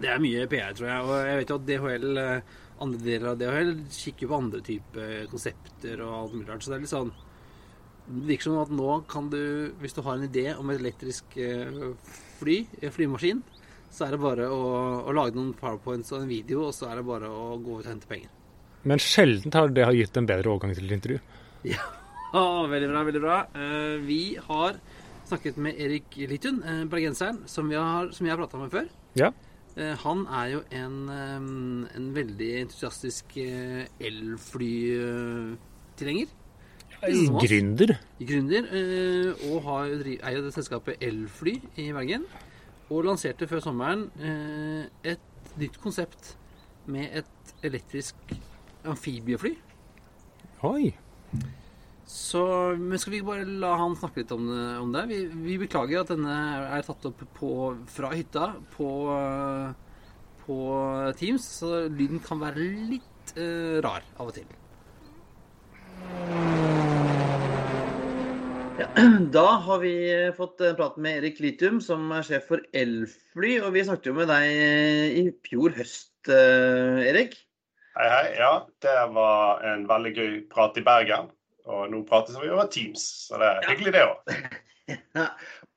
Det 0.00 0.08
er 0.08 0.22
mye 0.22 0.46
PR, 0.48 0.74
tror 0.76 0.88
jeg. 0.90 1.06
Og 1.06 1.14
jeg 1.28 1.38
vet 1.40 1.50
jo 1.50 1.56
at 1.56 1.66
DHL, 1.68 2.06
eh, 2.20 2.58
andre 2.84 3.00
deler 3.04 3.30
av 3.32 3.40
DHL 3.40 3.72
kikker 3.96 4.30
på 4.30 4.38
andre 4.38 4.60
typer 4.64 5.26
konsepter 5.32 6.02
og 6.04 6.14
alt 6.18 6.36
mulig 6.36 6.48
rart. 6.48 6.64
Så 6.64 6.72
det 6.72 6.78
er 6.78 6.84
litt 6.84 6.92
sånn 6.92 7.12
Det 8.10 8.26
virker 8.28 8.48
som 8.48 8.58
at 8.58 8.74
nå 8.74 8.94
kan 9.10 9.30
du, 9.30 9.42
hvis 9.80 9.94
du 9.94 10.02
har 10.02 10.18
en 10.18 10.26
idé 10.26 10.46
om 10.56 10.70
et 10.70 10.80
elektrisk 10.80 11.36
eh, 11.38 11.80
fly, 12.40 12.56
flymaskin, 12.90 13.42
så 13.90 14.06
er 14.06 14.14
det 14.14 14.22
bare 14.22 14.48
å, 14.50 14.62
å 15.06 15.14
lage 15.14 15.36
noen 15.36 15.52
powerpoints 15.58 16.10
og 16.12 16.24
en 16.24 16.30
video, 16.30 16.64
og 16.68 16.74
så 16.74 16.88
er 16.90 16.98
det 16.98 17.06
bare 17.06 17.30
å 17.30 17.54
gå 17.62 17.78
ut 17.78 17.84
og 17.84 17.92
hente 17.92 18.10
penger. 18.10 18.32
Men 18.88 18.98
sjelden 19.02 19.52
har 19.52 19.68
det 19.76 19.84
gitt 19.98 20.16
en 20.16 20.26
bedre 20.28 20.48
overgang 20.54 20.72
til 20.76 20.86
et 20.88 20.94
intervju. 20.96 21.18
Ja, 21.68 21.84
veldig 22.72 22.88
bra, 22.92 23.02
veldig 23.08 23.22
bra. 23.24 23.38
Eh, 23.54 23.96
vi 24.06 24.20
har 24.46 24.78
snakket 25.28 25.56
med 25.62 25.78
Erik 25.78 26.16
Litun, 26.30 26.62
eh, 26.64 26.84
bergenseren, 26.90 27.42
som, 27.50 27.68
vi 27.70 27.76
har, 27.76 28.08
som 28.16 28.26
jeg 28.26 28.34
har 28.36 28.40
prata 28.44 28.58
med 28.62 28.72
før. 28.72 28.88
Ja. 29.20 29.28
Eh, 29.76 29.94
Han 30.04 30.24
er 30.26 30.46
jo 30.56 30.60
en, 30.74 30.96
en 31.94 32.08
veldig 32.16 32.50
entusiastisk 32.64 33.24
elflytilhenger. 34.00 36.36
Gründer. 37.00 37.94
Gründer. 38.20 38.66
Og 39.48 39.62
har, 39.64 39.86
jo 39.88 40.00
dri- 40.02 40.18
eier 40.26 40.42
det 40.44 40.52
selskapet 40.56 41.00
Elfly 41.04 41.54
i 41.80 41.86
Bergen. 41.96 42.24
Og 42.90 43.04
lanserte 43.06 43.46
før 43.48 43.60
sommeren 43.64 44.08
et 45.06 45.54
nytt 45.60 45.76
konsept 45.82 46.34
med 46.90 47.06
et 47.22 47.54
elektrisk 47.66 48.16
amfibiefly. 48.88 49.54
Oi. 50.66 50.90
Så, 52.10 52.42
men 52.74 52.98
skal 52.98 53.14
vi 53.14 53.22
bare 53.22 53.46
la 53.62 53.76
han 53.78 53.94
snakke 53.98 54.24
litt 54.24 54.32
om 54.34 54.48
det? 54.50 54.64
Om 54.82 54.94
det? 54.96 55.04
Vi, 55.12 55.18
vi 55.46 55.58
beklager 55.62 56.02
at 56.02 56.10
denne 56.10 56.36
er 56.74 56.86
tatt 56.86 57.06
opp 57.06 57.22
på, 57.36 57.50
fra 57.92 58.10
hytta 58.16 58.48
på, 58.74 58.88
på 60.42 60.56
Teams, 61.20 61.46
så 61.60 61.84
lyden 61.86 62.18
kan 62.24 62.42
være 62.42 62.66
litt 62.90 63.36
eh, 63.36 63.78
rar 63.84 64.02
av 64.18 64.32
og 64.32 64.34
til. 64.40 64.48
Ja, 68.80 68.88
da 69.36 69.46
har 69.68 69.82
vi 69.84 69.94
fått 70.34 70.56
praten 70.58 70.78
prate 70.78 71.04
med 71.04 71.20
Erik 71.20 71.38
Litium, 71.44 71.78
som 71.84 72.10
er 72.16 72.26
sjef 72.26 72.50
for 72.50 72.64
Elfly. 72.74 73.58
Og 73.60 73.74
vi 73.76 73.84
snakket 73.86 74.10
jo 74.10 74.16
med 74.16 74.30
deg 74.32 75.20
i 75.20 75.24
fjor 75.46 75.78
høst, 75.78 76.16
eh, 76.32 77.06
Erik. 77.10 77.38
Hei, 78.00 78.08
hei. 78.08 78.28
Ja, 78.38 78.52
det 78.80 78.92
var 79.12 79.58
en 79.68 79.82
veldig 79.84 80.10
gøy 80.16 80.36
prat 80.48 80.78
i 80.80 80.82
Bergen. 80.84 81.26
Og 81.68 81.90
nå 81.92 81.98
prates 82.08 82.38
vi 82.40 82.48
over 82.48 82.70
Teams, 82.72 83.02
så 83.26 83.36
det 83.42 83.50
er 83.50 83.66
hyggelig, 83.68 83.92
det 83.98 84.06
òg. 84.08 84.30
Ja. 85.14 85.26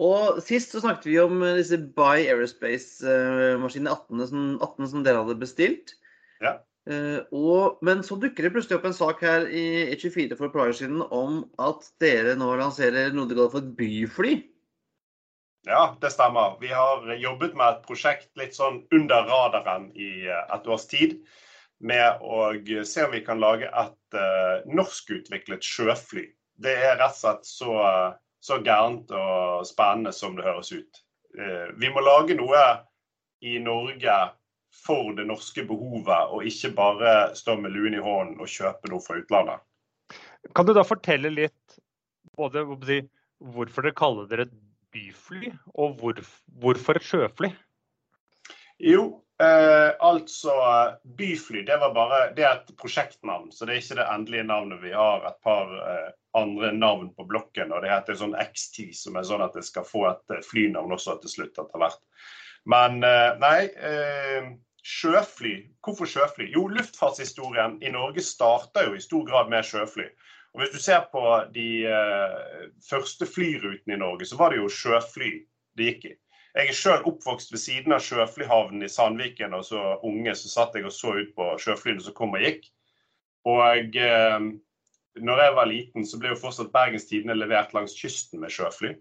Og 0.02 0.40
sist 0.42 0.72
så 0.74 0.80
snakket 0.82 1.06
vi 1.06 1.18
om 1.22 1.44
disse 1.58 1.78
By 1.98 2.24
Aerospace-maskinene 2.24 3.92
18, 3.92 4.24
som, 4.32 4.48
18 4.56 4.90
som 4.90 5.04
dere 5.06 5.20
hadde 5.20 5.36
bestilt. 5.44 5.94
Ja. 6.42 6.56
Uh, 6.88 7.20
og, 7.36 7.84
men 7.86 8.02
så 8.08 8.16
dukker 8.18 8.48
det 8.48 8.56
plutselig 8.56 8.80
opp 8.80 8.88
en 8.90 8.96
sak 8.98 9.22
her 9.22 9.46
i 9.52 9.68
E24 9.92 10.34
for 10.40 10.48
et 10.48 10.56
par 10.56 10.64
dager 10.64 10.80
siden 10.80 11.04
om 11.04 11.44
at 11.62 11.92
dere 12.02 12.34
nå 12.40 12.56
lanserer 12.58 13.14
noe 13.14 13.28
de 13.30 13.36
kaller 13.36 13.54
for 13.54 13.62
et 13.62 13.76
byfly. 13.84 14.34
Ja, 15.68 15.86
det 16.02 16.16
stemmer. 16.16 16.56
Vi 16.64 16.72
har 16.74 17.06
jobbet 17.20 17.60
med 17.60 17.68
et 17.68 17.86
prosjekt 17.86 18.32
litt 18.40 18.56
sånn 18.56 18.82
under 18.96 19.28
radaren 19.28 19.92
i 19.94 20.24
eh, 20.26 20.46
et 20.56 20.72
års 20.72 20.88
tid. 20.90 21.20
Med 21.84 22.22
å 22.24 22.54
se 22.88 23.04
om 23.04 23.12
vi 23.12 23.24
kan 23.26 23.42
lage 23.44 23.68
et 23.68 24.16
uh, 24.16 24.64
norskutviklet 24.72 25.66
sjøfly. 25.68 26.30
Det 26.64 26.74
er 26.80 27.00
rett 27.02 27.12
og 27.12 27.20
slett 27.20 27.50
så, 27.50 27.74
så 28.40 28.60
gærent 28.64 29.12
og 29.12 29.66
spennende 29.68 30.14
som 30.16 30.38
det 30.38 30.48
høres 30.48 30.72
ut. 30.72 31.04
Uh, 31.36 31.74
vi 31.82 31.92
må 31.92 32.04
lage 32.06 32.38
noe 32.40 32.64
i 33.44 33.58
Norge 33.60 34.16
for 34.74 35.14
det 35.18 35.26
norske 35.30 35.66
behovet, 35.68 36.32
og 36.34 36.48
ikke 36.48 36.74
bare 36.78 37.14
stå 37.38 37.58
med 37.62 37.76
luen 37.76 37.98
i 37.98 38.02
hånden 38.02 38.42
og 38.42 38.50
kjøpe 38.50 38.90
noe 38.90 39.04
fra 39.04 39.20
utlandet. 39.20 39.62
Kan 40.56 40.68
du 40.68 40.74
da 40.76 40.84
fortelle 40.88 41.32
litt 41.32 41.78
både 42.38 42.64
hvorfor 42.64 43.86
dere 43.86 43.98
kaller 43.98 44.30
dere 44.30 44.48
et 44.48 44.56
byfly, 44.94 45.52
og 45.74 46.00
hvor, 46.00 46.20
hvorfor 46.62 47.00
et 47.00 47.06
sjøfly? 47.08 47.52
Jo, 48.82 49.23
eh, 49.42 49.92
altså 50.00 50.54
byfly 51.18 51.64
det, 51.66 51.78
var 51.82 51.94
bare, 51.96 52.20
det 52.38 52.46
er 52.46 52.60
et 52.60 52.76
prosjektnavn, 52.78 53.52
så 53.52 53.66
det 53.66 53.76
er 53.76 53.82
ikke 53.82 54.00
det 54.02 54.10
endelige 54.12 54.50
navnet. 54.50 54.84
Vi 54.84 54.94
har 54.94 55.26
et 55.30 55.40
par 55.46 55.72
eh, 55.80 56.12
andre 56.38 56.74
navn 56.76 57.14
på 57.16 57.26
blokken, 57.30 57.74
og 57.74 57.82
det 57.84 57.94
heter 57.94 58.20
sånn 58.20 58.38
X10, 58.38 58.94
som 58.98 59.18
er 59.18 59.28
sånn 59.30 59.46
at 59.46 59.58
det 59.58 59.66
skal 59.68 59.88
få 59.88 60.08
et 60.12 60.36
eh, 60.36 60.44
flynavn 60.46 60.94
også 60.94 61.18
til 61.24 61.36
slutt 61.38 61.58
etter 61.58 61.82
hvert. 61.82 62.04
Men 62.70 63.02
eh, 63.04 63.34
nei, 63.42 63.58
sjøfly. 64.84 65.56
Hvorfor 65.84 66.08
sjøfly? 66.10 66.50
Jo, 66.52 66.68
luftfartshistorien 66.72 67.80
i 67.84 67.92
Norge 67.94 68.24
starter 68.24 68.90
jo 68.90 68.98
i 68.98 69.04
stor 69.04 69.26
grad 69.28 69.52
med 69.52 69.66
sjøfly. 69.68 70.10
Og 70.54 70.62
Hvis 70.62 70.74
du 70.76 70.80
ser 70.80 71.08
på 71.12 71.24
de 71.54 71.68
uh, 71.90 72.68
første 72.90 73.26
flyrutene 73.26 73.96
i 73.96 74.02
Norge, 74.02 74.28
så 74.30 74.38
var 74.38 74.54
det 74.54 74.60
jo 74.62 74.70
sjøfly 74.70 75.32
det 75.78 75.88
gikk 75.88 76.06
i. 76.12 76.14
Jeg 76.54 76.70
er 76.70 76.78
selv 76.78 77.08
oppvokst 77.10 77.50
ved 77.50 77.62
siden 77.62 77.96
av 77.96 78.04
sjøflyhavnen 78.06 78.86
i 78.86 78.92
Sandviken. 78.92 79.56
og 79.58 79.66
så 79.66 79.98
unge 80.06 80.36
så 80.38 80.52
satt 80.52 80.76
jeg 80.78 80.86
og 80.86 80.94
så 80.94 81.16
ut 81.18 81.32
på 81.38 81.48
sjøflyene 81.58 82.04
som 82.06 82.14
kom 82.14 82.36
og 82.38 82.46
gikk. 82.46 82.68
Og 83.50 83.98
uh, 83.98 84.52
når 85.18 85.42
jeg 85.44 85.56
var 85.56 85.72
liten, 85.72 86.06
så 86.06 86.20
ble 86.22 86.34
jo 86.34 86.44
fortsatt 86.44 86.72
Bergens 86.76 87.10
Tidende 87.10 87.40
levert 87.40 87.74
langs 87.74 87.98
kysten 87.98 88.44
med 88.44 88.54
sjøfly. 88.54 88.94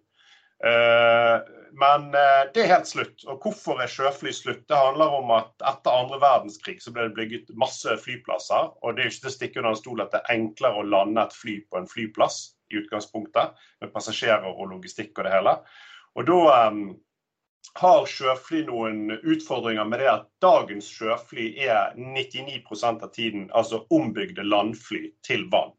Uh, 0.64 1.44
men 1.76 2.08
uh, 2.16 2.48
det 2.54 2.64
er 2.64 2.72
helt 2.72 2.88
slutt. 2.88 3.26
Og 3.28 3.44
hvorfor 3.44 3.84
er 3.84 3.92
sjøfly 3.92 4.32
slutt? 4.32 4.64
Det 4.64 4.78
handler 4.78 5.12
om 5.20 5.36
at 5.36 5.52
etter 5.74 5.92
andre 5.92 6.22
verdenskrig 6.24 6.78
så 6.80 6.94
ble 6.94 7.10
det 7.10 7.16
bygget 7.20 7.54
masse 7.60 8.00
flyplasser. 8.00 8.72
Og 8.80 8.96
det 8.96 9.04
er 9.04 9.10
jo 9.10 9.16
ikke 9.16 9.26
til 9.26 9.34
å 9.34 9.36
stikke 9.36 9.60
under 9.60 9.74
en 9.74 9.80
stol 9.84 10.04
at 10.06 10.16
det 10.16 10.24
er 10.24 10.38
enklere 10.38 10.80
å 10.80 10.88
lande 10.88 11.28
et 11.28 11.36
fly 11.36 11.60
på 11.68 11.82
en 11.82 11.92
flyplass 11.94 12.42
i 12.72 12.80
utgangspunktet, 12.80 13.64
med 13.84 13.92
passasjerer 13.92 14.48
og 14.48 14.70
logistikk 14.72 15.18
og 15.18 15.28
det 15.28 15.36
hele. 15.36 15.58
Og 16.16 16.28
da 16.28 16.68
um, 16.72 16.86
har 17.78 18.06
sjøfly 18.06 18.64
noen 18.66 19.12
utfordringer 19.16 19.86
med 19.88 20.02
det 20.02 20.10
at 20.10 20.26
dagens 20.44 20.88
sjøfly 20.92 21.52
er 21.62 21.94
99 21.96 22.60
av 22.90 23.08
tiden 23.14 23.48
altså 23.54 23.84
ombygde 23.90 24.44
landfly 24.44 25.06
til 25.26 25.46
vann. 25.52 25.72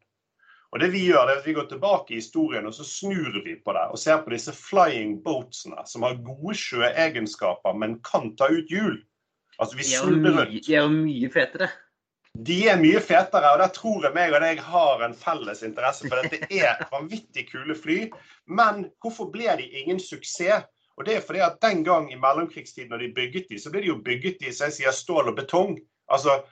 Og 0.74 0.80
det 0.80 0.90
Vi 0.90 1.04
gjør 1.06 1.28
det 1.28 1.34
er 1.36 1.38
at 1.38 1.46
vi 1.46 1.54
går 1.54 1.66
tilbake 1.70 2.14
i 2.14 2.18
historien 2.18 2.66
og 2.66 2.74
så 2.74 2.84
snur 2.84 3.36
vi 3.44 3.54
på 3.62 3.72
det 3.76 3.84
og 3.94 3.98
ser 3.98 4.24
på 4.24 4.32
disse 4.34 4.52
flying 4.52 5.20
boatsene 5.22 5.84
som 5.86 6.02
har 6.02 6.18
gode 6.26 6.56
sjøegenskaper, 6.58 7.76
men 7.78 8.00
kan 8.02 8.32
ta 8.36 8.50
ut 8.50 8.70
hjul. 8.70 8.98
Altså 9.58 9.78
vi 9.78 9.86
snurrer 9.86 10.40
rundt. 10.40 10.66
De 10.66 10.74
er 10.74 10.82
jo 10.82 10.90
mye 10.90 11.30
fetere. 11.30 11.70
De 12.34 12.56
er 12.66 12.80
mye 12.80 12.98
fetere, 12.98 13.52
og 13.54 13.60
der 13.62 13.70
tror 13.70 14.08
jeg 14.08 14.16
meg 14.16 14.32
og 14.34 14.42
deg 14.42 14.58
har 14.66 15.04
en 15.06 15.14
felles 15.14 15.62
interesse. 15.62 16.08
For 16.10 16.18
dette 16.26 16.48
er 16.50 16.82
vanvittig 16.94 17.46
kule 17.52 17.76
fly. 17.78 18.08
Men 18.50 18.88
hvorfor 18.98 19.30
ble 19.30 19.54
de 19.60 19.68
ingen 19.84 20.02
suksess? 20.02 20.66
Og 20.96 21.06
det 21.06 21.16
er 21.16 21.24
fordi 21.26 21.42
at 21.42 21.60
Den 21.62 21.84
gang 21.84 22.12
i 22.12 22.18
mellomkrigstiden 22.20 22.92
når 22.92 23.02
de 23.02 23.14
bygget 23.14 23.48
de, 23.50 23.58
så 23.58 23.70
ble 23.70 23.82
de 23.82 23.90
jo 23.90 24.02
bygget 24.04 24.42
i 24.42 24.52
så 24.52 24.68
jeg 24.68 24.78
sier, 24.78 24.94
stål 24.94 25.32
og 25.32 25.38
betong. 25.40 25.78
Altså, 26.12 26.42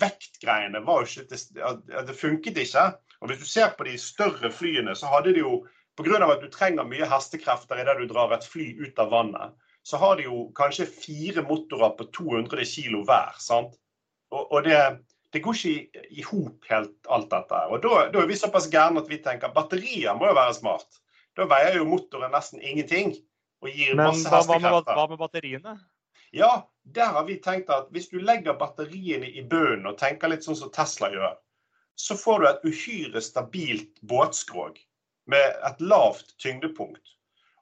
Vektgreiene 0.00 0.80
var 0.86 1.04
jo 1.04 1.22
ikke 1.22 2.04
Det 2.08 2.16
funket 2.16 2.58
ikke. 2.58 2.88
Og 3.20 3.28
Hvis 3.28 3.38
du 3.38 3.46
ser 3.48 3.74
på 3.78 3.84
de 3.84 3.98
større 3.98 4.50
flyene, 4.52 4.96
så 4.96 5.06
hadde 5.12 5.34
de 5.34 5.44
jo 5.44 5.64
Pga. 5.96 6.32
at 6.32 6.40
du 6.42 6.50
trenger 6.50 6.84
mye 6.84 7.06
hestekrefter 7.06 7.78
idet 7.78 8.00
du 8.00 8.08
drar 8.10 8.32
et 8.34 8.44
fly 8.44 8.72
ut 8.82 8.98
av 8.98 9.12
vannet, 9.12 9.52
så 9.86 9.96
har 10.02 10.16
de 10.16 10.24
jo 10.26 10.48
kanskje 10.58 10.88
fire 10.90 11.44
motorer 11.46 11.92
på 11.94 12.08
200 12.10 12.64
kg 12.66 13.04
hver. 13.06 13.36
sant? 13.38 13.76
Og, 14.32 14.52
og 14.52 14.64
det, 14.64 14.80
det, 15.30 15.42
går 15.44 15.54
ikke 15.54 16.06
i 16.10 16.24
hop 16.26 16.66
helt, 16.70 16.96
alt 17.06 17.30
dette. 17.30 17.60
Og 17.70 17.82
da, 17.84 18.08
da, 18.10 18.22
er 18.22 18.26
vi 18.26 18.40
såpass 18.40 18.66
gærne 18.72 19.04
at 19.04 19.10
vi 19.12 19.20
tenker 19.22 19.54
batterier 19.54 20.18
må 20.18 20.32
jo 20.32 20.34
være 20.34 20.56
smart. 20.58 20.98
Da 21.38 21.46
veier 21.50 21.78
jo 21.78 21.86
motoren 21.86 22.34
nesten 22.34 22.62
ingenting 22.62 23.14
og 23.64 23.70
gir 23.72 23.94
Men, 23.96 24.10
masse 24.12 24.30
hestekrefter. 24.30 24.94
hva, 24.94 25.06
med 25.10 25.18
batteriene? 25.20 25.74
Ja, 26.34 26.50
der 26.82 27.12
har 27.14 27.24
vi 27.28 27.38
tenkt 27.40 27.70
at 27.70 27.88
hvis 27.94 28.08
du 28.10 28.18
legger 28.18 28.56
batteriene 28.58 29.28
i 29.30 29.42
bunnen 29.46 29.86
og 29.86 29.98
tenker 30.00 30.28
litt 30.32 30.44
sånn 30.46 30.58
som 30.58 30.72
Tesla 30.74 31.10
gjør, 31.14 31.36
så 31.96 32.16
får 32.18 32.40
du 32.42 32.46
et 32.48 32.64
uhyre 32.66 33.20
stabilt 33.22 34.00
båtskrog 34.02 34.78
med 35.30 35.60
et 35.68 35.80
lavt 35.80 36.34
tyngdepunkt. 36.42 37.02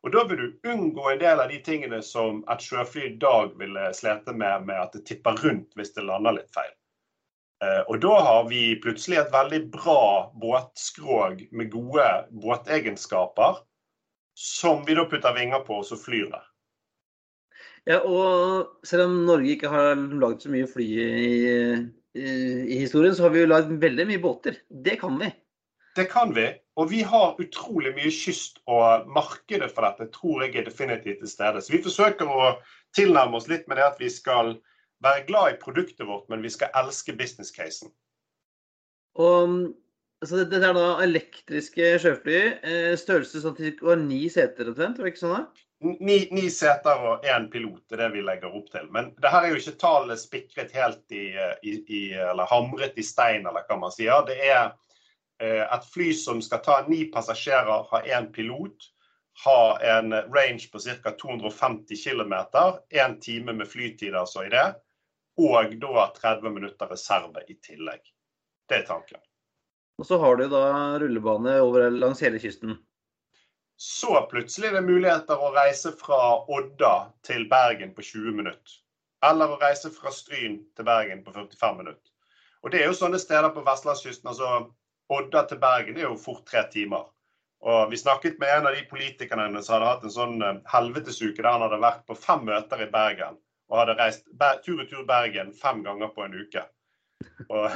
Og 0.03 0.11
Da 0.13 0.25
vil 0.27 0.41
du 0.41 0.69
unngå 0.73 1.11
en 1.13 1.21
del 1.21 1.41
av 1.41 1.49
de 1.53 1.61
tingene 1.63 2.01
som 2.03 2.41
et 2.51 2.65
sjøfly 2.65 3.05
i 3.07 3.17
dag 3.23 3.53
ville 3.61 3.93
slete 3.95 4.33
med, 4.35 4.65
med 4.67 4.81
at 4.81 4.97
det 4.97 5.05
tipper 5.07 5.37
rundt 5.45 5.77
hvis 5.79 5.93
det 5.95 6.03
lander 6.09 6.41
litt 6.41 6.51
feil. 6.55 6.73
Eh, 7.63 7.83
Og 7.89 8.01
Da 8.01 8.15
har 8.25 8.49
vi 8.49 8.81
plutselig 8.83 9.21
et 9.21 9.31
veldig 9.33 9.61
bra 9.71 10.33
båtskrog 10.43 11.45
med 11.53 11.71
gode 11.71 12.09
båtegenskaper, 12.33 13.61
som 14.43 14.83
vi 14.87 14.97
da 14.99 15.05
putter 15.07 15.35
vinger 15.37 15.63
på, 15.67 15.79
og 15.83 15.87
så 15.87 15.99
flyr 15.99 16.27
det. 16.33 16.43
Ja, 17.91 17.99
og 18.03 18.87
selv 18.87 19.09
om 19.09 19.21
Norge 19.27 19.55
ikke 19.55 19.71
har 19.71 19.95
laget 19.99 20.45
så 20.45 20.51
mye 20.53 20.69
fly 20.71 20.87
i, 20.87 21.31
i, 22.15 22.27
i 22.27 22.79
historien, 22.79 23.15
så 23.15 23.27
har 23.27 23.35
vi 23.35 23.43
jo 23.43 23.51
lagd 23.51 23.73
veldig 23.83 24.07
mye 24.11 24.23
båter. 24.23 24.59
Det 24.71 24.99
kan 25.01 25.19
vi. 25.19 25.31
Det 25.97 26.07
kan 26.11 26.35
vi. 26.35 26.47
Og 26.81 26.89
vi 26.91 27.03
har 27.07 27.39
utrolig 27.43 27.93
mye 27.97 28.11
kyst, 28.15 28.63
og 28.71 29.09
markedet 29.13 29.71
for 29.75 29.87
dette 29.87 30.09
tror 30.15 30.47
jeg 30.47 30.57
er 30.57 30.69
definitivt 30.71 31.21
til 31.23 31.31
stede. 31.31 31.63
Så 31.63 31.75
vi 31.75 31.83
forsøker 31.85 32.31
å 32.31 32.55
tilnærme 32.97 33.39
oss 33.39 33.51
litt 33.51 33.67
med 33.69 33.79
det 33.79 33.91
at 33.91 34.01
vi 34.01 34.11
skal 34.13 34.57
være 35.05 35.27
glad 35.29 35.53
i 35.53 35.61
produktet 35.61 36.07
vårt, 36.09 36.29
men 36.31 36.43
vi 36.43 36.53
skal 36.55 36.73
elske 36.79 37.15
business-casen. 37.19 37.91
Og 39.21 39.59
altså, 40.23 40.45
Dette 40.45 40.69
er 40.71 40.77
da 40.77 40.87
elektriske 41.05 41.91
sjøfly. 42.03 42.39
eh, 42.63 42.95
Størrelse 42.99 43.43
sånn 43.43 43.57
at 43.57 43.63
det 43.63 43.75
var 43.83 44.01
ni 44.01 44.23
seter 44.33 44.71
omtrent, 44.71 44.99
var 44.99 45.09
det 45.09 45.15
ikke 45.15 45.25
sånn? 45.27 45.43
da? 45.43 45.67
Ni, 45.83 46.29
ni 46.31 46.47
seter 46.51 47.01
og 47.11 47.25
én 47.27 47.49
pilot 47.51 47.91
er 47.91 48.05
det 48.05 48.13
vi 48.15 48.23
legger 48.23 48.55
opp 48.55 48.69
til. 48.71 48.87
Men 48.95 49.11
det 49.19 49.33
her 49.33 49.49
er 49.49 49.51
jo 49.51 49.59
ikke 49.59 49.81
tallet 49.81 50.21
spikret 50.21 50.71
helt 50.79 51.03
i, 51.11 51.33
i, 51.67 51.75
i 51.91 52.03
Eller 52.15 52.47
hamret 52.47 52.99
i 52.99 53.05
stein, 53.07 53.49
eller 53.51 53.67
hva 53.67 53.81
man 53.81 53.95
sier. 53.95 54.23
Det 54.29 54.39
er 54.47 54.71
eh, 55.43 55.65
et 55.67 55.89
fly 55.91 56.13
som 56.15 56.43
skal 56.45 56.63
ta 56.63 56.79
ni 56.87 57.09
passasjerer, 57.11 57.89
ha 57.91 58.03
én 58.07 58.31
pilot. 58.35 58.93
Ha 59.43 59.59
en 59.97 60.13
range 60.31 60.69
på 60.71 60.79
ca. 60.79 61.17
250 61.19 61.99
km. 62.05 62.35
Én 62.95 63.19
time 63.19 63.57
med 63.57 63.67
flytid 63.67 64.15
altså 64.15 64.47
i 64.47 64.55
det. 64.55 64.69
Og 65.41 65.75
da 65.83 66.07
30 66.21 66.53
minutter 66.53 66.95
reserve 66.95 67.43
i 67.49 67.59
tillegg. 67.59 68.05
Det 68.69 68.83
er 68.83 68.87
tanken. 68.87 69.19
Og 70.01 70.09
så 70.09 70.19
har 70.19 70.37
du 70.37 70.47
da 70.51 70.65
rullebane 70.99 71.59
over 71.63 71.91
langs 71.91 72.23
hele 72.25 72.41
kysten. 72.43 72.77
Så 73.77 74.15
plutselig 74.31 74.71
er 74.71 74.79
det 74.79 74.87
muligheter 74.87 75.41
å 75.43 75.53
reise 75.55 75.93
fra 75.99 76.19
Odda 76.51 76.95
til 77.27 77.49
Bergen 77.51 77.93
på 77.97 78.05
20 78.07 78.37
minutter. 78.39 78.79
Eller 79.27 79.51
å 79.51 79.59
reise 79.61 79.91
fra 79.95 80.11
Stryn 80.15 80.61
til 80.77 80.87
Bergen 80.87 81.23
på 81.25 81.35
45 81.35 81.79
minutter. 81.79 82.11
Og 82.63 82.71
det 82.71 82.83
er 82.83 82.91
jo 82.91 82.99
sånne 82.99 83.19
steder 83.19 83.51
på 83.55 83.65
vestlandskysten. 83.67 84.29
altså 84.31 84.73
Odda 85.13 85.45
til 85.51 85.59
Bergen 85.63 85.99
er 85.99 86.07
jo 86.07 86.19
fort 86.19 86.45
tre 86.47 86.63
timer. 86.71 87.09
Og 87.63 87.91
Vi 87.91 87.97
snakket 87.97 88.39
med 88.39 88.51
en 88.51 88.67
av 88.67 88.75
de 88.75 88.83
politikerne 88.91 89.63
som 89.63 89.77
hadde 89.77 89.91
hatt 89.91 90.05
en 90.07 90.15
sånn 90.15 90.43
eh, 90.43 90.61
helvetesuke 90.73 91.43
der 91.43 91.51
han 91.51 91.63
hadde 91.63 91.83
vært 91.83 92.07
på 92.07 92.19
fem 92.19 92.43
møter 92.47 92.83
i 92.83 92.91
Bergen. 92.91 93.39
Og 93.71 93.79
hadde 93.79 93.99
reist 93.99 94.27
tur-retur 94.65 95.05
Bergen 95.07 95.53
fem 95.55 95.83
ganger 95.87 96.11
på 96.15 96.25
en 96.27 96.35
uke. 96.39 96.65
Og 97.49 97.69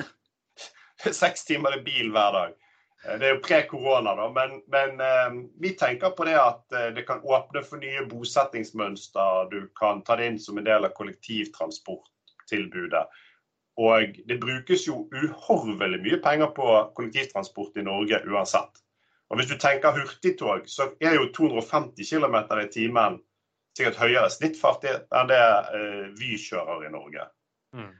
Seks 1.20 1.44
timer 1.44 1.78
i 1.78 1.82
bil 1.86 2.10
hver 2.14 2.32
dag. 2.32 2.52
Eh, 3.04 3.18
Det 3.18 3.26
er 3.26 3.34
jo 3.34 3.42
pre-korona, 3.44 4.14
da, 4.16 4.28
men, 4.32 4.62
men 4.72 5.00
eh, 5.00 5.30
vi 5.60 5.70
tenker 5.78 6.10
på 6.16 6.24
det 6.28 6.38
at 6.40 6.72
eh, 6.72 6.94
det 6.96 7.02
kan 7.08 7.24
åpne 7.24 7.62
for 7.64 7.76
nye 7.82 8.06
bosettingsmønster. 8.10 9.48
Du 9.52 9.60
kan 9.78 10.02
ta 10.04 10.16
det 10.16 10.26
inn 10.30 10.40
som 10.40 10.58
en 10.58 10.66
del 10.66 10.84
av 10.84 10.90
kollektivtransporttilbudet. 10.96 13.06
og 13.76 14.02
det 14.24 14.40
brukes 14.40 14.86
jo 14.86 15.08
uhorvelig 15.12 15.98
mye 16.00 16.16
penger 16.24 16.46
på 16.56 16.92
kollektivtransport 16.96 17.76
i 17.76 17.82
Norge 17.84 18.22
uansett. 18.24 18.80
Og 19.28 19.36
Hvis 19.36 19.50
du 19.50 19.58
tenker 19.58 19.92
hurtigtog, 19.92 20.68
så 20.70 20.92
er 21.00 21.14
jo 21.14 21.32
250 21.34 22.04
km 22.08 22.36
i 22.60 22.68
timen 22.72 23.18
sikkert 23.76 24.00
høyere 24.00 24.30
snittfart 24.30 24.84
enn 24.88 25.28
det 25.28 25.42
vi 26.16 26.32
Vy 26.32 26.38
kjører 26.40 26.86
i 26.86 26.92
Norge. 26.94 27.28
Mm. 27.76 27.92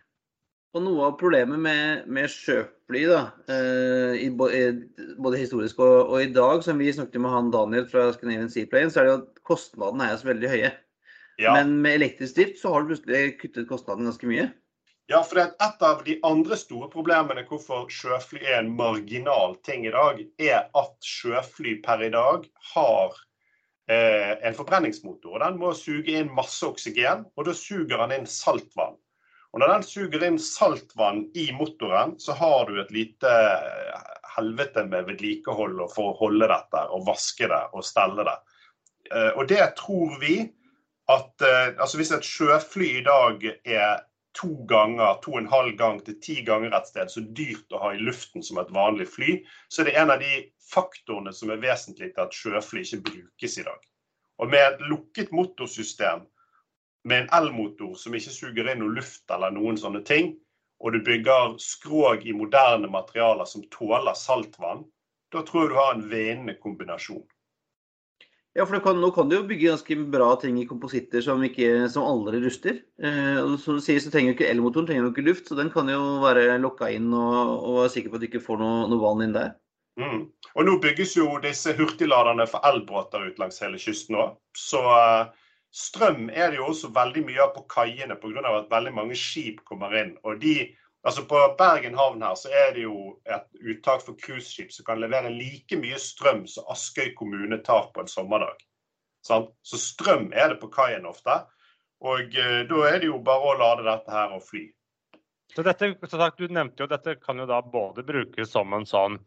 Og 0.76 0.84
Noe 0.84 1.06
av 1.10 1.18
problemet 1.20 1.60
med, 1.60 2.06
med 2.08 2.30
sjøfly, 2.86 3.06
da, 3.10 3.32
eh, 3.50 4.26
i, 4.26 4.30
både 4.30 5.38
historisk 5.40 5.78
og, 5.80 6.10
og, 6.12 6.22
i 6.22 6.32
dag, 6.32 6.62
som 6.62 6.78
vi 6.78 6.92
snakket 6.92 7.20
med 7.20 7.30
han 7.30 7.50
Daniel 7.50 7.88
fra 7.90 8.12
Scandinavian 8.12 8.50
Seaplane, 8.50 8.90
så 8.90 9.00
er 9.00 9.04
det 9.04 9.10
jo 9.10 9.22
at 9.24 9.40
kostnadene 9.42 10.06
er 10.06 10.16
så 10.16 10.28
veldig 10.28 10.48
høye. 10.48 10.70
Ja. 11.38 11.52
Men 11.56 11.80
med 11.82 11.98
elektrisk 11.98 12.36
drift 12.36 12.60
så 12.60 12.70
har 12.72 12.82
du 12.82 12.92
plutselig 12.92 13.38
kuttet 13.40 13.68
kostnadene 13.68 14.06
ganske 14.06 14.30
mye. 14.30 14.52
Ja, 15.08 15.22
for 15.22 15.38
Et 15.38 15.82
av 15.82 16.02
de 16.04 16.16
andre 16.26 16.56
store 16.56 16.88
problemene 16.90 17.44
hvorfor 17.46 17.86
sjøfly 17.90 18.40
er 18.42 18.60
en 18.60 18.72
marginal 18.76 19.56
ting 19.66 19.86
i 19.86 19.92
dag, 19.94 20.22
er 20.38 20.66
at 20.74 20.94
sjøfly 21.02 21.80
per 21.82 22.02
i 22.02 22.10
dag 22.10 22.46
har 22.72 23.18
eh, 23.90 24.34
en 24.46 24.54
forbrenningsmotor. 24.54 25.36
og 25.36 25.42
Den 25.42 25.58
må 25.58 25.74
suge 25.74 26.20
inn 26.20 26.32
masse 26.34 26.66
oksygen, 26.66 27.26
og 27.36 27.46
da 27.46 27.54
suger 27.54 27.98
den 27.98 28.20
inn 28.20 28.30
saltvann. 28.30 28.98
Og 29.56 29.62
Når 29.62 29.70
den 29.72 29.84
suger 29.88 30.24
inn 30.26 30.34
saltvann 30.36 31.22
i 31.32 31.46
motoren, 31.56 32.10
så 32.20 32.34
har 32.36 32.66
du 32.68 32.76
et 32.76 32.90
lite 32.92 33.30
eh, 33.32 34.02
helvete 34.34 34.82
med 34.84 35.06
vedlikehold 35.08 35.80
for 35.94 36.10
å 36.10 36.18
holde 36.18 36.50
dette 36.50 36.82
og 36.92 37.06
vaske 37.06 37.48
det 37.48 37.62
og 37.72 37.86
stelle 37.88 38.26
det. 38.28 38.34
Eh, 39.08 39.30
og 39.32 39.48
det 39.48 39.62
tror 39.78 40.18
vi 40.20 40.42
at 41.08 41.46
eh, 41.46 41.72
altså 41.72 42.02
Hvis 42.02 42.12
et 42.12 42.28
sjøfly 42.28 42.90
i 42.98 43.06
dag 43.06 43.48
er 43.48 44.04
to 44.36 44.52
ganger, 44.68 45.16
to 45.24 45.32
og 45.32 45.40
en 45.40 45.50
halv 45.54 45.72
gang 45.80 46.04
til 46.04 46.20
ti 46.20 46.42
ganger 46.44 46.76
et 46.76 46.92
sted 46.92 47.16
så 47.16 47.24
dyrt 47.24 47.72
å 47.72 47.80
ha 47.80 47.94
i 47.96 48.04
luften 48.04 48.44
som 48.44 48.60
et 48.60 48.76
vanlig 48.76 49.08
fly, 49.08 49.40
så 49.72 49.80
er 49.80 49.88
det 49.88 49.98
en 50.02 50.12
av 50.12 50.20
de 50.20 50.34
faktorene 50.68 51.32
som 51.32 51.48
er 51.54 51.64
vesentlig 51.64 52.12
til 52.12 52.26
at 52.26 52.36
sjøfly 52.36 52.84
ikke 52.84 53.04
brukes 53.08 53.56
i 53.56 53.64
dag. 53.64 53.80
Og 54.36 54.52
med 54.52 54.66
et 54.66 54.88
lukket 54.92 55.32
motorsystem 55.32 56.28
med 57.06 57.22
en 57.22 57.30
elmotor 57.38 57.94
som 57.98 58.14
ikke 58.18 58.34
suger 58.34 58.72
inn 58.72 58.82
noe 58.82 58.96
luft 58.98 59.30
eller 59.30 59.54
noen 59.54 59.78
sånne 59.78 60.02
ting, 60.06 60.34
og 60.82 60.92
du 60.92 61.00
bygger 61.06 61.54
skrog 61.62 62.26
i 62.26 62.34
moderne 62.36 62.90
materialer 62.90 63.48
som 63.48 63.64
tåler 63.72 64.18
saltvann, 64.18 64.84
da 65.32 65.42
tror 65.46 65.64
jeg 65.64 65.72
du 65.72 65.78
har 65.78 65.94
en 65.94 66.04
vinnende 66.10 66.56
kombinasjon. 66.60 67.24
Ja, 68.56 68.64
for 68.64 68.80
kan, 68.80 68.96
Nå 69.02 69.10
kan 69.12 69.28
du 69.28 69.36
jo 69.36 69.44
bygge 69.44 69.68
ganske 69.68 69.96
bra 70.08 70.30
ting 70.40 70.56
i 70.56 70.68
kompositter 70.68 71.20
som, 71.20 71.42
ikke, 71.44 71.90
som 71.92 72.06
aldri 72.08 72.40
ruster. 72.40 72.78
Eh, 72.96 73.36
og 73.42 73.58
Som 73.60 73.76
du 73.76 73.84
sier, 73.84 74.00
så 74.00 74.08
trenger 74.12 74.32
jo 74.32 74.36
ikke 74.38 74.48
elmotoren 74.48 74.88
trenger 74.88 75.04
jo 75.04 75.12
ikke 75.12 75.26
luft, 75.26 75.50
så 75.50 75.58
den 75.58 75.68
kan 75.74 75.90
jo 75.92 76.22
være 76.22 76.56
lokka 76.62 76.88
inn 76.94 77.10
og, 77.12 77.36
og 77.36 77.82
være 77.82 77.92
sikker 77.92 78.12
på 78.12 78.16
at 78.16 78.24
du 78.24 78.28
ikke 78.30 78.44
får 78.46 78.62
noe, 78.62 78.86
noe 78.88 79.02
vann 79.02 79.26
inn 79.26 79.36
der. 79.36 79.52
Mm. 80.00 80.22
Og 80.56 80.68
Nå 80.68 80.78
bygges 80.80 81.18
jo 81.18 81.28
disse 81.44 81.74
hurtigladerne 81.76 82.46
for 82.48 82.64
elbåter 82.68 83.28
ut 83.28 83.42
langs 83.42 83.60
hele 83.60 83.80
kysten 83.80 84.16
òg. 84.22 84.38
Så 84.56 84.80
uh, 84.80 85.28
strøm 85.76 86.30
er 86.32 86.50
det 86.50 86.60
jo 86.60 86.70
også 86.70 86.90
veldig 86.94 87.22
mye 87.26 87.44
av 87.44 87.54
på 87.54 87.66
kaiene 87.72 88.16
pga. 88.20 88.42
at 88.48 88.70
veldig 88.70 88.94
mange 88.94 89.16
skip 89.16 89.62
kommer 89.64 89.96
inn. 90.02 90.16
og 90.24 90.40
de 90.40 90.74
Altså 91.06 91.22
På 91.22 91.38
Bergen 91.58 91.94
havn 91.94 92.22
her 92.22 92.34
så 92.34 92.48
er 92.50 92.72
det 92.74 92.82
jo 92.82 93.20
et 93.30 93.44
uttak 93.70 94.00
for 94.02 94.16
cruiseskip 94.18 94.72
som 94.72 94.84
kan 94.84 94.98
levere 94.98 95.30
like 95.30 95.76
mye 95.78 95.98
strøm 96.02 96.46
som 96.50 96.66
Askøy 96.68 97.12
kommune 97.14 97.60
tar 97.62 97.92
på 97.94 98.00
en 98.00 98.10
sommerdag. 98.10 98.56
Så 99.22 99.78
strøm 99.78 100.32
er 100.34 100.48
det 100.48 100.60
på 100.60 100.70
kaien 100.74 101.06
ofte. 101.06 101.44
Og 102.02 102.34
eh, 102.34 102.64
da 102.66 102.80
er 102.88 102.98
det 102.98 103.06
jo 103.06 103.20
bare 103.22 103.52
å 103.52 103.54
lade 103.60 103.86
dette 103.86 104.10
her 104.10 104.34
og 104.34 104.42
fly. 104.42 104.64
Så 105.54 105.62
dette, 105.62 105.92
så 106.02 106.18
sagt, 106.18 106.38
Du 106.38 106.50
nevnte 106.52 106.82
jo 106.82 106.90
dette 106.90 107.14
kan 107.22 107.38
jo 107.38 107.46
da 107.46 107.62
både 107.62 108.02
brukes 108.02 108.50
som 108.50 108.74
en 108.74 108.86
sånn 108.86 109.20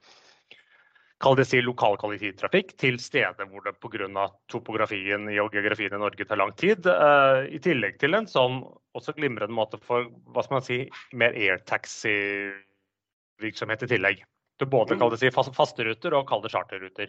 kall 1.19 1.35
det 1.35 1.43
si 1.49 1.59
lokal 1.61 1.97
kollektivtrafikk 1.99 2.77
til 2.79 2.99
steder 3.01 3.45
hvor 3.51 3.61
det 3.65 3.73
pga. 3.83 4.27
topografien 4.47 5.27
og 5.27 5.51
geografien 5.53 5.93
i 5.93 5.97
Norge 5.99 6.25
tar 6.25 6.37
lang 6.39 6.51
tid. 6.55 6.85
Uh, 6.87 7.43
I 7.51 7.59
tillegg 7.59 7.99
til 7.99 8.13
en 8.15 8.27
sånn 8.27 8.63
også 8.95 9.13
glimrende 9.17 9.53
måte 9.55 9.77
for 9.83 10.05
hva 10.31 10.43
skal 10.43 10.55
man 10.57 10.63
si, 10.65 10.89
mer 11.11 11.33
airtaxi-virksomhet 11.35 13.83
i 13.83 13.87
tillegg. 13.95 14.25
Du 14.59 14.65
både 14.65 14.93
mm. 14.95 14.99
kall 15.01 15.11
det 15.13 15.21
si 15.21 15.29
faste 15.35 15.83
ruter 15.83 16.13
og 16.15 16.27
kall 16.29 16.41
det 16.43 16.53
charterruter. 16.55 17.07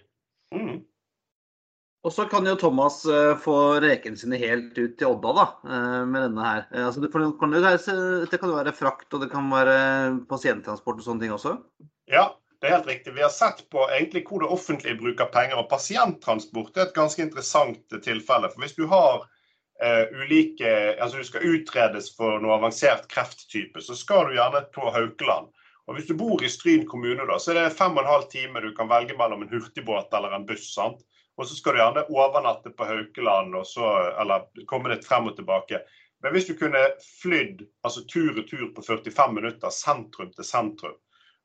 Mm. 0.55 0.79
Og 2.01 2.13
så 2.17 2.23
kan 2.33 2.47
jo 2.49 2.57
Thomas 2.59 3.07
uh, 3.07 3.37
få 3.39 3.81
rekene 3.85 4.17
sine 4.19 4.37
helt 4.41 4.79
ut 4.79 4.99
til 4.99 5.07
Odda 5.07 5.33
da, 5.37 5.47
uh, 5.71 6.05
med 6.09 6.21
denne 6.27 6.43
her. 6.49 6.63
Altså, 6.89 7.01
det, 7.05 7.11
kan 7.15 7.23
jo 7.23 7.31
det 7.39 8.39
kan 8.41 8.51
jo 8.51 8.59
være 8.59 8.73
frakt 8.75 9.15
og 9.15 9.21
det 9.23 9.31
kan 9.31 9.45
være 9.53 9.77
pasienttransport 10.31 10.99
og 10.99 11.05
sånne 11.07 11.21
ting 11.23 11.33
også? 11.37 11.53
Ja, 12.11 12.25
det 12.61 12.69
er 12.69 12.75
helt 12.77 12.87
riktig. 12.87 13.13
Vi 13.17 13.23
har 13.23 13.33
sett 13.33 13.63
på 13.73 13.87
egentlig 13.89 14.27
hvor 14.29 14.43
det 14.43 14.51
offentlige 14.53 14.99
bruker 15.01 15.31
penger. 15.33 15.57
og 15.57 15.69
Pasienttransport 15.71 16.77
er 16.77 16.89
et 16.89 16.97
ganske 16.97 17.23
interessant 17.23 17.95
tilfelle. 18.05 18.51
For 18.53 18.61
Hvis 18.61 18.77
du 18.77 18.85
har 18.91 19.23
uh, 19.25 20.05
ulike, 20.21 20.73
altså 21.01 21.23
du 21.23 21.25
skal 21.25 21.47
utredes 21.55 22.11
for 22.17 22.37
noe 22.43 22.59
avansert 22.59 23.09
krefttype, 23.09 23.81
så 23.81 23.97
skal 23.97 24.29
du 24.29 24.37
gjerne 24.37 24.67
på 24.77 24.93
Haukeland. 24.93 25.49
Og 25.89 25.97
Hvis 25.97 26.11
du 26.11 26.15
bor 26.15 26.45
i 26.45 26.53
Stryn 26.53 26.85
kommune, 26.87 27.25
da, 27.27 27.39
så 27.41 27.55
er 27.55 27.63
det 27.63 27.79
fem 27.81 27.97
og 27.97 28.05
en 28.05 28.13
halv 28.13 28.29
time 28.31 28.61
du 28.61 28.75
kan 28.77 28.93
velge 28.93 29.17
mellom 29.17 29.43
en 29.43 29.53
hurtigbåt 29.55 30.13
eller 30.15 30.37
en 30.37 30.47
buss. 30.47 30.69
sant? 30.75 31.01
Og 31.41 31.49
så 31.49 31.57
skal 31.57 31.73
du 31.73 31.81
gjerne 31.81 32.09
overnatte 32.13 32.71
på 32.77 32.85
Haukeland, 32.85 33.57
og 33.57 33.65
så, 33.67 33.89
eller 34.21 34.45
komme 34.69 34.93
deg 34.93 35.07
frem 35.07 35.33
og 35.33 35.39
tilbake. 35.39 35.81
Men 36.21 36.37
hvis 36.37 36.51
du 36.51 36.59
kunne 36.61 36.83
flydd 37.23 37.65
altså 37.81 38.05
tur 38.05 38.37
og 38.37 38.45
tur 38.51 38.67
på 38.77 38.85
45 38.85 39.33
minutter, 39.33 39.73
sentrum 39.73 40.29
til 40.37 40.45
sentrum, 40.45 40.99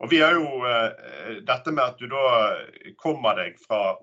og 0.03 0.11
vi 0.11 0.19
har 0.21 0.35
jo 0.35 0.65
eh, 0.67 1.41
dette 1.47 1.71
med 1.71 1.83
at 1.83 1.99
du 1.99 2.07
da 2.11 2.25
kommer 2.99 3.37
deg 3.39 3.59
fra 3.63 3.95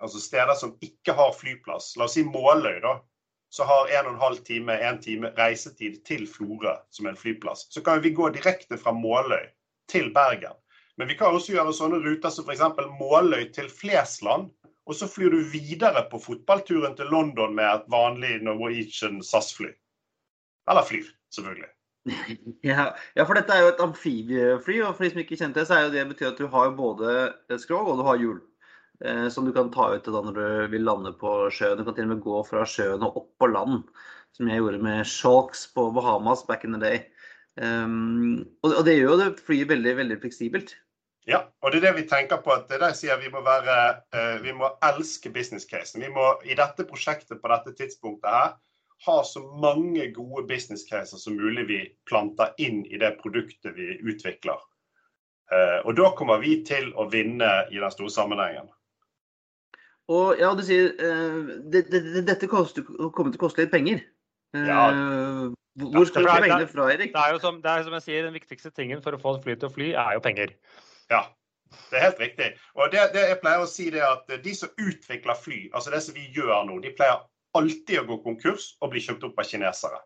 altså 0.00 0.20
steder 0.22 0.54
som 0.56 0.76
ikke 0.84 1.14
har 1.16 1.32
flyplass. 1.36 1.94
La 1.98 2.06
oss 2.06 2.16
si 2.16 2.24
Måløy, 2.24 2.78
da. 2.84 2.98
Så 3.50 3.66
har 3.66 3.90
en 3.90 4.06
og 4.06 4.12
en 4.14 4.22
halv 4.22 4.44
time, 4.46 4.76
en 4.78 5.00
time 5.02 5.32
reisetid 5.34 6.04
til 6.06 6.22
Florø, 6.30 6.76
som 6.94 7.06
er 7.06 7.16
en 7.16 7.18
flyplass. 7.18 7.66
Så 7.74 7.82
kan 7.82 8.02
vi 8.02 8.14
gå 8.14 8.28
direkte 8.30 8.78
fra 8.78 8.94
Måløy 8.94 9.50
til 9.90 10.12
Bergen. 10.14 10.54
Men 10.96 11.10
vi 11.10 11.16
kan 11.18 11.34
også 11.34 11.56
gjøre 11.56 11.74
sånne 11.74 11.98
ruter 12.04 12.30
som 12.30 12.46
f.eks. 12.46 12.62
Måløy 13.00 13.50
til 13.56 13.68
Flesland. 13.72 14.52
Og 14.86 14.96
så 14.96 15.06
flyr 15.10 15.34
du 15.34 15.42
videre 15.52 16.02
på 16.10 16.18
fotballturen 16.22 16.96
til 16.98 17.10
London 17.12 17.52
med 17.54 17.66
et 17.68 17.90
vanlig 17.90 18.40
Norwegian 18.46 19.20
SAS-fly. 19.22 19.70
Eller 20.70 20.86
flyr, 20.86 21.10
selvfølgelig. 21.34 21.68
Ja, 22.64 22.90
ja, 23.14 23.24
for 23.24 23.36
dette 23.36 23.54
er 23.54 23.64
jo 23.64 23.72
et 23.72 23.82
amfibiefly, 23.84 24.78
og 24.84 24.94
for 24.96 25.04
de 25.04 25.10
som 25.12 25.20
ikke 25.22 25.36
kjente 25.36 25.60
det, 25.60 25.66
så 25.68 25.76
er 25.76 25.86
jo 25.86 25.92
det 25.94 26.06
betyr 26.12 26.30
at 26.30 26.40
du 26.40 26.46
har 26.52 26.72
både 26.76 27.58
skrog 27.60 27.90
og 27.92 28.00
du 28.00 28.06
har 28.06 28.20
hjul. 28.20 28.38
Eh, 29.04 29.28
som 29.28 29.44
du 29.44 29.52
kan 29.52 29.70
ta 29.72 29.94
ut 29.94 30.04
da 30.04 30.20
når 30.20 30.36
du 30.36 30.72
vil 30.74 30.84
lande 30.84 31.12
på 31.16 31.32
sjøen. 31.54 31.78
Du 31.78 31.86
kan 31.86 31.96
til 31.96 32.08
og 32.08 32.12
med 32.14 32.24
gå 32.24 32.42
fra 32.44 32.66
sjøen 32.68 33.04
og 33.06 33.16
opp 33.22 33.30
på 33.40 33.48
land, 33.48 33.86
som 34.36 34.50
jeg 34.50 34.60
gjorde 34.60 34.82
med 34.84 35.08
Shalks 35.08 35.64
på 35.74 35.88
Bahamas 35.96 36.44
back 36.48 36.66
in 36.68 36.76
the 36.76 36.82
day. 36.82 37.00
Um, 37.60 38.44
og, 38.62 38.74
og, 38.74 38.84
det 38.86 38.98
gjør 38.98 39.14
jo 39.14 39.18
det 39.22 39.30
flyet 39.44 39.72
veldig, 39.72 39.96
veldig 40.02 40.18
fleksibelt. 40.22 40.74
Ja, 41.28 41.42
og 41.60 41.72
det 41.72 41.80
er 41.80 41.88
det 41.88 41.96
vi 41.98 42.08
tenker 42.08 42.40
på. 42.44 42.52
at 42.52 42.68
det 42.70 42.80
der 42.80 42.92
sier 42.96 43.18
Vi 43.20 43.32
må 43.32 43.42
være, 43.44 43.78
uh, 44.16 44.36
vi 44.44 44.52
må 44.56 44.68
elske 44.84 45.32
business 45.32 45.64
casen. 45.68 46.04
Vi 46.04 46.12
må 46.12 46.34
i 46.44 46.56
dette 46.56 46.84
prosjektet 46.88 47.40
på 47.40 47.52
dette 47.52 47.74
tidspunktet 47.80 48.36
her 48.36 48.52
ha 49.06 49.22
så 49.24 49.40
mange 49.62 50.10
gode 50.12 50.44
business 50.48 50.84
caser 50.88 51.20
som 51.20 51.38
mulig 51.38 51.64
vi 51.68 51.78
planter 52.08 52.52
inn 52.60 52.82
i 52.86 53.00
det 53.00 53.14
produktet 53.22 53.72
vi 53.76 53.94
utvikler. 54.02 54.60
Eh, 55.50 55.78
og 55.84 55.96
da 55.98 56.10
kommer 56.18 56.42
vi 56.42 56.60
til 56.66 56.92
å 56.94 57.08
vinne 57.10 57.48
i 57.72 57.80
den 57.80 57.94
store 57.94 58.12
sammenhengen. 58.12 58.68
Og 60.10 60.40
ja, 60.40 60.50
du 60.58 60.62
sier 60.66 60.90
uh, 60.98 61.50
det, 61.70 61.84
det, 61.92 62.24
dette 62.26 62.48
koster, 62.50 62.82
kommer 63.14 63.30
til 63.30 63.38
å 63.38 63.44
koste 63.44 63.62
litt 63.62 63.70
penger. 63.70 64.00
Uh, 64.56 64.64
ja. 64.66 64.84
Hvor 65.80 66.08
skal 66.08 66.26
du 66.26 66.30
få 66.32 66.38
pengene 66.42 66.66
fra, 66.66 66.86
Erik? 66.90 67.12
Det 67.14 67.22
er 67.22 67.36
jo 67.36 67.42
som, 67.42 67.60
det 67.62 67.70
er 67.70 67.84
som 67.86 67.94
jeg 67.94 68.06
sier, 68.08 68.24
Den 68.26 68.34
viktigste 68.34 68.72
tingen 68.74 69.04
for 69.04 69.14
å 69.14 69.20
få 69.22 69.36
et 69.36 69.44
fly 69.46 69.54
til 69.54 69.70
å 69.70 69.74
fly, 69.74 69.92
er 69.94 70.16
jo 70.16 70.24
penger. 70.24 70.56
Ja, 71.14 71.22
det 71.92 72.00
er 72.00 72.08
helt 72.08 72.24
riktig. 72.24 72.48
Og 72.74 72.90
det, 72.90 73.04
det, 73.14 73.22
jeg 73.30 73.38
pleier 73.44 73.62
å 73.62 73.70
si 73.70 73.86
det 73.94 74.02
at 74.02 74.34
De 74.42 74.54
som 74.58 74.74
utvikler 74.82 75.38
fly, 75.38 75.60
altså 75.70 75.94
det 75.94 76.02
som 76.02 76.18
vi 76.18 76.26
gjør 76.34 76.66
nå, 76.66 76.80
de 76.82 76.90
pleier 76.98 77.22
alltid 77.58 78.00
å 78.00 78.06
gå 78.08 78.20
konkurs 78.24 78.74
og 78.80 78.92
bli 78.92 79.02
kjøpt 79.04 79.26
opp 79.28 79.40
av 79.40 79.48
kinesere. 79.48 80.00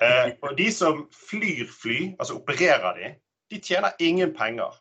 Eh, 0.00 0.32
og 0.42 0.56
de 0.56 0.68
som 0.72 1.04
flyr 1.12 1.66
fly, 1.68 1.98
altså 2.18 2.38
opererer 2.40 2.96
de, 2.96 3.10
de 3.52 3.60
tjener 3.60 3.96
ingen 4.00 4.32
penger. 4.36 4.76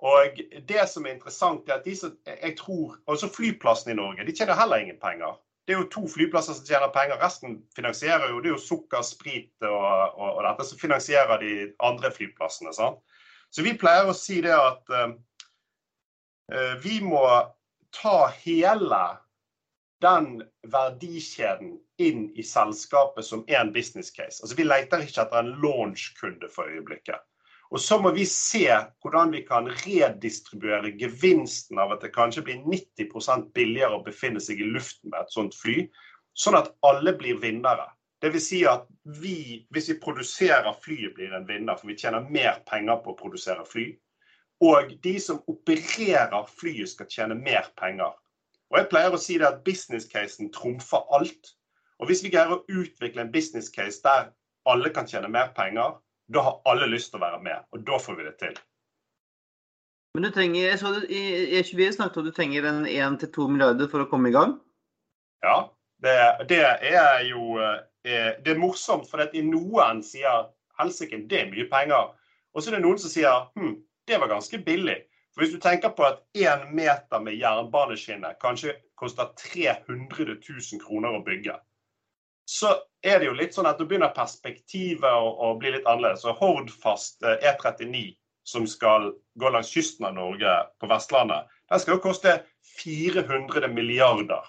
Og 0.00 0.40
det 0.68 0.86
som 0.88 1.04
er 1.04 1.16
interessant, 1.16 1.68
er 1.68 1.80
at 1.80 1.84
de 1.84 1.94
som 1.96 2.12
jeg 2.24 2.54
tror, 2.56 2.96
Altså 3.06 3.28
flyplassene 3.28 3.92
i 3.92 3.98
Norge, 3.98 4.24
de 4.24 4.36
tjener 4.36 4.56
heller 4.56 4.80
ingen 4.80 5.00
penger. 5.02 5.36
Det 5.66 5.74
er 5.74 5.82
jo 5.82 5.90
to 5.92 6.06
flyplasser 6.08 6.56
som 6.56 6.66
tjener 6.66 6.92
penger. 6.94 7.20
Resten 7.20 7.58
finansierer 7.76 8.30
jo 8.30 8.40
det 8.40 8.50
er 8.50 8.56
jo 8.56 8.62
sukker, 8.62 9.02
sprit 9.06 9.52
og, 9.66 9.84
og, 10.16 10.30
og 10.38 10.44
dette 10.46 10.66
som 10.66 10.80
finansierer 10.80 11.42
de 11.42 11.52
andre 11.84 12.10
flyplassene. 12.14 12.72
sant? 12.74 13.02
Så 13.50 13.62
vi 13.66 13.76
pleier 13.78 14.08
å 14.08 14.16
si 14.16 14.40
det 14.42 14.54
at 14.54 14.94
eh, 14.94 15.12
vi 16.82 17.00
må 17.04 17.22
ta 17.94 18.30
hele 18.40 19.02
den 20.00 20.42
verdikjeden 20.72 21.74
inn 22.00 22.30
i 22.38 22.44
selskapet 22.46 23.26
som 23.26 23.44
er 23.48 23.60
en 23.60 23.72
business 23.72 24.10
case. 24.10 24.40
Altså 24.42 24.56
Vi 24.56 24.64
leter 24.64 25.04
ikke 25.04 25.24
etter 25.24 25.42
en 25.42 25.52
launch-kunde 25.62 26.48
for 26.52 26.70
øyeblikket. 26.70 27.20
Og 27.70 27.80
så 27.80 28.00
må 28.02 28.10
vi 28.10 28.24
se 28.26 28.66
hvordan 29.02 29.30
vi 29.30 29.44
kan 29.46 29.68
redistribuere 29.84 30.90
gevinsten 30.98 31.78
av 31.78 31.92
at 31.94 32.02
det 32.02 32.10
kanskje 32.16 32.42
blir 32.48 32.64
90% 32.64 33.52
billigere 33.54 34.00
å 34.00 34.04
befinne 34.06 34.42
seg 34.42 34.58
i 34.58 34.70
luften 34.74 35.12
med 35.12 35.20
et 35.22 35.36
sånt 35.36 35.54
fly, 35.54 35.84
sånn 36.34 36.58
at 36.58 36.72
alle 36.86 37.14
blir 37.18 37.38
vinnere. 37.42 37.86
Dvs. 38.20 38.48
Si 38.50 38.64
at 38.68 38.88
vi, 39.22 39.66
hvis 39.72 39.88
vi 39.92 40.00
produserer 40.02 40.74
flyet, 40.82 41.14
blir 41.16 41.32
en 41.36 41.46
vinner, 41.46 41.78
for 41.78 41.88
vi 41.88 41.96
tjener 41.96 42.26
mer 42.26 42.58
penger 42.68 42.98
på 43.04 43.14
å 43.14 43.20
produsere 43.20 43.64
fly. 43.64 43.86
Og 44.66 44.90
de 45.04 45.14
som 45.22 45.38
opererer 45.48 46.50
flyet, 46.50 46.90
skal 46.90 47.08
tjene 47.08 47.38
mer 47.38 47.70
penger. 47.80 48.12
Og 48.70 48.78
jeg 48.78 48.88
pleier 48.92 49.14
å 49.14 49.20
si 49.20 49.38
det 49.40 49.48
at 49.48 49.62
business-casen 49.66 50.52
trumfer 50.54 51.06
alt. 51.16 51.54
Og 52.00 52.08
hvis 52.08 52.22
vi 52.24 52.30
greier 52.32 52.54
å 52.54 52.62
utvikle 52.70 53.24
en 53.24 53.32
business 53.32 53.68
case 53.72 54.00
der 54.04 54.30
alle 54.70 54.92
kan 54.94 55.08
tjene 55.10 55.30
mer 55.32 55.50
penger, 55.56 55.98
da 56.30 56.44
har 56.46 56.60
alle 56.70 56.88
lyst 56.90 57.10
til 57.10 57.18
å 57.20 57.24
være 57.24 57.42
med. 57.42 57.66
Og 57.74 57.82
da 57.86 57.98
får 57.98 58.18
vi 58.18 58.28
det 58.28 58.36
til. 58.42 58.54
Men 60.14 60.26
du 60.26 60.30
trenger, 60.34 60.64
jeg 60.68 60.78
så 60.80 60.94
I 61.06 61.20
E24 61.60 61.98
snakket 61.98 62.18
om 62.18 62.24
at 62.24 62.30
du 62.30 62.36
trenger 62.36 62.66
en 62.66 62.80
1-2 62.86 63.50
milliarder 63.50 63.90
for 63.90 64.02
å 64.02 64.08
komme 64.10 64.30
i 64.30 64.34
gang? 64.34 64.56
Ja, 65.44 65.70
det, 66.02 66.16
det 66.50 66.64
er 66.66 67.22
jo 67.28 67.58
eh, 67.62 67.78
Eh, 68.04 68.32
det 68.44 68.54
er 68.54 68.58
morsomt, 68.58 69.08
for 69.10 69.20
at 69.20 69.34
noen 69.44 70.00
sier 70.04 70.48
helsike, 70.80 71.20
det 71.28 71.40
er 71.40 71.50
mye 71.52 71.68
penger. 71.68 72.14
Og 72.54 72.62
så 72.62 72.70
er 72.70 72.78
det 72.78 72.84
noen 72.86 73.00
som 73.00 73.12
sier 73.12 73.50
hm, 73.58 73.76
det 74.08 74.20
var 74.22 74.32
ganske 74.32 74.60
billig. 74.64 74.96
For 75.34 75.44
Hvis 75.44 75.54
du 75.54 75.60
tenker 75.62 75.92
på 75.94 76.04
at 76.04 76.22
én 76.34 76.70
meter 76.74 77.22
med 77.22 77.38
jernbaneskinne 77.38 78.34
kanskje 78.42 78.74
koster 78.98 79.30
300 79.38 80.34
000 80.34 80.80
kroner 80.82 81.18
å 81.18 81.24
bygge, 81.26 81.54
så 82.50 82.72
er 83.06 83.20
det 83.20 83.28
jo 83.28 83.36
litt 83.38 83.54
sånn 83.54 83.68
at 83.70 83.78
da 83.78 83.86
begynner 83.86 84.10
perspektivet 84.14 85.06
å, 85.06 85.28
å 85.38 85.52
bli 85.60 85.70
litt 85.76 85.86
annerledes. 85.86 86.24
Så 86.24 86.34
Hordfast 86.34 87.22
E39, 87.22 87.86
eh, 87.94 88.08
e 88.10 88.16
som 88.50 88.66
skal 88.66 89.12
gå 89.38 89.50
langs 89.54 89.70
kysten 89.70 90.08
av 90.08 90.16
Norge 90.16 90.56
på 90.82 90.88
Vestlandet, 90.90 91.46
den 91.70 91.82
skal 91.82 91.94
jo 91.96 92.02
koste 92.08 92.40
400 92.80 93.70
milliarder. 93.70 94.48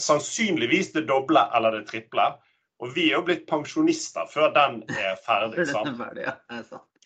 Sannsynligvis 0.00 0.94
det 0.94 1.04
doble 1.10 1.42
eller 1.56 1.76
det 1.76 1.90
triple. 1.90 2.30
Og 2.80 2.94
vi 2.96 3.10
er 3.10 3.18
jo 3.18 3.26
blitt 3.26 3.44
pensjonister 3.50 4.24
før 4.30 4.54
den 4.56 4.80
er 4.88 5.18
ferdig. 5.20 5.66
sant? 5.68 6.00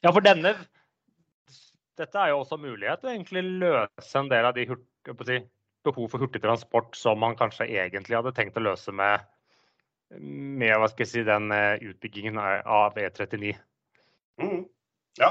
ja, 0.05 0.12
for 0.12 0.22
denne 0.22 0.55
Dette 1.99 2.18
er 2.18 2.32
jo 2.32 2.40
også 2.42 2.59
mulighet 2.59 3.01
til 3.01 3.11
å 3.11 3.14
egentlig 3.14 3.45
løse 3.62 4.18
en 4.18 4.30
del 4.32 4.49
av 4.49 4.57
de 4.57 4.66
si, 4.66 5.38
behov 5.86 6.11
for 6.11 6.24
hurtig 6.24 6.42
transport 6.42 6.97
som 6.99 7.20
man 7.22 7.36
kanskje 7.38 7.68
egentlig 7.70 8.18
hadde 8.18 8.34
tenkt 8.34 8.59
å 8.59 8.64
løse 8.64 8.95
med, 8.95 9.22
med 10.11 10.74
hva 10.74 10.88
skal 10.90 11.05
jeg 11.05 11.12
si, 11.12 11.26
den 11.28 11.53
eh, 11.55 11.82
utbyggingen 11.92 12.40
av 12.40 12.99
E39. 12.99 13.55
Mm. 14.42 14.64
Ja, 15.20 15.28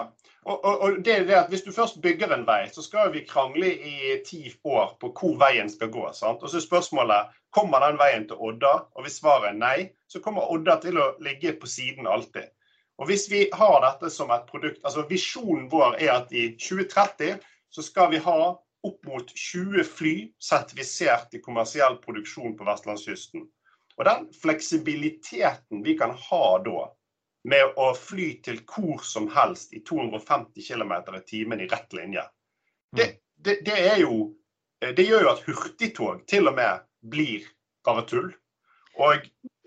og, 0.48 0.66
og, 0.66 0.82
og, 0.82 0.98
det 1.04 1.14
er 1.14 1.26
det 1.28 1.36
at 1.36 1.50
Hvis 1.52 1.66
du 1.66 1.72
først 1.76 2.02
bygger 2.02 2.32
en 2.32 2.46
vei, 2.48 2.70
så 2.72 2.84
skal 2.84 3.12
vi 3.12 3.26
krangle 3.28 3.68
i 3.68 4.16
ti 4.26 4.46
år 4.64 4.94
på 5.00 5.12
hvor 5.12 5.36
veien 5.40 5.70
skal 5.70 5.92
gå. 5.92 6.06
sant? 6.16 6.44
Og 6.44 6.50
så 6.50 6.62
er 6.62 6.68
spørsmålet 6.68 7.34
kommer 7.52 7.84
den 7.84 8.00
veien 8.00 8.28
til 8.28 8.40
Odda. 8.40 8.74
Og 8.96 9.04
hvis 9.04 9.20
svaret 9.20 9.52
er 9.52 9.60
nei, 9.60 9.78
så 10.08 10.24
kommer 10.24 10.52
Odda 10.52 10.80
til 10.84 11.00
å 11.00 11.14
ligge 11.24 11.56
på 11.60 11.68
siden 11.68 12.08
alltid. 12.08 12.48
Og 13.02 13.10
hvis 13.10 13.26
vi 13.32 13.48
har 13.54 13.80
dette 13.82 14.12
som 14.14 14.32
et 14.32 14.46
produkt, 14.50 14.84
altså 14.86 15.06
Visjonen 15.10 15.66
vår 15.72 15.98
er 16.02 16.12
at 16.14 16.34
i 16.36 16.52
2030 16.60 17.40
så 17.74 17.86
skal 17.86 18.12
vi 18.14 18.22
ha 18.22 18.54
opp 18.84 19.06
mot 19.08 19.30
20 19.30 19.84
fly 19.88 20.16
sertifisert 20.44 21.34
i 21.34 21.42
kommersiell 21.42 21.98
produksjon 22.04 22.58
på 22.58 22.68
vestlandskysten. 22.68 23.48
Og 23.98 24.06
den 24.06 24.28
fleksibiliteten 24.42 25.84
vi 25.86 25.96
kan 25.98 26.14
ha 26.30 26.46
da, 26.66 26.92
med 27.50 27.80
å 27.80 27.90
fly 27.98 28.30
til 28.46 28.62
hvor 28.70 29.02
som 29.04 29.28
helst 29.34 29.74
i 29.76 29.82
250 29.84 30.64
km 30.64 30.94
i 31.18 31.24
timen 31.28 31.64
i 31.64 31.68
rett 31.68 31.94
linje. 31.94 32.24
Det, 32.96 33.08
mm. 33.10 33.20
det, 33.36 33.58
det, 33.66 33.80
er 33.94 34.00
jo 34.04 34.32
Det 34.80 35.04
gjør 35.08 35.22
jo 35.24 35.32
at 35.32 35.44
hurtigtog 35.48 36.24
til 36.28 36.48
og 36.52 36.58
med 36.60 36.84
blir 37.08 37.46
bare 37.86 38.04
tull. 38.08 38.32
Og 39.02 39.14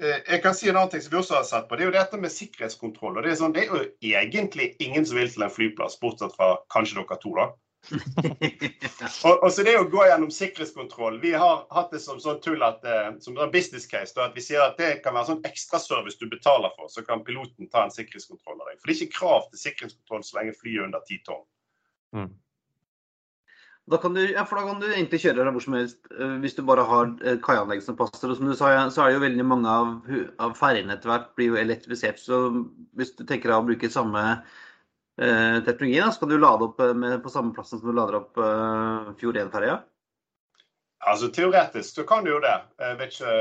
eh, 0.03 0.19
jeg 0.23 0.41
kan 0.45 0.55
si 0.55 0.69
en 0.71 0.77
annen 0.79 0.93
ting 0.93 1.03
som 1.03 1.15
vi 1.15 1.21
også 1.21 1.39
har 1.41 1.47
sett 1.49 1.69
på, 1.69 1.77
det 1.77 1.87
er 1.87 1.91
jo 1.91 1.99
dette 1.99 2.21
med 2.23 2.35
sikkerhetskontroll. 2.35 3.17
og 3.17 3.27
Det 3.27 3.33
er, 3.33 3.39
sånn, 3.41 3.55
det 3.57 3.65
er 3.65 3.73
jo 3.73 3.85
egentlig 4.15 4.73
ingen 4.83 5.07
som 5.07 5.19
vil 5.19 5.31
til 5.33 5.47
en 5.47 5.53
flyplass, 5.53 5.99
bortsett 6.03 6.37
fra 6.39 6.55
kanskje 6.75 7.01
dere 7.01 7.23
to, 7.23 7.35
da 7.39 7.53
og, 9.25 9.43
og, 9.45 9.51
så 9.53 9.63
det 9.63 9.77
å 9.79 9.85
gå 9.91 10.01
gjennom 10.09 10.31
sikkerhetskontroll 10.35 11.21
Vi 11.23 11.31
har 11.39 11.61
hatt 11.71 11.93
det 11.95 12.01
som 12.03 12.19
sånn 12.19 12.41
tull 12.43 12.65
at, 12.67 12.83
eh, 12.83 13.13
som 13.23 13.37
en 13.39 13.53
business 13.53 13.87
case. 13.87 14.11
Da, 14.17 14.27
at 14.27 14.35
vi 14.35 14.43
sier 14.43 14.65
at 14.65 14.81
det 14.81 15.05
kan 15.05 15.15
være 15.15 15.31
sånn 15.31 15.47
ekstraservice 15.47 16.19
du 16.19 16.27
betaler 16.33 16.73
for, 16.75 16.91
så 16.91 17.05
kan 17.07 17.23
piloten 17.27 17.71
ta 17.71 17.85
en 17.87 17.95
sikkerhetskontroll 17.95 18.59
av 18.59 18.73
deg. 18.73 18.81
For 18.81 18.91
det 18.91 18.97
er 18.97 19.05
ikke 19.07 19.19
krav 19.21 19.47
til 19.51 19.63
sikkerhetskontroll 19.63 20.27
så 20.27 20.41
lenge 20.41 20.57
flyet 20.59 20.81
er 20.81 20.89
under 20.89 21.07
ti 21.07 21.21
tonn. 21.27 21.45
Mm. 22.17 22.33
Da 23.87 23.99
kan, 24.03 24.15
du, 24.15 24.21
ja, 24.33 24.43
da 24.43 24.63
kan 24.67 24.81
du 24.83 24.87
egentlig 24.89 25.21
kjøre 25.23 25.47
hvor 25.55 25.63
som 25.63 25.77
helst 25.79 26.09
eh, 26.11 26.37
hvis 26.43 26.57
du 26.57 26.65
bare 26.67 26.83
har 26.89 27.11
eh, 27.23 27.37
kaianlegg 27.43 27.85
som 27.85 27.99
passer. 27.99 28.27
Og 28.27 28.39
som 28.39 28.49
du 28.51 28.55
sa, 28.59 28.73
så 28.91 29.05
er 29.05 29.13
det 29.13 29.19
jo 29.21 29.25
veldig 29.29 29.47
mange 29.47 29.71
av, 29.71 29.93
av 30.43 30.57
ferjene 30.59 30.97
etter 30.97 31.13
hvert 31.13 31.29
blir 31.39 31.53
jo 31.53 31.61
elektrifisert. 31.61 32.19
Så 32.19 32.41
hvis 32.99 33.15
du 33.15 33.23
tenker 33.23 33.53
deg 33.53 33.61
å 33.61 33.67
bruke 33.69 33.93
samme 33.95 34.25
eh, 34.33 35.63
teknologi, 35.69 36.01
da, 36.03 36.11
kan 36.19 36.35
du 36.35 36.39
lade 36.39 36.67
opp 36.67 36.83
med, 36.99 37.21
på 37.23 37.31
samme 37.31 37.55
plassen 37.55 37.79
som 37.79 37.93
du 37.93 37.95
lader 37.95 38.19
opp 38.25 38.43
eh, 38.43 39.15
Fjord 39.23 39.39
1-ferja? 39.45 39.79
Altså, 41.07 41.31
Teoretisk 41.31 42.01
så 42.01 42.03
kan 42.09 42.27
du 42.27 42.33
jo 42.33 42.43
det. 42.43 42.59
Jeg 42.83 42.99
vet 42.99 43.13
ikke, 43.15 43.35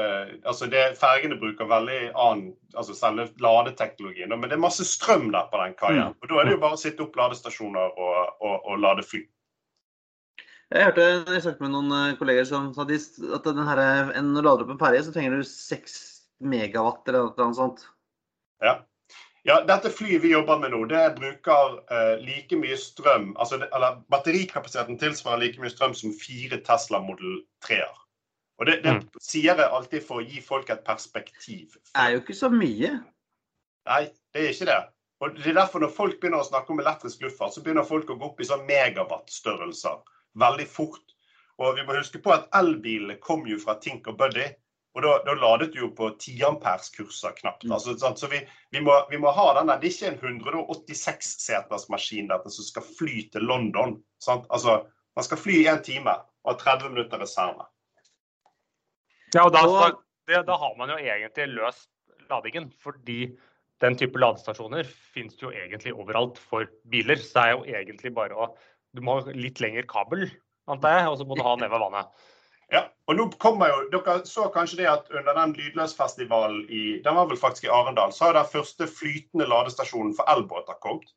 altså 0.45 0.67
det 0.69 0.87
Fergene 0.99 1.41
bruker 1.41 1.65
veldig 1.65 2.01
annen 2.13 2.51
altså 2.77 2.93
selve 2.93 3.31
ladeteknologien. 3.41 4.29
Men 4.29 4.51
det 4.51 4.59
er 4.59 4.67
masse 4.67 4.85
strøm 4.85 5.31
der 5.33 5.49
på 5.49 5.63
den 5.63 5.73
kaia. 5.79 6.11
Mm. 6.11 6.19
Og 6.21 6.29
Da 6.29 6.37
er 6.37 6.45
det 6.45 6.59
jo 6.59 6.65
bare 6.67 6.77
å 6.77 6.83
sitte 6.85 7.07
opp 7.07 7.17
ladestasjoner 7.17 7.97
og, 7.97 8.35
og, 8.45 8.59
og 8.59 8.83
lade 8.85 9.07
fly. 9.07 9.25
Jeg 10.73 10.87
hørte 10.87 11.05
jeg 11.05 11.43
snakket 11.43 11.61
med 11.61 11.73
noen 11.75 11.93
eh, 11.93 12.15
kolleger 12.17 12.47
som 12.49 12.71
sa 12.73 12.85
at 12.85 13.49
her, 13.67 13.81
når 14.17 14.41
du 14.41 14.47
lader 14.47 14.63
opp 14.65 14.71
en 14.73 14.81
ferje, 14.81 15.03
så 15.05 15.13
trenger 15.13 15.37
du 15.37 15.45
6 15.45 15.97
megawatt 16.41 17.05
eller 17.11 17.29
noe 17.37 17.57
sånt. 17.57 17.83
Ja. 18.63 18.79
ja. 19.45 19.59
dette 19.67 19.91
flyet 19.93 20.23
vi 20.23 20.33
jobber 20.33 20.57
med 20.63 20.73
nå, 20.73 20.81
det 20.89 21.03
bruker 21.19 21.77
uh, 21.91 22.15
like 22.23 22.57
mye 22.57 22.77
strøm 22.79 23.33
altså 23.35 23.59
det, 23.61 23.67
eller 23.75 23.99
Batterikapasiteten 24.11 24.97
tilsvarer 25.01 25.43
like 25.43 25.61
mye 25.61 25.71
strøm 25.71 25.93
som 25.97 26.15
fire 26.17 26.59
Tesla 26.65 27.03
Model 27.03 27.43
3-er. 27.67 28.01
Og 28.57 28.69
det, 28.69 28.79
det 28.87 28.95
mm. 28.97 29.05
sier 29.21 29.61
jeg 29.61 29.69
alltid 29.77 30.03
for 30.07 30.23
å 30.23 30.25
gi 30.25 30.41
folk 30.41 30.71
et 30.73 30.83
perspektiv. 30.87 31.77
Det 31.91 32.01
er 32.01 32.15
jo 32.15 32.23
ikke 32.23 32.37
så 32.39 32.49
mye. 32.49 32.95
Nei, 33.85 34.03
det 34.33 34.41
er 34.41 34.51
ikke 34.55 34.69
det. 34.71 34.81
Og 35.21 35.37
det 35.37 35.47
er 35.51 35.59
derfor 35.59 35.83
Når 35.83 35.93
folk 35.95 36.17
begynner 36.19 36.41
å 36.41 36.47
snakke 36.47 36.73
om 36.73 36.81
elektrisk 36.81 37.21
luftfart, 37.23 37.53
så 37.53 37.61
begynner 37.63 37.85
folk 37.87 38.09
å 38.09 38.17
gå 38.17 38.31
opp 38.31 38.41
i 38.41 38.47
sånn 38.47 38.65
megawatt-størrelser 38.67 40.01
veldig 40.39 40.67
fort. 40.69 41.15
Og 41.61 41.77
vi 41.77 41.85
må 41.87 41.95
huske 41.95 42.19
på 42.23 42.33
at 42.35 42.47
elbilene 42.57 43.17
kom 43.23 43.45
jo 43.47 43.57
fra 43.61 43.77
Tinker 43.81 44.15
Buddy. 44.17 44.47
Og 44.95 45.03
da, 45.03 45.15
da 45.27 45.33
ladet 45.35 45.73
du 45.73 45.81
jo 45.81 45.89
på 45.95 46.07
10-amperes-kurser 46.13 47.35
knapt. 47.41 47.65
Mm. 47.67 47.73
Altså, 47.75 47.95
så 47.99 48.29
vi, 48.31 48.39
vi, 48.71 48.81
må, 48.83 48.95
vi, 49.09 49.19
må, 49.19 49.31
ha 49.35 49.49
den 49.57 49.71
der. 49.71 49.81
Det 49.81 49.89
er 49.89 49.95
ikke 49.95 50.29
en 50.29 50.39
186-seters 50.39 51.89
maskin 51.91 52.29
dette 52.31 52.51
som 52.55 52.67
skal 52.67 52.85
fly 52.87 53.25
til 53.33 53.43
London. 53.43 53.97
Sant? 54.23 54.47
Altså, 54.55 54.83
man 55.19 55.27
skal 55.27 55.41
fly 55.41 55.57
i 55.63 55.67
én 55.71 55.83
time 55.83 56.15
og 56.45 56.53
ha 56.53 56.77
30 56.77 56.95
minutter 56.95 57.19
reserve. 57.19 57.67
Ja, 59.35 59.43
og 59.43 59.51
da, 59.51 59.91
det, 60.31 60.45
da, 60.47 60.55
har 60.63 60.79
man 60.79 60.93
jo 60.93 60.99
egentlig 61.01 61.49
løst 61.57 61.89
ladingen. 62.31 62.71
Fordi 62.79 63.33
den 63.83 63.99
type 63.99 64.19
ladestasjoner 64.21 64.87
finnes 64.87 65.35
jo 65.41 65.51
egentlig 65.51 65.91
overalt 65.91 66.39
for 66.39 66.71
biler. 66.91 67.19
Så 67.19 67.35
det 67.35 67.43
er 67.43 67.57
jo 67.57 67.67
egentlig 67.81 68.15
bare 68.15 68.39
å 68.39 68.53
du 68.95 69.03
må 69.05 69.19
ha 69.19 69.35
litt 69.35 69.61
lengre 69.63 69.85
kabel, 69.89 70.29
antar 70.71 70.99
jeg, 70.99 71.11
og 71.11 71.19
så 71.19 71.27
må 71.27 71.37
du 71.37 71.43
ha 71.45 71.55
ned 71.61 71.71
ved 71.73 71.83
vannet. 71.83 72.25
Ja, 72.73 72.81
og 73.05 73.19
nå 73.19 73.27
kommer 73.41 73.69
jo, 73.69 73.81
Dere 73.93 74.23
så 74.25 74.47
kanskje 74.53 74.79
det 74.79 74.87
at 74.89 75.11
under 75.13 75.37
den 75.37 75.53
Lydløsfestivalen 75.53 76.63
i 76.73 76.83
den 77.05 77.17
var 77.17 77.29
vel 77.29 77.37
faktisk 77.37 77.67
i 77.67 77.73
Arendal, 77.73 78.13
så 78.13 78.29
har 78.29 78.39
den 78.39 78.49
første 78.49 78.87
flytende 78.89 79.45
ladestasjonen 79.51 80.15
for 80.17 80.25
elbåter 80.33 80.79
kommet. 80.81 81.11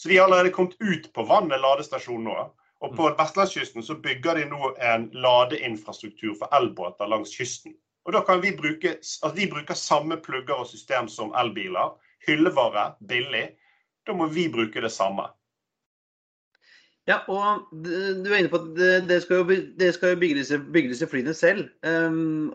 Så 0.00 0.08
de 0.08 0.16
har 0.16 0.28
allerede 0.28 0.54
kommet 0.54 0.78
ut 0.80 1.10
på 1.12 1.26
vannet 1.28 1.60
ladestasjon 1.60 2.22
nå. 2.24 2.36
Og 2.80 2.94
på 2.96 3.08
mm. 3.08 3.16
vestlandskysten 3.18 3.84
så 3.84 3.98
bygger 4.00 4.38
de 4.38 4.46
nå 4.48 4.70
en 4.80 5.10
ladeinfrastruktur 5.12 6.38
for 6.38 6.48
elbåter 6.56 7.10
langs 7.10 7.34
kysten. 7.36 7.74
Og 8.08 8.14
da 8.16 8.22
kan 8.24 8.40
vi 8.40 8.54
bruke, 8.56 8.94
altså 8.96 9.34
De 9.36 9.50
bruker 9.50 9.76
samme 9.76 10.16
plugger 10.24 10.62
og 10.62 10.70
system 10.70 11.08
som 11.08 11.34
elbiler. 11.36 11.98
Hyllevare, 12.26 12.94
billig. 13.08 13.50
Da 14.06 14.16
må 14.16 14.30
vi 14.32 14.48
bruke 14.48 14.80
det 14.80 14.92
samme. 14.92 15.28
Ja, 17.10 17.20
og 17.32 17.70
du 17.74 18.30
er 18.30 18.38
inne 18.38 18.50
på 18.52 18.60
at 18.60 18.80
det 19.08 19.20
skal 19.24 19.42
jo, 19.42 19.60
det 19.80 19.90
skal 19.96 20.14
jo 20.14 20.20
bygge, 20.20 20.38
disse, 20.38 20.58
bygge, 20.62 20.92
disse, 20.92 21.08
flyene 21.10 21.34
selv. 21.34 21.66
Um, 21.82 22.52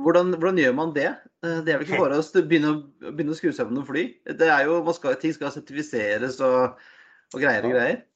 hvordan, 0.00 0.34
hvordan, 0.38 0.60
gjør 0.62 0.76
man 0.78 0.94
det? 0.96 1.10
Eh, 1.44 1.58
det 1.66 1.74
er 1.74 1.80
vel 1.80 1.88
ikke 1.88 2.00
bare 2.00 2.20
å 2.20 2.44
begynne, 2.48 2.74
begynne 3.10 3.34
å 3.34 3.38
skru 3.38 3.50
sammen 3.52 3.76
noen 3.76 3.88
fly? 3.88 4.06
Det 4.40 4.48
er 4.48 4.68
jo, 4.68 4.80
skal, 4.96 5.18
Ting 5.20 5.34
skal 5.36 5.52
sertifiseres 5.54 6.40
og, 6.46 6.78
og 7.34 7.42
greier 7.42 7.66
og 7.66 7.76
greier. 7.76 8.06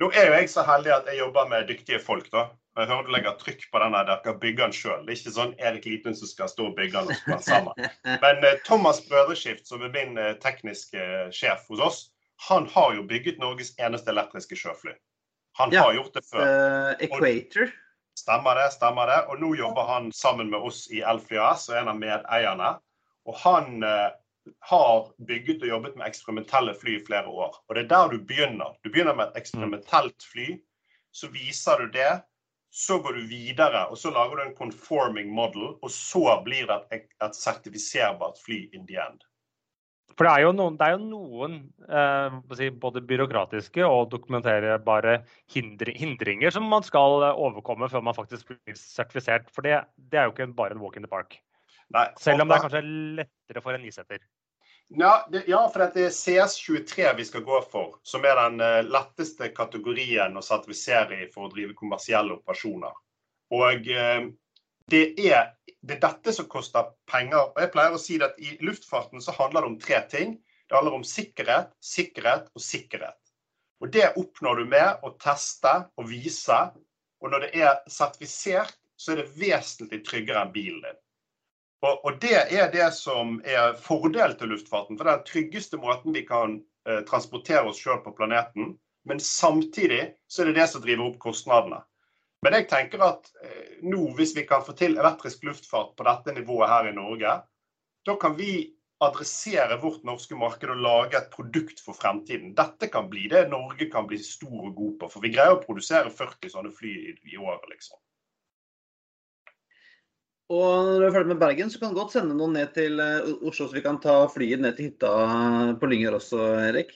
Nå 0.00 0.08
er 0.16 0.28
jo 0.28 0.36
jeg 0.36 0.50
så 0.52 0.64
heldig 0.66 0.92
at 0.94 1.08
jeg 1.10 1.20
jobber 1.20 1.48
med 1.50 1.68
dyktige 1.70 2.00
folk. 2.02 2.28
da. 2.32 2.50
Jeg 2.78 2.88
hører 2.88 3.04
du 3.04 3.10
legger 3.12 3.34
trykk 3.36 3.66
på 3.72 3.80
den. 3.82 3.92
der, 3.92 4.08
Dere 4.24 4.38
bygger 4.40 4.64
den 4.64 4.76
sjøl. 4.76 5.02
Det 5.04 5.12
er 5.12 5.18
ikke 5.20 5.34
sånn 5.34 5.54
Erik 5.60 5.88
Litun 5.88 6.16
som 6.16 6.30
skal 6.30 6.48
stå 6.48 6.70
og 6.70 6.76
bygge 6.78 7.02
den 7.04 7.34
og 7.34 7.44
sammen. 7.44 7.88
Men 8.24 8.46
eh, 8.48 8.60
Thomas 8.66 9.02
Brødreskift, 9.08 9.66
som 9.68 9.84
er 9.84 9.92
min 9.92 10.16
eh, 10.20 10.34
tekniske 10.40 11.02
eh, 11.02 11.28
sjef 11.34 11.66
hos 11.68 11.84
oss, 11.84 12.00
han 12.48 12.66
har 12.74 12.94
jo 12.94 13.02
bygget 13.06 13.38
Norges 13.38 13.74
eneste 13.78 14.10
elektriske 14.10 14.56
sjøfly. 14.58 14.94
Han 15.58 15.72
Ja. 15.72 15.82
har 15.82 15.94
gjort 15.94 16.14
det 16.14 16.24
før. 16.24 16.40
Uh, 16.42 16.94
Equator. 17.04 17.70
Stemmer 18.18 18.54
det, 18.54 18.72
stemmer 18.72 19.06
det. 19.06 19.20
Og 19.28 19.40
nå 19.40 19.54
jobber 19.54 19.86
han 19.86 20.12
sammen 20.12 20.50
med 20.50 20.58
oss 20.60 20.88
i 20.90 21.00
Elfly 21.00 21.38
AS 21.38 21.68
og 21.68 21.78
en 21.78 21.88
av 21.88 22.00
medeierne. 22.00 22.72
Og 23.26 23.38
han 23.44 23.84
uh, 23.84 24.10
har 24.70 25.12
bygget 25.28 25.62
og 25.62 25.68
jobbet 25.68 25.96
med 25.96 26.06
eksperimentelle 26.06 26.74
fly 26.74 26.96
i 26.98 27.04
flere 27.06 27.26
år. 27.30 27.56
Og 27.68 27.74
det 27.74 27.84
er 27.84 27.88
der 27.94 28.08
du 28.08 28.18
begynner. 28.26 28.74
Du 28.84 28.90
begynner 28.90 29.14
med 29.14 29.28
et 29.30 29.42
eksperimentelt 29.44 30.24
fly. 30.32 30.58
Så 31.12 31.28
viser 31.32 31.78
du 31.78 31.92
det. 31.94 32.22
Så 32.72 32.98
går 33.04 33.12
du 33.12 33.26
videre, 33.28 33.86
og 33.92 33.98
så 34.00 34.10
lager 34.10 34.36
du 34.36 34.42
en 34.42 34.56
conforming 34.56 35.28
model. 35.28 35.74
Og 35.82 35.90
så 35.90 36.40
blir 36.44 36.66
det 36.66 36.78
et, 36.90 37.06
et 37.22 37.36
sertifiserbart 37.36 38.40
fly 38.44 38.70
in 38.72 38.86
the 38.88 38.96
end. 38.96 39.20
For 40.16 40.28
det 40.28 40.32
er 40.32 40.44
jo 40.44 40.52
noen, 40.56 40.76
det 40.80 40.86
er 40.86 40.94
jo 40.96 41.04
noen 41.04 41.54
eh, 41.88 42.36
si, 42.58 42.68
både 42.82 43.02
byråkratiske 43.08 43.86
og 43.86 44.10
dokumenterbare 44.12 45.22
hindri, 45.54 45.94
hindringer 45.98 46.54
som 46.54 46.68
man 46.68 46.84
skal 46.86 47.24
eh, 47.28 47.40
overkomme 47.46 47.88
før 47.92 48.04
man 48.08 48.16
faktisk 48.16 48.52
blir 48.52 48.76
sertifisert. 48.78 49.48
For 49.54 49.66
det, 49.66 49.80
det 50.12 50.20
er 50.20 50.28
jo 50.28 50.34
ikke 50.36 50.52
bare 50.58 50.76
en 50.76 50.84
walk 50.84 50.98
in 51.00 51.06
the 51.06 51.10
park. 51.10 51.38
Nei, 51.92 52.06
Selv 52.20 52.44
om 52.44 52.48
det 52.48 52.56
er 52.56 52.64
kanskje 52.66 52.84
lettere 53.20 53.64
for 53.64 53.76
en 53.76 53.88
isetter. 53.88 54.22
Ja, 54.94 55.26
det, 55.32 55.44
ja, 55.48 55.62
for 55.72 55.80
det 55.80 56.04
er 56.04 56.12
CS23 56.12 57.14
vi 57.16 57.24
skal 57.24 57.44
gå 57.46 57.62
for, 57.72 57.96
som 58.04 58.24
er 58.28 58.36
den 58.36 58.60
eh, 58.64 58.82
letteste 58.84 59.48
kategorien 59.56 60.36
å 60.36 60.44
sertifisere 60.44 61.22
i 61.24 61.30
for 61.32 61.48
å 61.48 61.52
drive 61.52 61.76
kommersielle 61.78 62.36
operasjoner. 62.36 62.96
Og 63.56 63.88
eh, 63.88 64.26
det, 64.90 65.02
er, 65.28 65.52
det 65.82 65.96
er 65.96 66.02
dette 66.06 66.34
som 66.34 66.48
koster 66.50 66.92
penger. 67.10 67.52
Og 67.52 67.60
jeg 67.62 67.72
pleier 67.74 67.96
å 67.96 68.00
si 68.00 68.18
at 68.22 68.38
i 68.42 68.56
luftfarten 68.64 69.22
så 69.22 69.34
handler 69.36 69.62
det 69.62 69.70
om 69.72 69.78
tre 69.82 70.00
ting. 70.10 70.38
Det 70.68 70.78
handler 70.78 70.98
om 70.98 71.06
sikkerhet, 71.06 71.74
sikkerhet 71.84 72.48
og 72.54 72.64
sikkerhet. 72.64 73.18
Og 73.82 73.90
det 73.92 74.12
oppnår 74.16 74.62
du 74.62 74.68
med 74.70 75.02
å 75.02 75.12
teste 75.22 75.72
og 75.98 76.08
vise. 76.10 76.58
Og 77.22 77.32
når 77.32 77.46
det 77.46 77.62
er 77.66 77.80
sertifisert, 77.90 78.76
så 78.96 79.12
er 79.12 79.22
det 79.22 79.32
vesentlig 79.38 80.02
tryggere 80.06 80.44
enn 80.44 80.54
bilen 80.54 80.84
din. 80.84 81.00
Og, 81.82 82.04
og 82.06 82.18
det 82.22 82.36
er 82.54 82.70
det 82.70 82.92
som 82.94 83.40
er 83.42 83.74
fordelen 83.74 84.36
til 84.38 84.52
luftfarten. 84.54 84.98
For 84.98 85.04
det 85.04 85.12
er 85.12 85.22
den 85.22 85.30
tryggeste 85.32 85.80
måten 85.82 86.14
vi 86.14 86.22
kan 86.28 86.60
eh, 86.86 87.02
transportere 87.08 87.66
oss 87.66 87.80
sjøl 87.82 87.98
på 88.04 88.14
planeten. 88.14 88.76
Men 89.08 89.18
samtidig 89.20 90.12
så 90.30 90.42
er 90.42 90.50
det 90.52 90.60
det 90.60 90.68
som 90.70 90.84
driver 90.84 91.08
opp 91.08 91.18
kostnadene. 91.24 91.82
Men 92.42 92.58
jeg 92.58 92.68
tenker 92.70 93.02
at 93.06 93.28
eh, 93.44 93.80
nå, 93.86 94.02
hvis 94.18 94.34
vi 94.34 94.42
kan 94.48 94.64
få 94.66 94.74
til 94.78 94.96
elektrisk 94.98 95.44
luftfart 95.46 95.92
på 95.98 96.06
dette 96.08 96.34
nivået 96.34 96.70
her 96.72 96.88
i 96.90 96.94
Norge, 96.96 97.34
da 98.06 98.16
kan 98.18 98.34
vi 98.38 98.54
adressere 99.02 99.78
vårt 99.82 100.04
norske 100.06 100.36
marked 100.38 100.70
og 100.70 100.82
lage 100.82 101.18
et 101.18 101.30
produkt 101.34 101.82
for 101.82 101.98
fremtiden. 101.98 102.54
Dette 102.58 102.88
kan 102.90 103.08
bli 103.10 103.28
det 103.30 103.48
Norge 103.50 103.88
kan 103.90 104.06
bli 104.10 104.18
stor 104.22 104.68
og 104.68 104.74
god 104.78 104.96
på. 105.00 105.10
For 105.14 105.24
vi 105.24 105.32
greier 105.34 105.56
å 105.56 105.62
produsere 105.62 106.10
40 106.10 106.54
sånne 106.54 106.72
fly 106.74 106.92
i, 107.10 107.14
i 107.34 107.38
året, 107.38 107.66
liksom. 107.70 107.98
Og 110.52 110.86
når 110.86 110.98
du 110.98 111.06
er 111.06 111.14
ferdig 111.14 111.32
med 111.32 111.40
Bergen, 111.40 111.70
så 111.72 111.80
kan 111.80 111.94
du 111.94 111.98
godt 111.98 112.14
sende 112.14 112.36
noen 112.36 112.58
ned 112.58 112.74
til 112.76 113.00
eh, 113.00 113.30
Oslo, 113.40 113.68
så 113.68 113.72
vi 113.72 113.84
kan 113.86 114.02
ta 114.02 114.18
flyet 114.30 114.62
ned 114.62 114.76
til 114.76 114.90
hytta 114.90 115.12
på 115.80 115.90
Lyngør 115.90 116.18
også, 116.18 116.42
Erik. 116.66 116.92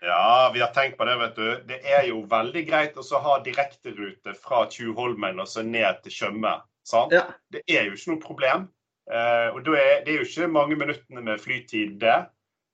Ja, 0.00 0.50
vi 0.54 0.60
har 0.62 0.70
tenkt 0.74 0.98
på 0.98 1.04
det, 1.08 1.16
vet 1.18 1.36
du. 1.36 1.46
Det 1.66 1.78
er 1.82 2.06
jo 2.06 2.22
veldig 2.30 2.64
greit 2.68 2.98
å 2.98 3.04
så 3.06 3.18
ha 3.22 3.38
direkterute 3.42 4.34
fra 4.38 4.64
Tjuvholmen 4.70 5.42
og 5.42 5.48
så 5.50 5.64
ned 5.66 6.02
til 6.04 6.14
Tjøme. 6.14 6.54
Sant? 6.86 7.12
Ja. 7.12 7.24
Det 7.52 7.64
er 7.66 7.88
jo 7.88 7.96
ikke 7.96 8.14
noe 8.14 8.22
problem. 8.22 8.68
Uh, 9.08 9.56
og 9.56 9.70
er, 9.72 10.02
det 10.04 10.12
er 10.12 10.20
jo 10.20 10.26
ikke 10.26 10.50
mange 10.52 10.76
minuttene 10.78 11.24
med 11.24 11.40
flytid, 11.42 11.96
det. 12.02 12.18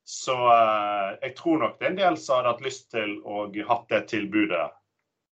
Så 0.05 0.35
uh, 0.37 1.15
jeg 1.23 1.33
tror 1.39 1.63
nok 1.63 1.79
det 1.79 1.87
er 1.87 1.95
en 1.95 2.01
del 2.03 2.19
som 2.21 2.41
hadde 2.41 2.53
hatt 2.53 2.67
lyst 2.67 2.91
til 2.93 3.17
å 3.25 3.47
hatt 3.71 3.87
det 3.93 4.03
tilbudet. 4.13 4.67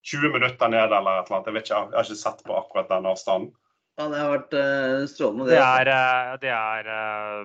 20 0.09 0.35
minutter 0.35 0.71
ned 0.73 0.93
eller 0.93 1.23
et 1.23 1.31
eller 1.31 1.39
annet. 1.39 1.49
Jeg 1.49 1.57
vet 1.57 1.67
ikke, 1.67 1.81
jeg 1.81 1.97
har 1.97 2.07
ikke 2.07 2.21
sett 2.21 2.45
på 2.45 2.59
akkurat 2.59 2.93
den 2.93 3.09
avstanden. 3.09 3.51
ja, 3.99 4.05
det 4.13 4.21
har 4.21 4.31
vært 4.35 4.55
uh, 4.55 5.07
strålende. 5.11 5.49
Det 5.49 5.59
er, 5.59 5.91
eh, 5.95 6.37
det 6.45 6.53
er, 6.55 6.93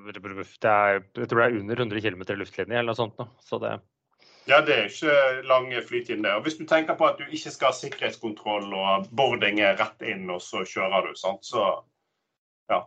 det 0.04 0.70
er 0.70 1.00
Jeg 1.00 1.32
tror 1.32 1.40
det 1.40 1.48
er 1.48 1.60
under 1.64 1.82
100 1.88 2.04
km 2.04 2.24
luftlinje 2.44 2.78
eller 2.78 2.92
noe 2.92 3.00
sånt. 3.00 3.16
nå. 3.18 3.30
Så 3.42 3.58
det, 3.64 3.78
Ja, 4.50 4.60
det 4.66 4.76
er 4.76 4.90
ikke 4.90 5.48
lang 5.48 5.70
flytiden, 5.88 6.24
det. 6.26 6.34
Og 6.36 6.44
hvis 6.44 6.58
du 6.60 6.66
tenker 6.68 6.98
på 7.00 7.08
at 7.08 7.20
du 7.20 7.24
ikke 7.30 7.52
skal 7.54 7.72
ha 7.72 7.78
sikkerhetskontroll 7.78 8.74
og 8.76 9.08
boarding 9.16 9.62
er 9.64 9.78
rett 9.80 10.04
inn, 10.04 10.26
og 10.34 10.42
så 10.44 10.66
kjører 10.68 11.08
du, 11.08 11.16
sant, 11.20 11.46
så 11.48 11.84
Ja, 12.72 12.84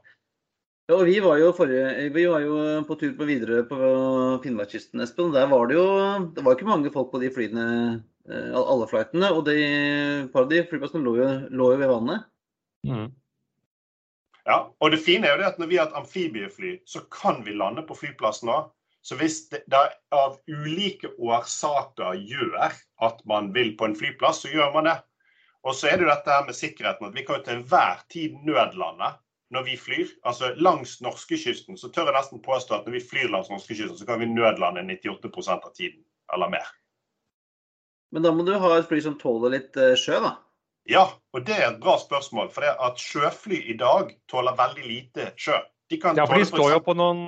og 0.94 1.02
vi 1.08 1.16
var 1.18 1.40
jo, 1.40 1.50
forrige, 1.56 2.10
vi 2.14 2.26
var 2.30 2.44
jo 2.44 2.58
på 2.86 2.94
tur 3.00 3.14
på 3.18 3.26
Widerøe 3.26 3.64
på 3.66 3.78
Finnmarkskysten, 4.44 5.02
Espen. 5.02 5.32
Der 5.34 5.48
var 5.50 5.66
det 5.66 5.74
jo 5.78 5.86
det 6.36 6.44
var 6.46 6.54
ikke 6.54 6.68
mange 6.68 6.92
folk 6.94 7.10
på 7.10 7.20
de 7.22 7.30
flyene, 7.34 7.66
eh, 8.30 8.52
alle 8.54 8.86
flightene. 8.86 9.32
Og 9.34 9.42
de, 9.48 9.56
et 10.22 10.32
par 10.32 10.46
av 10.46 10.52
de 10.52 10.62
flyplassene 10.70 11.02
lå 11.02 11.16
jo, 11.18 11.30
lå 11.50 11.72
jo 11.74 11.80
ved 11.82 11.92
vannet. 11.92 12.28
mm. 12.86 13.08
Ja, 14.46 14.60
og 14.78 14.92
det 14.94 15.00
fine 15.02 15.26
er 15.26 15.34
jo 15.34 15.40
det 15.40 15.48
at 15.48 15.56
når 15.58 15.66
vi 15.72 15.78
har 15.80 15.88
et 15.88 15.96
amfibiefly, 15.98 16.76
så 16.86 17.00
kan 17.10 17.40
vi 17.42 17.56
lande 17.58 17.82
på 17.82 17.96
flyplassen 17.98 18.52
òg. 18.54 18.68
Så 19.06 19.14
hvis 19.20 19.36
det, 19.50 19.60
av 20.10 20.40
ulike 20.50 21.12
årsaker 21.22 22.16
gjør 22.18 22.56
at 23.06 23.20
man 23.30 23.52
vil 23.54 23.76
på 23.78 23.86
en 23.86 23.94
flyplass, 23.94 24.40
så 24.42 24.50
gjør 24.50 24.72
man 24.74 24.88
det. 24.88 24.96
Og 25.66 25.76
så 25.78 25.90
er 25.90 25.98
det 25.98 26.06
jo 26.06 26.10
dette 26.10 26.32
her 26.34 26.48
med 26.48 26.58
sikkerheten, 26.58 27.06
at 27.06 27.14
vi 27.14 27.22
kan 27.26 27.38
jo 27.38 27.44
til 27.46 27.60
enhver 27.60 28.02
tid 28.10 28.34
nødlande 28.46 29.12
når 29.54 29.66
vi 29.68 29.76
flyr. 29.78 30.10
Altså 30.26 30.50
langs 30.58 30.96
norskekysten 31.06 31.78
så 31.78 31.92
tør 31.94 32.10
jeg 32.10 32.16
nesten 32.18 32.42
påstå 32.42 32.80
at 32.80 32.88
når 32.88 32.96
vi 32.96 33.04
flyr 33.12 33.30
langs 33.30 33.52
norskekysten, 33.52 33.94
så 34.00 34.08
kan 34.08 34.18
vi 34.22 34.26
nødlande 34.30 34.82
98% 34.82 35.54
av 35.54 35.70
tiden, 35.78 36.02
eller 36.34 36.50
mer. 36.56 36.66
Men 38.10 38.26
da 38.26 38.34
må 38.34 38.42
du 38.46 38.56
ha 38.58 38.72
et 38.74 38.90
fly 38.90 39.00
som 39.06 39.14
tåler 39.22 39.54
litt 39.54 39.78
eh, 39.78 39.94
sjø, 39.98 40.18
da. 40.22 40.34
Ja, 40.90 41.06
og 41.34 41.46
det 41.46 41.54
er 41.54 41.68
et 41.68 41.80
bra 41.82 41.96
spørsmål. 41.98 42.50
For 42.54 42.66
det 42.66 42.74
at 42.88 42.98
sjøfly 43.02 43.62
i 43.70 43.78
dag 43.78 44.12
tåler 44.30 44.58
veldig 44.58 44.86
lite 44.86 45.30
sjø. 45.38 45.58
De 45.90 45.98
kan 46.02 46.18
Ja, 46.18 46.26
for 46.26 46.38
de 46.38 46.46
står 46.46 46.74
jo 46.74 46.82
på 46.86 46.94
noen 46.98 47.24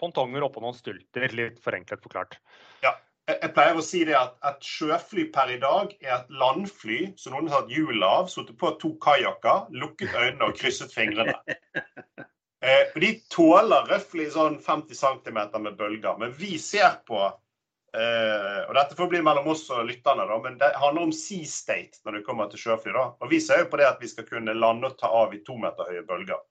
pontonger 0.00 0.46
oppå 0.46 0.62
noen 0.64 0.76
stulter, 0.76 1.28
litt 1.34 1.60
forenklet 1.64 2.02
forklart. 2.04 2.38
Ja. 2.84 2.94
jeg 3.28 3.52
pleier 3.56 3.76
å 3.78 3.84
si 3.84 4.04
det 4.08 4.16
at 4.18 4.38
et 4.48 4.64
sjøfly 4.64 5.28
per 5.34 5.52
i 5.52 5.60
dag 5.62 5.92
er 6.00 6.14
et 6.20 6.32
landfly 6.40 7.00
som 7.20 7.36
noen 7.36 7.50
har 7.50 7.62
hatt 7.62 7.74
hjul 7.74 8.02
av, 8.06 8.30
satt 8.32 8.54
på 8.58 8.72
to 8.82 8.94
kajakker, 9.04 9.68
lukket 9.74 10.14
øynene 10.14 10.50
og 10.50 10.56
krysset 10.58 10.94
fingrene. 10.94 11.36
Eh, 12.58 12.88
og 12.90 13.02
de 13.02 13.10
tåler 13.30 13.84
røftlig 13.86 14.32
sånn 14.34 14.56
50 14.62 14.98
cm 14.98 15.36
med 15.62 15.76
bølger. 15.78 16.16
Men 16.18 16.32
vi 16.34 16.56
ser 16.58 16.98
på 17.06 17.20
eh, 17.22 18.60
Og 18.66 18.74
dette 18.74 18.98
får 18.98 19.10
bli 19.12 19.20
mellom 19.22 19.46
oss 19.54 19.62
og 19.74 19.86
lytterne, 19.86 20.26
da, 20.26 20.38
men 20.42 20.58
det 20.58 20.72
handler 20.74 21.06
om 21.06 21.14
sea 21.14 21.46
state 21.46 22.02
når 22.04 22.18
det 22.18 22.24
kommer 22.26 22.50
til 22.50 22.64
sjøfly. 22.64 22.92
da. 22.96 23.04
Og 23.22 23.30
vi 23.30 23.40
ser 23.44 23.62
jo 23.62 23.70
på 23.70 23.80
det 23.80 23.86
at 23.92 24.02
vi 24.02 24.10
skal 24.10 24.26
kunne 24.28 24.56
lande 24.58 24.90
og 24.90 24.98
ta 24.98 25.10
av 25.22 25.34
i 25.34 25.42
to 25.46 25.58
meter 25.60 25.86
høye 25.86 26.02
bølger. 26.08 26.42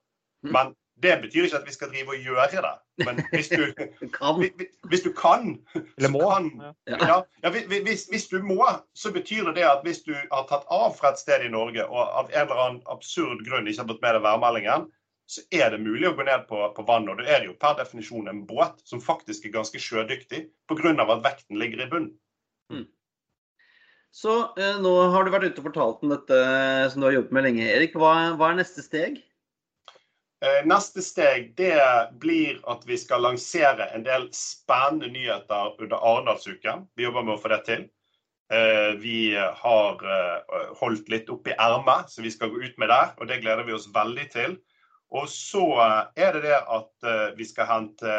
Mm. 0.46 0.52
Men 0.56 0.72
det 1.02 1.14
betyr 1.22 1.44
ikke 1.46 1.58
at 1.60 1.66
vi 1.66 1.72
skal 1.74 1.90
drive 1.92 2.14
og 2.14 2.24
gjøre 2.26 2.62
det. 2.64 2.74
Men 3.06 3.20
hvis 3.30 3.48
du, 3.48 3.62
Kan. 4.18 4.40
hvis- 4.90 5.04
du 5.04 5.12
kan, 5.12 5.58
Eller 5.96 6.10
må. 6.10 6.22
kan 6.30 6.48
Ja. 6.88 7.22
Ja. 7.44 7.50
hvis- 7.50 8.08
hvis, 8.10 8.26
du 8.28 8.42
må, 8.42 8.66
så 8.94 9.12
betyr 9.14 9.44
det 9.46 9.54
det 9.60 9.64
at 9.70 9.84
hvis 9.84 10.02
du 10.06 10.12
har 10.32 10.46
tatt 10.48 10.64
av 10.70 10.96
fra 10.98 11.12
et 11.12 11.18
sted 11.18 11.44
i 11.46 11.48
Norge 11.48 11.84
og 11.86 12.02
av 12.02 12.30
en 12.34 12.40
eller 12.40 12.62
annen 12.64 12.82
absurd 12.90 13.44
grunn 13.46 13.66
ikke 13.68 13.82
har 13.84 13.88
fått 13.92 14.02
med 14.02 14.14
deg 14.18 14.22
værmeldingen, 14.26 14.88
så 15.28 15.42
er 15.52 15.70
det 15.70 15.80
mulig 15.84 16.08
å 16.08 16.16
gå 16.16 16.24
ned 16.24 16.46
på, 16.48 16.56
på 16.74 16.86
vannet. 16.88 17.10
Og 17.12 17.18
da 17.18 17.24
er 17.28 17.40
det 17.40 17.50
jo 17.50 17.56
per 17.60 17.74
definisjon 17.76 18.28
en 18.28 18.46
båt 18.48 18.80
som 18.88 19.00
faktisk 19.00 19.44
er 19.44 19.50
ganske 19.58 19.78
sjødyktig 19.78 20.46
pga. 20.68 20.94
at 21.12 21.22
vekten 21.22 21.58
ligger 21.58 21.84
i 21.84 21.90
bunnen. 21.90 22.86
Så 24.10 24.32
eh, 24.56 24.78
nå 24.80 24.90
har 25.12 25.24
du 25.24 25.30
vært 25.30 25.44
ute 25.52 25.60
og 25.60 25.66
fortalt 25.68 26.02
om 26.02 26.08
dette 26.14 26.38
som 26.90 27.00
du 27.02 27.06
har 27.06 27.12
jobbet 27.18 27.34
med 27.36 27.44
lenge, 27.44 27.66
Erik. 27.68 27.92
Hva, 27.94 28.34
hva 28.40 28.48
er 28.50 28.56
neste 28.62 28.82
steg? 28.82 29.20
Eh, 30.44 30.66
Neste 30.66 31.02
steg 31.02 31.54
det 31.58 31.82
blir 32.22 32.60
at 32.70 32.84
vi 32.86 32.98
skal 32.98 33.24
lansere 33.26 33.88
en 33.94 34.04
del 34.06 34.28
spennende 34.34 35.10
nyheter 35.10 35.74
under 35.82 35.98
Arendalsuken. 35.98 36.86
Vi 36.94 37.08
jobber 37.08 37.26
med 37.26 37.34
å 37.34 37.42
få 37.42 37.50
det 37.54 37.62
til. 37.66 37.84
Eh, 38.54 38.94
Vi 39.02 39.34
har 39.34 40.04
eh, 40.14 40.72
holdt 40.78 41.10
litt 41.10 41.30
opp 41.34 41.50
i 41.50 41.56
ermet, 41.58 42.10
så 42.10 42.22
vi 42.22 42.30
skal 42.30 42.52
gå 42.54 42.62
ut 42.62 42.78
med 42.78 42.92
det. 42.94 43.04
Og 43.18 43.30
det 43.30 43.42
gleder 43.42 43.66
vi 43.66 43.74
oss 43.74 43.90
veldig 43.94 44.28
til. 44.34 44.58
Og 45.10 45.26
så 45.32 45.64
er 46.20 46.34
det 46.36 46.42
det 46.44 46.56
at 46.68 47.06
vi 47.38 47.44
skal 47.48 47.64
hente 47.64 48.16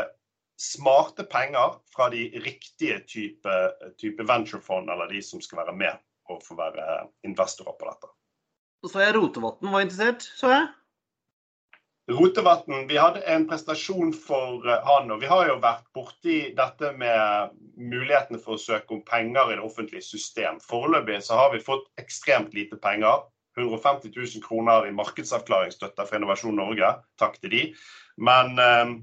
smarte 0.57 1.21
penger 1.29 1.75
fra 1.93 2.07
de 2.09 2.23
riktige 2.41 2.97
type, 3.05 3.57
type 4.01 4.25
venturefond, 4.25 4.89
eller 4.89 5.11
de 5.13 5.21
som 5.21 5.37
skal 5.37 5.61
være 5.61 5.75
med 5.77 6.01
og 6.33 6.41
få 6.41 6.57
være 6.57 6.87
investorer 7.29 7.77
på 7.77 7.91
dette. 7.91 8.09
Så 8.81 8.89
så 8.89 9.03
jeg 9.05 9.15
Rotevatn 9.19 9.69
var 9.69 9.85
interessert, 9.85 10.25
så 10.39 10.49
jeg. 10.49 10.65
Rotevatn, 12.09 12.87
vi 12.87 12.97
hadde 12.97 13.21
en 13.29 13.43
prestasjon 13.47 14.13
for 14.17 14.65
eh, 14.65 14.85
han, 14.85 15.11
og 15.13 15.21
vi 15.21 15.27
har 15.29 15.45
jo 15.45 15.59
vært 15.61 15.85
borti 15.93 16.37
dette 16.57 16.89
med 16.97 17.53
mulighetene 17.77 18.39
for 18.41 18.57
å 18.57 18.61
søke 18.61 18.95
om 18.95 19.03
penger 19.05 19.51
i 19.51 19.57
det 19.59 19.65
offentlige 19.65 20.07
system. 20.07 20.57
Foreløpig 20.63 21.19
så 21.27 21.37
har 21.37 21.53
vi 21.53 21.61
fått 21.61 21.85
ekstremt 22.01 22.55
lite 22.57 22.79
penger. 22.81 23.27
150 23.59 24.09
000 24.15 24.41
kroner 24.41 24.87
i 24.87 24.95
markedsavklaringsstøtte 24.95 26.07
fra 26.07 26.17
Innovasjon 26.17 26.57
Norge. 26.57 26.95
Takk 27.21 27.37
til 27.43 27.53
de. 27.53 27.63
Men 28.17 28.57
eh, 28.63 28.97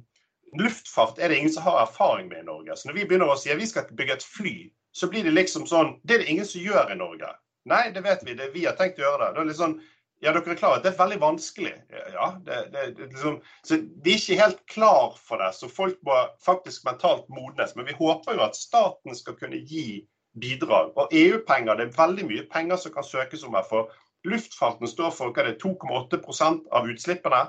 luftfart 0.59 1.21
er 1.21 1.31
det 1.31 1.39
ingen 1.39 1.55
som 1.55 1.69
har 1.69 1.85
erfaring 1.85 2.31
med 2.33 2.43
i 2.43 2.49
Norge. 2.51 2.75
Så 2.75 2.91
når 2.91 2.99
vi 2.99 3.07
begynner 3.07 3.31
å 3.31 3.39
si 3.39 3.55
at 3.55 3.63
vi 3.63 3.71
skal 3.71 3.87
bygge 3.95 4.19
et 4.19 4.31
fly, 4.35 4.57
så 4.97 5.07
blir 5.13 5.27
det 5.27 5.37
liksom 5.37 5.69
sånn 5.69 5.99
Det 6.03 6.17
er 6.17 6.25
det 6.25 6.33
ingen 6.33 6.49
som 6.49 6.65
gjør 6.65 6.91
i 6.91 6.99
Norge. 6.99 7.31
Nei, 7.71 7.85
det 7.95 8.03
vet 8.03 8.23
vi. 8.27 8.35
Det, 8.39 8.51
vi 8.55 8.67
har 8.67 8.75
tenkt 8.79 8.99
å 8.99 9.07
gjøre 9.07 9.29
det. 9.29 9.35
Det 9.35 9.43
er 9.43 9.49
litt 9.53 9.63
sånn 9.63 9.79
ja, 10.25 10.33
dere 10.33 10.55
er 10.55 10.59
klar 10.59 10.79
det 10.81 10.91
er 10.93 10.99
veldig 10.99 11.19
vanskelig. 11.21 11.73
Ja, 12.15 12.29
det, 12.47 12.61
det, 12.73 12.85
det, 12.97 13.09
liksom, 13.13 13.41
så 13.67 13.79
Vi 14.05 14.15
er 14.15 14.21
ikke 14.21 14.41
helt 14.41 14.63
klar 14.73 15.17
for 15.21 15.43
det, 15.43 15.53
så 15.55 15.69
folk 15.69 15.99
må 16.07 16.17
faktisk 16.45 16.87
mentalt 16.89 17.29
modnes. 17.29 17.77
Men 17.77 17.89
vi 17.89 17.97
håper 17.99 18.39
jo 18.39 18.45
at 18.47 18.57
staten 18.57 19.17
skal 19.19 19.37
kunne 19.37 19.61
gi 19.69 20.07
bidrag. 20.41 20.93
Og 20.97 21.13
EU-penger, 21.13 21.77
det 21.77 21.89
er 21.89 21.99
veldig 21.99 22.27
mye 22.31 22.47
penger 22.53 22.81
som 22.81 22.95
kan 22.97 23.05
søkes 23.05 23.45
om 23.45 23.57
her. 23.57 23.67
For 23.69 23.93
luftfarten 24.27 24.89
står 24.89 25.13
for 25.17 25.33
hva 25.33 25.47
det 25.47 25.57
er, 25.57 25.61
2,8% 25.63 26.73
av 26.73 26.89
utslippene. 26.93 27.45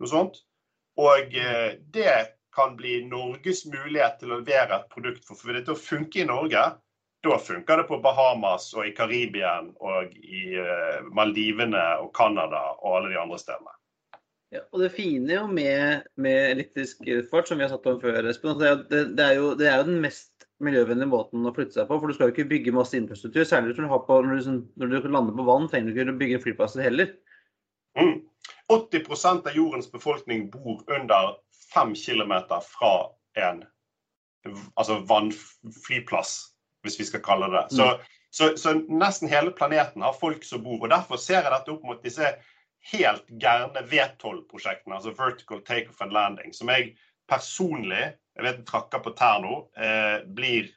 noe 0.00 0.10
sånt. 0.10 0.40
Og 1.00 1.36
eh, 1.36 1.76
det 1.92 2.16
kan 2.56 2.76
bli 2.76 3.02
Norges 3.04 3.66
mulighet 3.68 4.18
til 4.20 4.32
å 4.32 4.40
levere 4.40 4.80
et 4.80 4.90
produkt. 4.92 5.24
For 5.28 5.36
for 5.36 5.52
det 5.52 5.66
til 5.66 5.76
å 5.76 5.80
funke 5.80 6.22
i 6.22 6.28
Norge, 6.28 6.64
da 7.30 7.38
funker 7.42 7.80
det 7.80 7.88
på 7.88 7.98
Bahamas 8.04 8.68
og 8.76 8.86
i 8.86 8.94
Karibien 8.96 9.72
og 9.80 10.14
i 10.16 10.44
uh, 10.58 11.02
Maldivene 11.16 11.82
og 12.02 12.12
Canada 12.16 12.62
og 12.78 12.98
alle 12.98 13.12
de 13.14 13.20
andre 13.20 13.38
stedene. 13.40 13.74
Ja, 14.54 14.62
og 14.70 14.80
Det 14.80 14.92
fine 14.94 15.34
jo 15.34 15.46
med, 15.50 16.06
med 16.22 16.52
elektrisk 16.52 17.02
fart, 17.30 17.48
som 17.48 17.58
vi 17.58 17.66
har 17.66 17.72
satt 17.72 17.86
om 17.90 17.98
før, 18.00 18.28
Espen, 18.30 18.58
det 18.60 18.72
det, 18.92 19.02
det, 19.18 19.24
er 19.24 19.40
jo, 19.40 19.54
det 19.58 19.66
er 19.68 19.80
jo 19.80 19.88
den 19.88 20.02
mest 20.04 20.46
miljøvennlige 20.62 21.10
måten 21.10 21.44
å 21.44 21.52
flytte 21.56 21.76
seg 21.76 21.88
på. 21.88 21.98
For 21.98 22.08
du 22.08 22.16
skal 22.16 22.30
jo 22.30 22.36
ikke 22.36 22.48
bygge 22.54 22.74
masse 22.76 22.96
infrastruktur. 22.96 23.44
Særlig 23.44 23.74
når 23.74 23.88
du, 23.90 23.96
på, 24.06 24.20
når 24.22 24.40
du, 24.40 24.60
når 24.80 24.92
du 24.94 25.08
lander 25.10 25.36
på 25.36 25.48
vann, 25.48 25.68
trenger 25.72 25.90
du 25.90 25.98
ikke 25.98 26.18
bygge 26.22 26.42
flyplasser 26.46 26.86
heller. 26.86 27.12
Mm. 27.98 28.22
80% 28.72 29.48
av 29.50 29.56
jordens 29.56 29.90
befolkning 29.90 30.46
bor 30.52 30.82
under 30.94 31.36
5 31.74 31.94
km 31.98 32.34
fra 32.62 32.92
en 33.42 33.64
altså 34.78 35.00
vannflyplass 35.08 36.36
hvis 36.86 37.00
vi 37.00 37.08
skal 37.08 37.24
kalle 37.24 37.50
det 37.50 37.60
det. 37.60 37.76
Så, 37.76 37.86
mm. 37.86 38.12
så, 38.30 38.50
så, 38.60 38.74
nesten 38.88 39.32
hele 39.32 39.54
planeten 39.54 40.04
har 40.06 40.16
folk 40.16 40.44
som 40.44 40.62
bor. 40.64 40.80
og 40.82 40.92
Derfor 40.92 41.20
ser 41.20 41.42
jeg 41.42 41.52
dette 41.52 41.74
opp 41.74 41.84
mot 41.86 42.04
disse 42.04 42.34
helt 42.92 43.26
gærne 43.42 43.82
V12-prosjektene, 43.90 44.98
altså 44.98 45.14
Vertical 45.18 45.62
Takeoff 45.66 46.02
and 46.04 46.14
Landing, 46.14 46.54
som 46.54 46.70
jeg 46.70 46.94
personlig 47.26 48.12
jeg 48.36 48.44
vet 48.44 48.66
trakker 48.68 49.00
på 49.00 49.14
tær 49.16 49.40
nå, 49.40 49.54
eh, 49.80 50.18
blir 50.36 50.68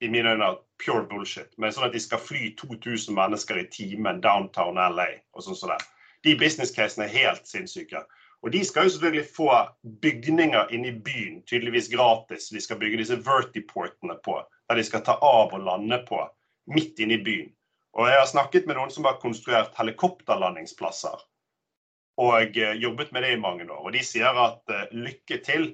i 0.00 0.08
mine 0.08 0.34
øyne 0.34 0.54
pure 0.80 1.04
bullshit. 1.08 1.52
Men 1.60 1.72
sånn 1.72 1.88
at 1.88 1.92
de 1.92 2.00
skal 2.00 2.22
fly 2.22 2.54
2000 2.60 3.14
mennesker 3.14 3.60
i 3.60 3.66
timen 3.72 4.22
downtown 4.24 4.80
LA 4.80 5.10
og 5.36 5.44
sånn 5.44 5.58
som 5.58 5.72
det. 5.72 5.80
De 6.24 6.36
business 6.40 6.72
casene 6.72 7.04
er 7.06 7.12
helt 7.12 7.48
sinnssyke. 7.48 8.00
Og 8.44 8.52
de 8.52 8.60
skal 8.64 8.88
jo 8.88 8.94
selvfølgelig 8.94 9.28
få 9.36 9.50
bygninger 10.04 10.72
inne 10.76 10.90
i 10.90 10.96
byen, 11.04 11.42
tydeligvis 11.48 11.90
gratis. 11.92 12.50
De 12.52 12.60
skal 12.60 12.80
bygge 12.80 13.00
disse 13.00 13.20
vertiportene 13.24 14.16
på 14.24 14.40
der 14.68 14.80
de 14.80 14.84
skal 14.86 15.04
ta 15.04 15.18
av 15.20 15.52
og 15.52 15.62
lande 15.64 15.98
på, 16.08 16.20
midt 16.74 16.98
inne 17.04 17.18
i 17.18 17.24
byen. 17.24 17.52
Og 17.94 18.08
jeg 18.10 18.18
har 18.18 18.26
snakket 18.26 18.66
med 18.66 18.78
noen 18.78 18.90
som 18.90 19.06
har 19.06 19.20
konstruert 19.22 19.76
helikopterlandingsplasser. 19.78 21.20
Og 22.22 22.58
eh, 22.58 22.74
jobbet 22.82 23.12
med 23.14 23.22
det 23.22 23.34
i 23.34 23.40
mange 23.40 23.66
år. 23.68 23.80
Og 23.86 23.94
de 23.94 24.02
sier 24.06 24.34
at 24.38 24.62
uh, 24.70 24.86
lykke 24.90 25.38
til. 25.46 25.68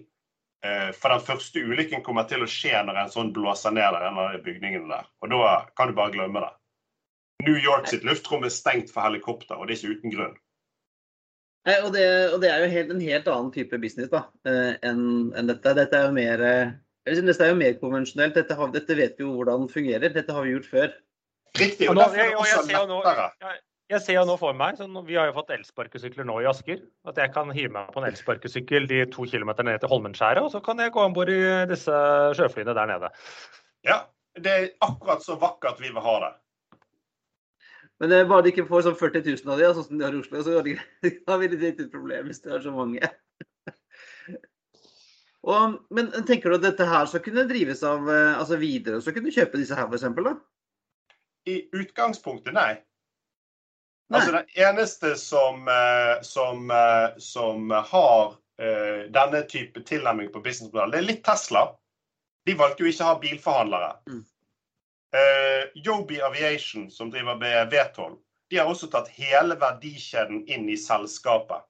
Uh, 0.64 0.92
for 0.92 1.12
den 1.12 1.24
første 1.24 1.62
ulykken 1.64 2.04
kommer 2.04 2.26
til 2.28 2.44
å 2.44 2.48
skje 2.48 2.82
når 2.84 2.98
en 3.00 3.12
sånn 3.12 3.32
blåser 3.36 3.72
ned 3.72 3.96
en 3.96 4.20
av 4.20 4.36
bygningene 4.44 4.88
der. 4.90 5.08
Og 5.24 5.32
da 5.32 5.54
kan 5.76 5.88
du 5.88 5.96
bare 5.96 6.12
glemme 6.16 6.44
det. 6.44 6.52
New 7.46 7.56
York 7.56 7.88
sitt 7.88 8.04
luftrom 8.04 8.44
er 8.44 8.52
stengt 8.52 8.92
for 8.92 9.06
helikopter, 9.06 9.56
og 9.56 9.68
det 9.68 9.78
er 9.78 9.80
ikke 9.80 9.96
uten 9.96 10.12
grunn. 10.12 10.34
Og, 11.70 11.88
det, 11.94 12.04
og 12.34 12.42
det, 12.42 12.50
er 12.50 12.64
jo 12.64 12.68
helt, 12.72 12.92
en 12.92 13.00
helt 13.04 13.28
annen 13.32 13.48
type 13.52 13.78
business 13.80 14.10
da, 14.12 14.26
enn 14.48 15.30
en 15.36 15.48
dette. 15.48 15.72
Dette 15.76 15.96
er 15.96 16.06
jo 16.08 16.12
mer 16.16 16.44
dette 17.08 17.44
er 17.44 17.52
jo 17.52 17.58
mer 17.60 17.78
konvensjonelt. 17.80 18.36
Dette, 18.36 18.56
har, 18.56 18.70
dette, 18.74 18.96
vet 18.96 19.16
vi 19.18 19.24
jo 19.24 19.32
hvordan 19.38 19.66
det 19.66 19.74
fungerer. 19.74 20.12
Dette 20.14 20.36
har 20.36 20.44
vi 20.46 20.54
gjort 20.54 20.68
før. 20.70 20.92
Riktig. 21.58 21.88
og, 21.90 21.96
og, 21.96 22.16
jeg, 22.16 22.36
og 22.36 22.46
jeg, 22.46 22.64
ser 22.68 22.86
nå, 22.86 22.98
jeg, 23.02 23.56
jeg, 23.90 24.02
ser 24.04 24.18
jo 24.20 24.26
nå 24.28 24.36
for 24.38 24.54
meg, 24.54 24.76
så 24.78 24.86
Vi 25.06 25.16
har 25.18 25.30
jo 25.30 25.34
fått 25.34 25.50
elsparkesykler 25.56 26.28
nå 26.28 26.36
i 26.44 26.50
Asker. 26.50 26.84
At 27.08 27.18
jeg 27.18 27.32
kan 27.34 27.50
hive 27.56 27.72
meg 27.74 27.90
på 27.94 28.02
en 28.02 28.10
elsparkesykkel 28.10 28.86
de 28.90 29.02
to 29.10 29.26
kilometerne 29.30 29.72
ned 29.72 29.82
til 29.82 29.90
Holmenskjæret, 29.92 30.44
og 30.44 30.52
så 30.52 30.62
kan 30.64 30.78
jeg 30.78 30.94
gå 30.94 31.02
om 31.02 31.16
bord 31.16 31.32
i 31.32 31.40
disse 31.70 32.04
sjøflyene 32.38 32.76
der 32.76 32.92
nede. 32.92 33.10
Ja, 33.88 34.04
det 34.38 34.54
er 34.54 34.70
akkurat 34.84 35.24
så 35.24 35.40
vakkert 35.40 35.80
vi 35.82 35.90
vil 35.90 36.04
ha 36.04 36.16
det. 36.26 36.32
Men 38.00 38.12
det 38.12 38.18
er 38.20 38.28
bare 38.28 38.44
de 38.44 38.52
ikke 38.54 38.68
får 38.68 38.86
sånn 38.86 38.96
40 38.96 39.26
000 39.42 39.52
av 39.52 39.58
de, 39.60 39.72
sånn 39.76 39.86
som 39.88 39.98
de 39.98 40.06
har 40.06 40.14
i 40.16 40.20
Oslo, 40.22 40.40
så 40.44 40.54
har 40.56 40.64
vi 41.42 41.50
litt 41.52 41.82
problem 41.92 42.30
hvis 42.30 42.40
de 42.44 42.54
har 42.54 42.62
så 42.64 42.72
mange. 42.72 43.10
Og, 45.48 45.78
men 45.90 46.10
tenker 46.28 46.50
du 46.50 46.58
at 46.58 46.66
dette 46.66 46.86
her 46.86 47.06
skal 47.08 47.22
kunne 47.24 47.46
drives 47.48 47.82
av 47.86 48.08
eh, 48.12 48.36
altså 48.36 48.58
videre, 48.60 49.00
så 49.00 49.14
kunne 49.14 49.30
du 49.30 49.36
kjøpe 49.36 49.60
disse 49.60 49.76
her 49.76 49.88
f.eks.? 49.88 50.34
I 51.48 51.56
utgangspunktet, 51.72 52.52
nei. 52.52 52.74
nei. 54.12 54.18
Altså 54.18 54.34
Den 54.36 54.50
eneste 54.66 55.14
som, 55.16 55.64
eh, 55.72 56.20
som, 56.26 56.68
eh, 56.70 57.16
som 57.24 57.72
har 57.72 58.34
uh, 58.60 59.06
denne 59.08 59.40
type 59.48 59.80
tilnærming 59.88 60.28
på 60.34 60.42
businessmodell, 60.44 60.92
det 60.92 61.00
er 61.00 61.08
litt 61.08 61.24
Tesla. 61.24 61.70
De 62.44 62.56
valgte 62.60 62.84
jo 62.84 62.92
ikke 62.92 63.06
å 63.06 63.14
ha 63.14 63.20
bilforhandlere. 63.22 63.94
Mm. 64.12 64.20
Uh, 65.16 65.62
Yobi 65.80 66.20
Aviation, 66.22 66.90
som 66.92 67.08
driver 67.10 67.40
med 67.40 67.72
V12, 67.72 68.18
de 68.50 68.60
har 68.60 68.68
også 68.68 68.90
tatt 68.92 69.08
hele 69.16 69.56
verdikjeden 69.56 70.44
inn 70.50 70.68
i 70.68 70.76
selskapet. 70.76 71.64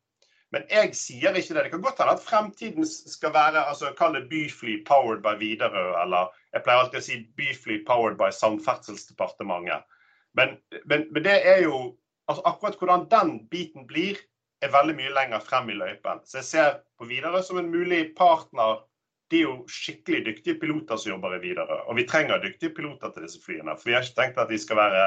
Men 0.51 0.65
jeg 0.71 0.95
sier 0.99 1.37
ikke 1.39 1.55
det. 1.55 1.65
Det 1.65 1.73
kan 1.75 1.85
godt 1.85 2.01
hende 2.03 2.17
at 2.17 2.25
fremtiden 2.25 2.87
skal 2.87 3.33
være 3.35 3.63
altså 3.71 3.93
Kall 3.99 4.17
det 4.19 4.27
byfly 4.31 4.81
powered 4.87 5.23
by 5.23 5.37
Widerøe, 5.39 5.95
eller 6.03 6.33
jeg 6.53 6.65
pleier 6.65 6.83
alltid 6.83 6.99
å 6.99 7.07
si 7.07 7.19
byfly 7.39 7.79
powered 7.87 8.19
by 8.19 8.33
Samferdselsdepartementet. 8.35 9.87
Men, 10.35 10.59
men, 10.91 11.07
men, 11.13 11.23
det 11.27 11.39
er 11.47 11.63
jo 11.67 11.97
altså 12.31 12.43
Akkurat 12.47 12.79
hvordan 12.79 13.07
den 13.11 13.33
biten 13.51 13.87
blir, 13.87 14.19
er 14.63 14.75
veldig 14.75 14.95
mye 14.99 15.15
lenger 15.15 15.43
frem 15.43 15.71
i 15.73 15.79
løypen. 15.79 16.21
Så 16.27 16.43
jeg 16.43 16.49
ser 16.51 16.71
på 16.99 17.07
Widerøe 17.11 17.43
som 17.47 17.59
en 17.59 17.71
mulig 17.71 18.11
partner. 18.19 18.83
De 19.31 19.41
er 19.41 19.47
jo 19.47 19.57
skikkelig 19.71 20.25
dyktige 20.27 20.59
piloter 20.61 20.99
som 20.99 21.15
jobber 21.15 21.39
i 21.39 21.43
Widerøe. 21.47 21.85
Og 21.87 21.97
vi 21.97 22.07
trenger 22.11 22.43
dyktige 22.43 22.75
piloter 22.75 23.15
til 23.15 23.27
disse 23.27 23.41
flyene. 23.43 23.77
For 23.79 23.89
vi 23.89 23.97
har 23.97 24.07
ikke 24.07 24.19
tenkt 24.19 24.43
at 24.43 24.51
de 24.51 24.59
skal 24.59 24.83
være 24.83 25.05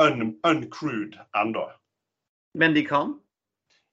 un 0.00 0.32
uncrewed 0.44 1.20
ennå. 1.36 1.68
Men 2.58 2.74
de 2.74 2.84
kan? 2.88 3.14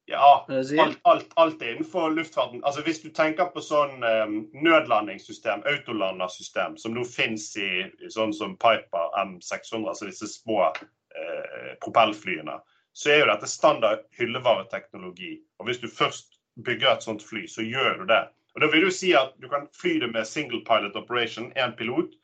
Ja, 0.10 0.46
alt, 0.80 1.00
alt, 1.02 1.32
alt 1.36 1.62
er 1.62 1.74
innenfor 1.74 2.10
luftfarten. 2.10 2.62
Altså 2.64 2.82
Hvis 2.82 3.02
du 3.04 3.10
tenker 3.12 3.50
på 3.52 3.60
sånn 3.60 4.00
um, 4.00 4.36
nødlandingssystem, 4.56 5.66
autolandersystem, 5.68 6.78
som 6.80 6.94
nå 6.96 7.04
finnes 7.04 7.50
i, 7.60 7.68
i, 7.92 8.12
sånn 8.14 8.32
som 8.36 8.54
Piper 8.56 9.10
M600, 9.20 9.82
altså 9.84 10.08
disse 10.08 10.30
små 10.32 10.70
uh, 10.72 11.74
propellflyene, 11.84 12.56
så 12.96 13.12
er 13.12 13.20
jo 13.20 13.26
dette 13.34 13.50
standard 13.52 14.06
hyllevareteknologi. 14.16 15.34
Og 15.60 15.68
hvis 15.68 15.82
du 15.84 15.90
først 15.92 16.40
bygger 16.64 16.94
et 16.94 17.04
sånt 17.04 17.26
fly, 17.28 17.44
så 17.52 17.66
gjør 17.68 18.00
du 18.00 18.06
det. 18.14 18.22
Og 18.56 18.64
Da 18.64 18.70
vil 18.72 18.88
du 18.88 18.94
si 18.96 19.12
at 19.12 19.36
du 19.44 19.50
kan 19.52 19.68
fly 19.76 19.98
det 20.06 20.10
med 20.14 20.30
single 20.30 20.62
pilot 20.70 20.96
operation, 20.96 21.50
én 21.60 21.76
pilot. 21.76 22.16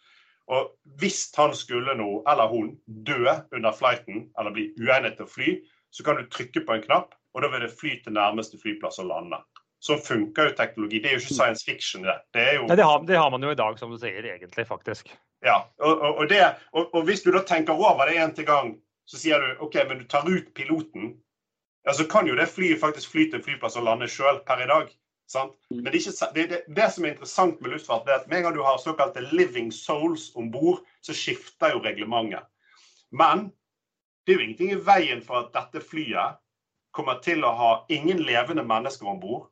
Og 0.47 0.71
hvis 1.03 1.25
han 1.36 1.51
skulle 1.55 1.97
nå, 1.99 2.07
eller 2.31 2.47
hun, 2.47 2.71
dø 2.88 3.27
under 3.51 3.75
flighten, 3.75 4.29
eller 4.39 4.55
bli 4.55 4.69
uegnet 4.79 5.19
til 5.19 5.27
å 5.27 5.34
fly, 5.36 5.51
så 5.91 6.07
kan 6.07 6.15
du 6.15 6.31
trykke 6.31 6.63
på 6.63 6.77
en 6.77 6.88
knapp 6.88 7.19
og 7.34 7.43
da 7.43 7.49
vil 7.53 7.65
det 7.65 7.73
fly 7.73 7.97
til 8.03 8.15
nærmeste 8.15 8.59
flyplass 8.61 9.01
og 9.03 9.09
lande. 9.09 9.39
Så 9.84 9.97
funker 9.99 10.47
jo 10.47 10.55
teknologi. 10.55 11.01
Det 11.03 11.09
er 11.11 11.17
jo 11.17 11.23
ikke 11.23 11.36
science 11.36 11.65
fiction. 11.67 12.05
Det, 12.07 12.15
det 12.34 12.43
er 12.43 12.53
jo... 12.55 12.67
Nei, 12.69 12.77
det, 12.79 12.86
har, 12.88 13.03
det 13.07 13.17
har, 13.19 13.29
man 13.34 13.43
jo 13.43 13.51
i 13.51 13.59
dag, 13.59 13.79
som 13.79 13.91
du 13.91 13.97
sier, 13.99 14.23
egentlig, 14.23 14.67
faktisk. 14.69 15.11
Ja, 15.43 15.57
og, 15.84 15.91
og, 15.91 16.21
og, 16.21 16.29
det, 16.31 16.39
og 16.71 17.01
hvis 17.03 17.25
du 17.25 17.34
da 17.36 17.41
tenker 17.43 17.75
over 17.75 18.07
det 18.07 18.15
en 18.21 18.31
til 18.38 18.47
gang, 18.47 18.77
så 19.09 19.19
sier 19.19 19.43
du 19.43 19.65
OK, 19.65 19.75
men 19.89 19.99
du 19.99 20.05
tar 20.07 20.29
ut 20.29 20.53
piloten. 20.55 21.17
Ja, 21.84 21.95
så 21.97 22.05
kan 22.07 22.29
jo 22.29 22.38
det 22.39 22.47
flyet 22.47 22.79
faktisk 22.79 23.11
fly 23.11 23.25
til 23.27 23.41
en 23.41 23.43
flyplass 23.43 23.75
og 23.79 23.89
lande 23.89 24.07
sjøl 24.07 24.39
per 24.47 24.63
i 24.63 24.69
dag. 24.69 24.93
Sant? 25.34 25.57
Mm. 25.71 25.81
Men 25.81 25.89
det, 25.91 25.99
ikke, 25.99 26.29
det, 26.36 26.61
det, 26.67 26.88
som 26.93 27.05
er 27.05 27.15
interessant 27.15 27.59
med 27.61 27.73
luftfart, 27.73 28.05
det 28.07 28.13
er 28.13 28.21
at 28.21 28.29
med 28.31 28.39
en 28.39 28.47
gang 28.47 28.55
du 28.55 28.63
har 28.63 28.79
såkalte 28.79 29.25
living 29.34 29.71
souls 29.75 30.29
om 30.39 30.51
bord, 30.53 30.79
så 31.03 31.15
skifter 31.15 31.75
jo 31.75 31.84
reglementet. 31.84 32.47
Men 33.11 33.49
det 34.23 34.34
er 34.34 34.39
jo 34.39 34.45
ingenting 34.47 34.73
i 34.73 34.79
veien 34.79 35.23
for 35.25 35.43
at 35.43 35.51
dette 35.55 35.84
flyet 35.84 36.39
kommer 36.93 37.19
til 37.25 37.43
å 37.45 37.53
ha 37.57 37.71
ingen 37.93 38.21
levende 38.23 38.63
mennesker 38.67 39.09
om 39.09 39.21
bord. 39.21 39.47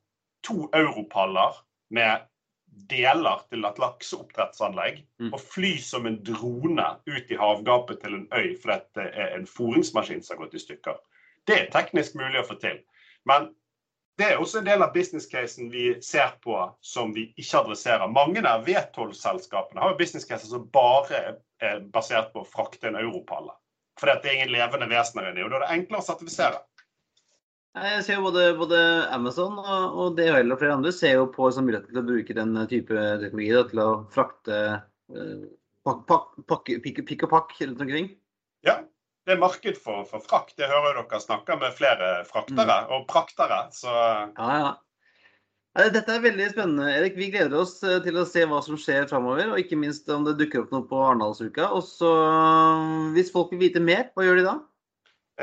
To 0.48 0.68
europaller 0.78 1.58
med 1.94 2.28
deler 2.90 3.42
til 3.52 3.66
et 3.68 3.80
lakseoppdrettsanlegg. 3.82 5.02
Mm. 5.22 5.32
Og 5.34 5.42
fly 5.42 5.76
som 5.84 6.08
en 6.08 6.20
drone 6.26 6.88
ut 7.06 7.32
i 7.32 7.40
havgapet 7.40 8.02
til 8.04 8.20
en 8.20 8.28
øy 8.34 8.54
fordi 8.62 8.80
det 8.98 9.08
er 9.12 9.34
en 9.38 9.50
foringsmaskin 9.50 10.24
som 10.24 10.38
har 10.38 10.46
gått 10.46 10.60
i 10.60 10.64
stykker. 10.66 11.02
Det 11.50 11.58
er 11.58 11.74
teknisk 11.74 12.16
mulig 12.20 12.42
å 12.42 12.48
få 12.48 12.60
til. 12.62 12.80
Men 13.28 13.50
det 14.20 14.28
er 14.30 14.42
også 14.42 14.60
en 14.60 14.68
del 14.68 14.84
av 14.84 14.94
business-casen 14.94 15.72
vi 15.74 15.86
ser 16.06 16.36
på 16.44 16.58
som 16.86 17.14
vi 17.16 17.32
ikke 17.40 17.64
adresserer. 17.64 18.12
Mange 18.12 18.44
av 18.46 18.68
V12-selskapene 18.68 19.82
har 19.82 19.94
jo 19.94 20.00
business-caser 20.02 20.52
som 20.52 20.68
bare 20.74 21.22
er 21.62 21.82
basert 21.94 22.30
på 22.34 22.44
å 22.44 22.48
frakte 22.48 22.92
en 22.92 23.00
europalle. 23.02 23.56
fordi 24.00 24.14
det 24.22 24.30
er 24.30 24.36
ingen 24.36 24.52
levende 24.52 24.88
vesener 24.90 25.30
inni. 25.30 25.44
Og 25.44 25.52
da 25.52 25.58
er 25.60 25.64
det 25.66 25.74
enklere 25.76 26.02
å 26.02 26.06
sertifisere. 26.06 26.62
Jeg 27.72 28.04
ser 28.04 28.18
jo 28.18 28.26
både, 28.26 28.50
både 28.60 28.80
Amazon 29.16 29.56
og, 29.62 29.94
og 29.96 30.18
DHL 30.18 30.52
og 30.52 30.60
flere 30.60 30.76
andre 30.76 30.92
ser 30.92 31.16
jo 31.16 31.30
på 31.32 31.48
som 31.56 31.64
mulighet 31.64 31.88
til 31.88 32.02
å 32.02 32.04
bruke 32.04 32.36
den 32.36 32.58
type 32.68 33.04
teknologi 33.22 33.52
da, 33.56 33.62
til 33.70 33.80
å 33.80 33.90
frakte 34.12 34.58
eh, 35.16 35.46
pikk, 36.84 37.04
pikk 37.08 37.28
og 37.30 37.32
pakk 37.32 37.54
rundt 37.62 37.84
omkring. 37.86 38.10
Ja, 38.68 38.82
det 39.24 39.38
er 39.38 39.40
marked 39.40 39.80
for, 39.80 40.04
for 40.10 40.24
frakt. 40.26 40.58
Det 40.60 40.68
hører 40.68 41.00
jo 41.00 41.06
dere 41.06 41.24
snakker 41.24 41.62
med 41.62 41.78
flere 41.78 42.10
fraktere 42.28 42.78
og 42.92 43.08
praktere. 43.12 43.64
Så 43.76 43.92
Ja, 43.92 44.50
ja. 44.52 44.72
Dette 45.72 46.12
er 46.12 46.24
veldig 46.26 46.50
spennende, 46.52 46.90
Erik. 46.92 47.16
Vi 47.16 47.30
gleder 47.32 47.62
oss 47.62 47.78
eh, 47.88 48.02
til 48.04 48.20
å 48.20 48.26
se 48.28 48.44
hva 48.44 48.60
som 48.66 48.76
skjer 48.76 49.08
framover. 49.08 49.54
Og 49.54 49.62
ikke 49.62 49.80
minst 49.80 50.10
om 50.12 50.26
det 50.28 50.36
dukker 50.42 50.66
opp 50.66 50.74
noe 50.76 50.84
på 50.90 51.00
Arendalsuka. 51.00 51.70
Og 51.72 51.86
så, 51.88 52.12
hvis 53.16 53.32
folk 53.32 53.54
vil 53.56 53.64
vite 53.64 53.80
mer, 53.80 54.10
hva 54.12 54.28
gjør 54.28 54.42
de 54.42 54.46
da? 54.50 54.58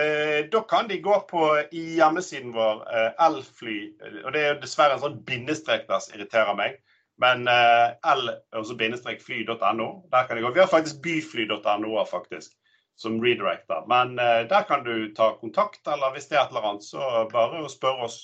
Eh, 0.00 0.40
da 0.52 0.62
kan 0.70 0.88
de 0.88 1.00
gå 1.02 1.16
på 1.30 1.44
i 1.72 1.84
hjemmesiden 1.98 2.54
vår 2.54 2.84
eh, 2.88 3.10
Elfly. 3.26 3.78
Og 4.24 4.32
det 4.34 4.42
er 4.42 4.54
jo 4.54 4.60
dessverre 4.62 4.96
en 4.96 5.02
sånn 5.02 5.18
bindestrek 5.28 5.88
der 5.90 6.04
som 6.04 6.16
irriterer 6.16 6.56
meg. 6.58 6.78
Men 7.18 7.48
eh, 7.50 7.90
L, 8.14 8.30
altså 8.54 8.78
bindestrek 8.78 9.22
fly.no. 9.24 9.88
Der 10.12 10.26
kan 10.26 10.38
de 10.38 10.44
gå. 10.46 10.54
Vi 10.54 10.62
har 10.62 10.70
faktisk 10.70 11.02
byfly.no 11.02 12.04
faktisk, 12.06 12.54
som 12.96 13.18
redirector. 13.22 13.86
Men 13.90 14.18
eh, 14.22 14.46
der 14.50 14.66
kan 14.70 14.86
du 14.86 15.10
ta 15.14 15.32
kontakt, 15.40 15.82
eller 15.86 16.14
hvis 16.14 16.30
det 16.30 16.38
er 16.38 16.46
et 16.46 16.54
eller 16.54 16.72
annet, 16.72 16.86
så 16.86 17.26
bare 17.32 17.64
å 17.64 17.72
spørre 17.72 18.06
oss. 18.06 18.20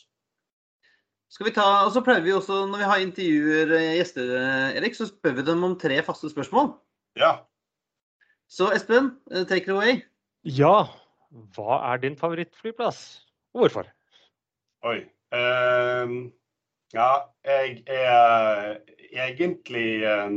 Skal 1.35 1.49
vi 1.49 1.55
ta, 1.57 1.67
og 1.83 1.91
så 1.91 2.03
pleier 2.05 2.23
vi 2.23 2.31
også, 2.31 2.61
Når 2.71 2.79
vi 2.79 2.89
har 2.91 3.03
intervjuer 3.03 3.75
eh, 3.75 3.93
gjester, 3.99 4.29
eh, 4.39 4.77
Erik, 4.79 4.95
så 4.95 5.09
spør 5.11 5.41
vi 5.41 5.47
dem 5.49 5.65
om 5.67 5.79
tre 5.81 5.99
faste 6.07 6.31
spørsmål. 6.31 6.77
Ja. 7.19 7.41
Så 8.47 8.71
Espen, 8.77 9.17
eh, 9.33 9.43
take 9.43 9.67
it 9.67 9.75
away. 9.75 10.05
Ja, 10.45 10.85
hva 11.55 11.81
er 11.91 12.01
din 12.03 12.17
favorittflyplass? 12.19 13.03
Og 13.55 13.65
hvorfor? 13.65 13.91
Oi. 14.87 14.99
Um, 15.35 16.33
ja, 16.95 17.11
jeg 17.45 17.83
er 17.91 18.77
egentlig 19.25 19.89
um, 20.07 20.37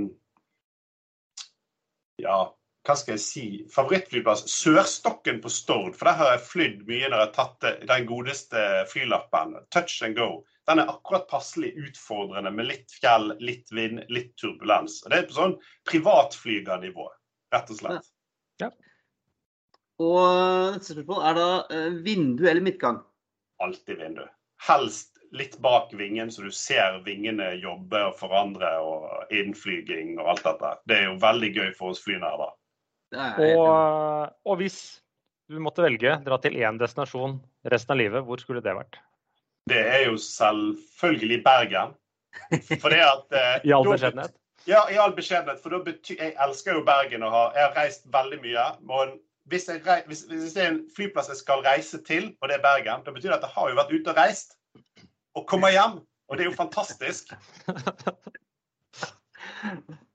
Ja, 2.17 2.37
hva 2.87 2.95
skal 2.97 3.17
jeg 3.17 3.21
si? 3.21 3.45
Favorittflyplass? 3.73 4.45
Sørstokken 4.49 5.41
på 5.43 5.51
Stord. 5.53 5.93
For 5.99 6.09
der 6.09 6.17
har 6.21 6.31
jeg 6.33 6.45
flydd 6.47 6.85
mye 6.87 7.09
når 7.11 7.19
jeg 7.19 7.25
har 7.25 7.33
tatt 7.35 7.67
den 7.91 8.07
godeste 8.09 8.63
flylappen. 8.89 9.57
Touch 9.75 9.99
and 10.07 10.17
go. 10.17 10.45
Den 10.69 10.81
er 10.81 10.89
akkurat 10.91 11.27
passelig 11.29 11.73
utfordrende 11.77 12.51
med 12.55 12.71
litt 12.71 12.95
fjell, 12.95 13.33
litt 13.43 13.69
vind, 13.75 14.01
litt 14.09 14.33
turbulens. 14.39 15.01
Og 15.03 15.11
Det 15.11 15.19
er 15.19 15.29
på 15.29 15.37
sånn 15.37 15.57
privatflygernivå, 15.91 17.09
rett 17.53 17.75
og 17.75 17.81
slett. 17.81 18.09
Og 20.03 20.75
neste 20.75 20.93
spørsmål 20.93 21.23
er 21.25 21.37
da 21.37 21.51
eh, 21.73 21.93
vindu 22.05 22.45
eller 22.45 22.63
midtgang? 22.65 22.99
alltid 23.57 23.97
vindu. 23.97 24.21
Helst 24.67 25.17
litt 25.31 25.57
bak 25.57 25.93
vingen, 25.93 26.31
så 26.31 26.41
du 26.41 26.51
ser 26.51 27.01
vingene 27.05 27.51
jobbe 27.61 27.99
og 28.09 28.15
forandre 28.19 28.69
og 28.79 29.33
innflyging 29.33 30.15
og 30.21 30.31
alt 30.33 30.45
dette. 30.47 30.71
Det 30.87 30.99
er 31.01 31.09
jo 31.09 31.17
veldig 31.21 31.51
gøy 31.57 31.73
for 31.75 31.93
oss 31.93 32.01
flynerder. 32.05 32.53
Er 33.15 33.35
enig 33.35 33.51
i. 33.51 33.59
Og, 33.59 34.31
og 34.47 34.57
hvis 34.61 34.79
du 35.51 35.59
måtte 35.63 35.83
velge 35.85 36.17
dra 36.25 36.39
til 36.43 36.57
én 36.59 36.79
destinasjon 36.79 37.37
resten 37.71 37.95
av 37.95 38.01
livet, 38.01 38.25
hvor 38.27 38.41
skulle 38.43 38.63
det 38.63 38.75
vært? 38.75 38.99
Det 39.67 39.83
er 39.83 40.07
jo 40.07 40.17
selvfølgelig 40.21 41.41
Bergen. 41.43 41.95
For 42.79 42.93
det 42.93 43.03
at 43.03 43.35
eh, 43.35 43.55
I 43.67 43.75
all 43.75 43.87
beskjedenhet. 43.87 44.35
Ja, 44.67 44.85
i 44.91 44.99
all 44.99 45.15
beskjedenhet. 45.15 45.59
For 45.63 45.75
da 45.75 45.79
betyr 45.83 46.19
Jeg 46.19 46.35
elsker 46.43 46.75
jo 46.79 46.83
Bergen 46.87 47.23
og 47.23 47.33
har 47.35 47.55
Jeg 47.55 47.65
har 47.65 47.77
reist 47.81 48.07
veldig 48.13 48.39
mye. 48.43 48.65
Men 48.87 49.15
hvis, 49.51 49.67
rei- 49.85 50.03
hvis, 50.09 50.25
hvis 50.31 50.53
det 50.55 50.63
er 50.63 50.71
en 50.73 50.81
flyplass 50.95 51.29
jeg 51.31 51.39
skal 51.41 51.63
reise 51.65 51.99
til, 52.07 52.29
og 52.41 52.49
det 52.49 52.57
er 52.57 52.65
Bergen, 52.65 53.03
da 53.05 53.13
betyr 53.15 53.31
det 53.31 53.39
at 53.39 53.47
jeg 53.47 53.55
har 53.55 53.69
jo 53.71 53.79
vært 53.79 53.93
ute 53.95 54.13
og 54.13 54.19
reist. 54.19 54.57
Og 55.37 55.45
kommer 55.49 55.71
hjem. 55.73 55.99
Og 56.27 56.35
det 56.37 56.43
er 56.43 56.49
jo 56.51 56.57
fantastisk. 56.57 57.31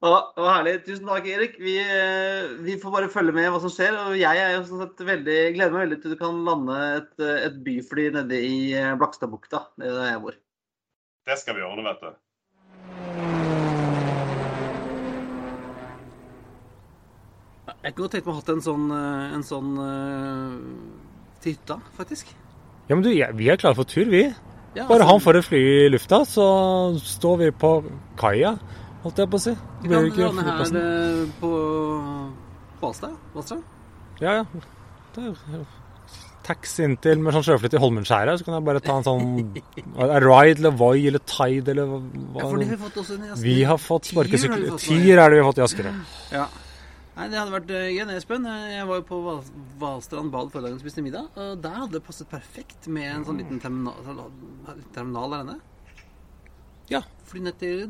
Det 0.02 0.10
var 0.10 0.56
herlig. 0.56 0.74
Tusen 0.86 1.06
takk, 1.08 1.26
Erik. 1.30 1.54
Vi, 1.62 1.76
eh, 1.80 2.52
vi 2.62 2.74
får 2.80 2.92
bare 2.94 3.10
følge 3.10 3.34
med 3.34 3.48
hva 3.50 3.60
som 3.62 3.70
skjer. 3.72 3.94
Og 4.08 4.16
jeg 4.18 4.38
er 4.38 4.56
jo 4.56 4.64
sånn 4.66 4.82
sett 4.82 5.02
veldig, 5.06 5.36
gleder 5.56 5.74
meg 5.74 5.84
veldig 5.86 5.98
til 6.02 6.14
du 6.14 6.18
kan 6.20 6.40
lande 6.46 6.78
et, 6.98 7.12
eh, 7.22 7.44
et 7.48 7.58
byfly 7.66 8.08
nede 8.16 8.38
i 8.42 8.56
eh, 8.78 8.92
Blakstadbukta. 8.98 9.64
Er 9.82 9.94
der 9.96 10.10
jeg 10.10 10.22
bor. 10.24 10.38
Det 11.30 11.38
skal 11.38 11.58
vi 11.58 11.64
ordne, 11.66 11.86
vet 11.86 12.02
du. 12.02 12.10
Jeg 17.82 17.96
kunne 17.96 18.12
tenkt 18.12 18.26
meg 18.28 18.30
å 18.30 18.36
ha 18.36 18.42
hatt 18.42 18.52
en 18.52 18.62
sånn, 18.62 18.86
eh, 18.94 19.34
en 19.36 19.42
sånn 19.46 19.70
eh, 19.82 20.54
til 21.42 21.56
hytta, 21.56 21.80
faktisk. 21.98 22.30
Ja, 22.88 22.94
men 22.94 23.02
du, 23.02 23.10
ja, 23.14 23.32
vi 23.34 23.50
er 23.50 23.58
klare 23.58 23.78
for 23.78 23.88
tur, 23.90 24.06
vi. 24.10 24.28
Ja, 24.72 24.86
Bare 24.86 25.02
altså, 25.02 25.08
han 25.10 25.20
får 25.24 25.38
et 25.40 25.48
fly 25.48 25.60
i 25.62 25.90
lufta, 25.90 26.22
så 26.28 26.46
står 27.02 27.40
vi 27.42 27.50
på 27.64 27.72
kaia, 28.20 28.54
holdt 29.02 29.18
jeg 29.20 29.32
på 29.32 29.40
å 29.40 29.44
si. 29.48 29.56
Vi 29.82 29.90
kan 29.90 30.08
lande 30.14 30.46
her 30.46 30.80
eh, 30.80 31.26
på 31.42 31.52
Hvalstad? 32.80 33.58
Ja, 34.22 34.40
ja. 34.40 34.64
Det 35.12 35.26
er 35.28 35.66
taxi 36.42 36.82
inn 36.86 36.96
til 37.02 37.20
med 37.22 37.34
sånn 37.36 37.44
sjøfly 37.46 37.70
til 37.70 37.82
Holmenskjæret, 37.82 38.40
så 38.40 38.46
kan 38.46 38.56
jeg 38.56 38.66
bare 38.66 38.82
ta 38.82 38.96
en 38.98 39.06
sånn 39.06 39.28
Ride 40.26 40.58
eller 40.58 40.74
Voi 40.78 41.06
eller 41.10 41.22
Tide 41.28 41.74
eller 41.74 41.90
hva. 41.90 42.00
Ja, 42.40 42.48
for 42.48 42.58
det 42.58 42.66
har 42.66 42.74
vi 42.74 42.82
fått 42.82 42.98
også 43.02 43.18
en 43.18 43.26
i 43.26 43.30
Asker. 43.30 43.46
Vi 43.46 43.56
har 43.68 43.80
fått 43.82 44.10
sparkesykler. 44.10 44.74
Tier 44.82 45.22
er 45.22 45.30
det 45.30 45.38
vi 45.38 45.44
har 45.44 45.50
fått 45.50 45.62
i 45.62 45.66
Asker. 45.66 45.90
ja. 46.34 46.46
Ja. 47.12 47.20
Nei, 47.20 47.26
det 47.28 47.36
hadde 47.36 47.52
vært 47.52 47.72
uh, 47.72 47.88
gøy, 47.92 48.14
Espen. 48.16 48.46
Eh, 48.48 48.68
Jeg 48.78 48.86
var 48.88 49.00
jo 49.02 49.04
på 49.04 49.18
Val 49.20 49.42
Valstrand 49.82 50.32
bad 50.32 50.48
forrige 50.52 50.70
dag 50.70 50.78
og 50.78 50.80
spiste 50.80 51.02
middag. 51.04 51.26
Og 51.36 51.58
der 51.60 51.74
hadde 51.76 51.98
det 51.98 52.04
passet 52.06 52.30
perfekt 52.30 52.88
med 52.88 53.08
en 53.10 53.26
sånn 53.26 53.42
liten 53.42 53.60
terminal, 53.60 54.30
terminal 54.94 55.34
der 55.34 55.44
inne. 55.44 55.58
Ja. 56.88 57.02
Fly 57.28 57.42
ned 57.44 57.58
til, 57.60 57.84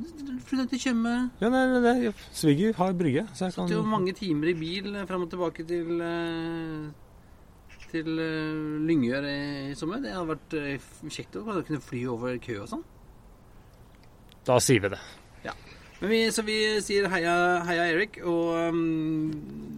fly 0.47 0.59
ned 0.59 0.73
til 0.73 0.83
Tjøme. 0.83 1.15
Ja, 1.43 1.51
nei, 1.55 1.63
nei, 1.71 1.81
nei. 1.87 2.13
Sviger 2.35 2.75
har 2.79 2.99
brygge, 2.99 3.25
så 3.35 3.47
jeg 3.47 3.57
Satt 3.57 3.73
jo 3.73 3.85
mange 3.87 4.15
timer 4.19 4.51
i 4.53 4.57
bil 4.59 4.91
eh, 4.95 5.07
fram 5.09 5.25
og 5.27 5.33
tilbake 5.33 5.65
til 5.71 6.03
eh, 6.03 6.91
til 7.93 8.13
eh, 8.27 8.85
Lyngør 8.89 9.27
i, 9.31 9.39
i 9.71 9.79
sommer. 9.79 10.03
Det 10.03 10.15
hadde 10.15 10.35
vært 10.35 10.59
eh, 10.59 10.93
kjekt 11.15 11.39
å 11.39 11.47
kunne 11.47 11.83
fly 11.83 12.05
over 12.11 12.39
kø 12.43 12.61
og 12.65 12.71
sånn. 12.75 12.87
Da 14.47 14.59
sier 14.63 14.83
vi 14.83 14.91
det. 14.97 15.03
Men 16.03 16.11
vi, 16.11 16.19
så 16.35 16.43
vi 16.43 16.57
sier 16.83 17.07
heia, 17.13 17.35
heia 17.69 17.85
Erik, 17.93 18.17
og 18.27 18.73
um, 18.75 19.29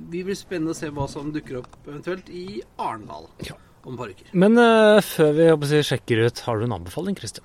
vi 0.09 0.23
blir 0.25 0.39
spennende 0.39 0.73
å 0.73 0.79
se 0.79 0.89
hva 0.89 1.05
som 1.13 1.29
dukker 1.35 1.59
opp 1.61 1.75
eventuelt 1.85 2.31
i 2.33 2.63
Arendal 2.81 3.27
Ja. 3.45 3.59
om 3.85 3.93
et 3.93 4.01
par 4.01 4.15
uker. 4.15 4.31
Men 4.33 4.57
uh, 4.57 5.03
før 5.05 5.35
vi 5.37 5.51
jeg, 5.51 5.85
sjekker 5.91 6.25
ut, 6.25 6.41
har 6.47 6.57
du 6.57 6.65
en 6.65 6.77
anbefaling, 6.79 7.19
Christian? 7.21 7.45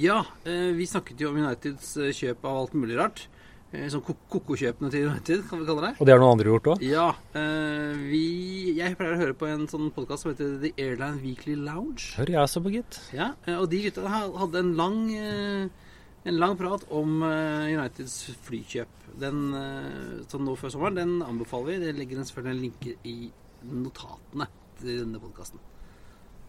Ja, 0.00 0.22
uh, 0.48 0.70
vi 0.74 0.88
snakket 0.88 1.20
jo 1.20 1.34
om 1.34 1.36
Uniteds 1.42 1.92
eh, 2.00 2.14
kjøp 2.16 2.48
av 2.48 2.62
alt 2.64 2.72
mulig 2.80 2.96
rart. 2.98 3.26
Sånn 3.74 4.04
ko- 4.06 4.14
koko-kjøpene 4.30 4.86
til 4.92 5.08
United, 5.08 5.40
kan 5.50 5.58
vi 5.58 5.64
kalle 5.66 5.82
det. 5.88 5.92
Og 5.98 6.06
det 6.06 6.12
har 6.14 6.20
noen 6.22 6.36
andre 6.36 6.46
gjort 6.52 6.68
òg? 6.76 6.82
Ja, 6.86 7.08
vi, 8.06 8.20
jeg 8.78 8.94
pleier 9.00 9.16
å 9.16 9.18
høre 9.18 9.34
på 9.34 9.48
en 9.50 9.64
sånn 9.66 9.88
podkast 9.96 10.22
som 10.22 10.30
heter 10.30 10.52
The 10.62 10.70
Airline 10.78 11.18
Weekly 11.24 11.56
Lounge. 11.58 12.04
Hører 12.20 12.36
jeg 12.36 12.52
så 12.52 12.62
på, 12.62 12.70
gitt. 12.76 13.00
Ja, 13.16 13.32
og 13.58 13.66
de 13.72 13.80
gutta 13.88 14.06
hadde 14.14 14.60
en 14.62 14.70
lang, 14.78 15.00
en 16.24 16.40
lang 16.40 16.56
prat 16.60 16.86
om 16.96 17.22
eh, 17.26 17.74
Uniteds 17.74 18.18
flykjøp. 18.46 19.00
Den 19.20 19.42
sånn 20.26 20.46
nå 20.48 20.56
før 20.58 20.72
sommeren, 20.74 20.96
den 20.98 21.18
anbefaler 21.22 21.74
vi. 21.74 21.82
Det 21.84 21.92
ligger 21.98 22.20
en 22.20 22.28
selvfølgelig 22.28 22.54
en 22.56 22.64
link 22.64 22.88
i 23.06 23.18
notatene 23.70 24.48
til 24.80 25.04
denne 25.04 25.20
podkasten. 25.22 25.60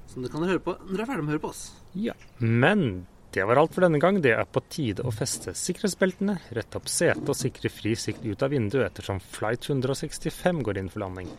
Som 0.09 0.23
dere 0.23 0.33
kan 0.33 0.47
høre 0.47 0.63
på 0.63 0.77
når 0.79 0.95
dere 0.95 1.05
er 1.05 1.11
ferdig 1.11 1.25
med 1.25 1.31
å 1.31 1.35
høre 1.35 1.43
på 1.43 1.51
oss. 1.51 1.67
Ja. 1.97 2.15
Men 2.39 3.05
det 3.35 3.43
var 3.43 3.59
alt 3.59 3.73
for 3.75 3.83
denne 3.83 3.99
gang. 3.99 4.21
Det 4.23 4.31
er 4.31 4.47
på 4.47 4.63
tide 4.71 5.03
å 5.03 5.11
feste 5.11 5.51
sikkerhetsbeltene, 5.59 6.37
rette 6.55 6.79
opp 6.79 6.87
setet 6.91 7.31
og 7.31 7.35
sikre 7.35 7.71
fri 7.73 7.95
sikt 7.99 8.23
ut 8.23 8.45
av 8.45 8.53
vinduet 8.53 8.85
ettersom 8.87 9.19
flight 9.19 9.67
165 9.67 10.61
går 10.63 10.79
inn 10.79 10.91
for 10.93 11.03
landing. 11.03 11.31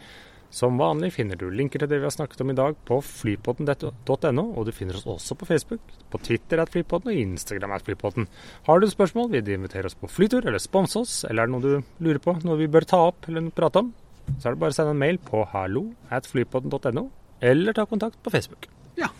Som 0.55 0.79
vanlig 0.79 1.13
finner 1.17 1.39
du 1.39 1.49
linker 1.51 1.83
til 1.83 1.91
det 1.91 1.99
vi 1.99 2.07
har 2.07 2.15
snakket 2.15 2.41
om 2.45 2.53
i 2.53 2.57
dag 2.57 2.77
på 2.89 3.01
flypodden.no, 3.03 4.45
og 4.55 4.67
du 4.67 4.73
finner 4.75 4.97
oss 4.99 5.07
også 5.11 5.37
på 5.39 5.49
Facebook, 5.49 5.83
på 6.13 6.21
Twitter 6.23 6.63
at 6.63 6.71
flypodden 6.73 7.11
og 7.13 7.21
Instagram 7.21 7.75
at 7.77 7.87
flypodden. 7.87 8.29
Har 8.69 8.81
du 8.81 8.89
spørsmål, 8.91 9.31
vil 9.35 9.45
du 9.45 9.53
invitere 9.57 9.91
oss 9.91 9.99
på 9.99 10.11
flytur 10.11 10.47
eller 10.47 10.63
sponse 10.63 11.03
oss, 11.03 11.17
eller 11.29 11.43
er 11.43 11.51
det 11.51 11.57
noe 11.57 11.65
du 11.67 12.07
lurer 12.07 12.23
på, 12.23 12.37
noe 12.47 12.61
vi 12.61 12.71
bør 12.71 12.87
ta 12.89 13.03
opp 13.11 13.29
eller 13.29 13.51
prate 13.57 13.83
om, 13.83 13.93
så 14.39 14.49
er 14.49 14.55
det 14.55 14.63
bare 14.63 14.75
å 14.75 14.79
sende 14.79 14.95
en 14.95 15.03
mail 15.03 15.21
på 15.23 15.43
hallo 15.53 15.89
at 16.15 16.31
flypodden.no, 16.31 17.09
eller 17.43 17.77
ta 17.77 17.87
kontakt 17.91 18.23
på 18.23 18.33
Facebook. 18.35 18.71
Ja. 18.97 19.11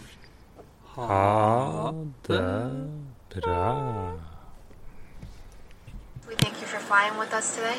Ha 0.97 1.93
det 2.31 2.43
bra. 3.37 3.69
We 6.27 6.35
thank 6.35 6.61
you 6.61 6.67
for 6.67 6.81
flying 6.81 7.19
with 7.19 7.33
us 7.35 7.55
today. 7.55 7.79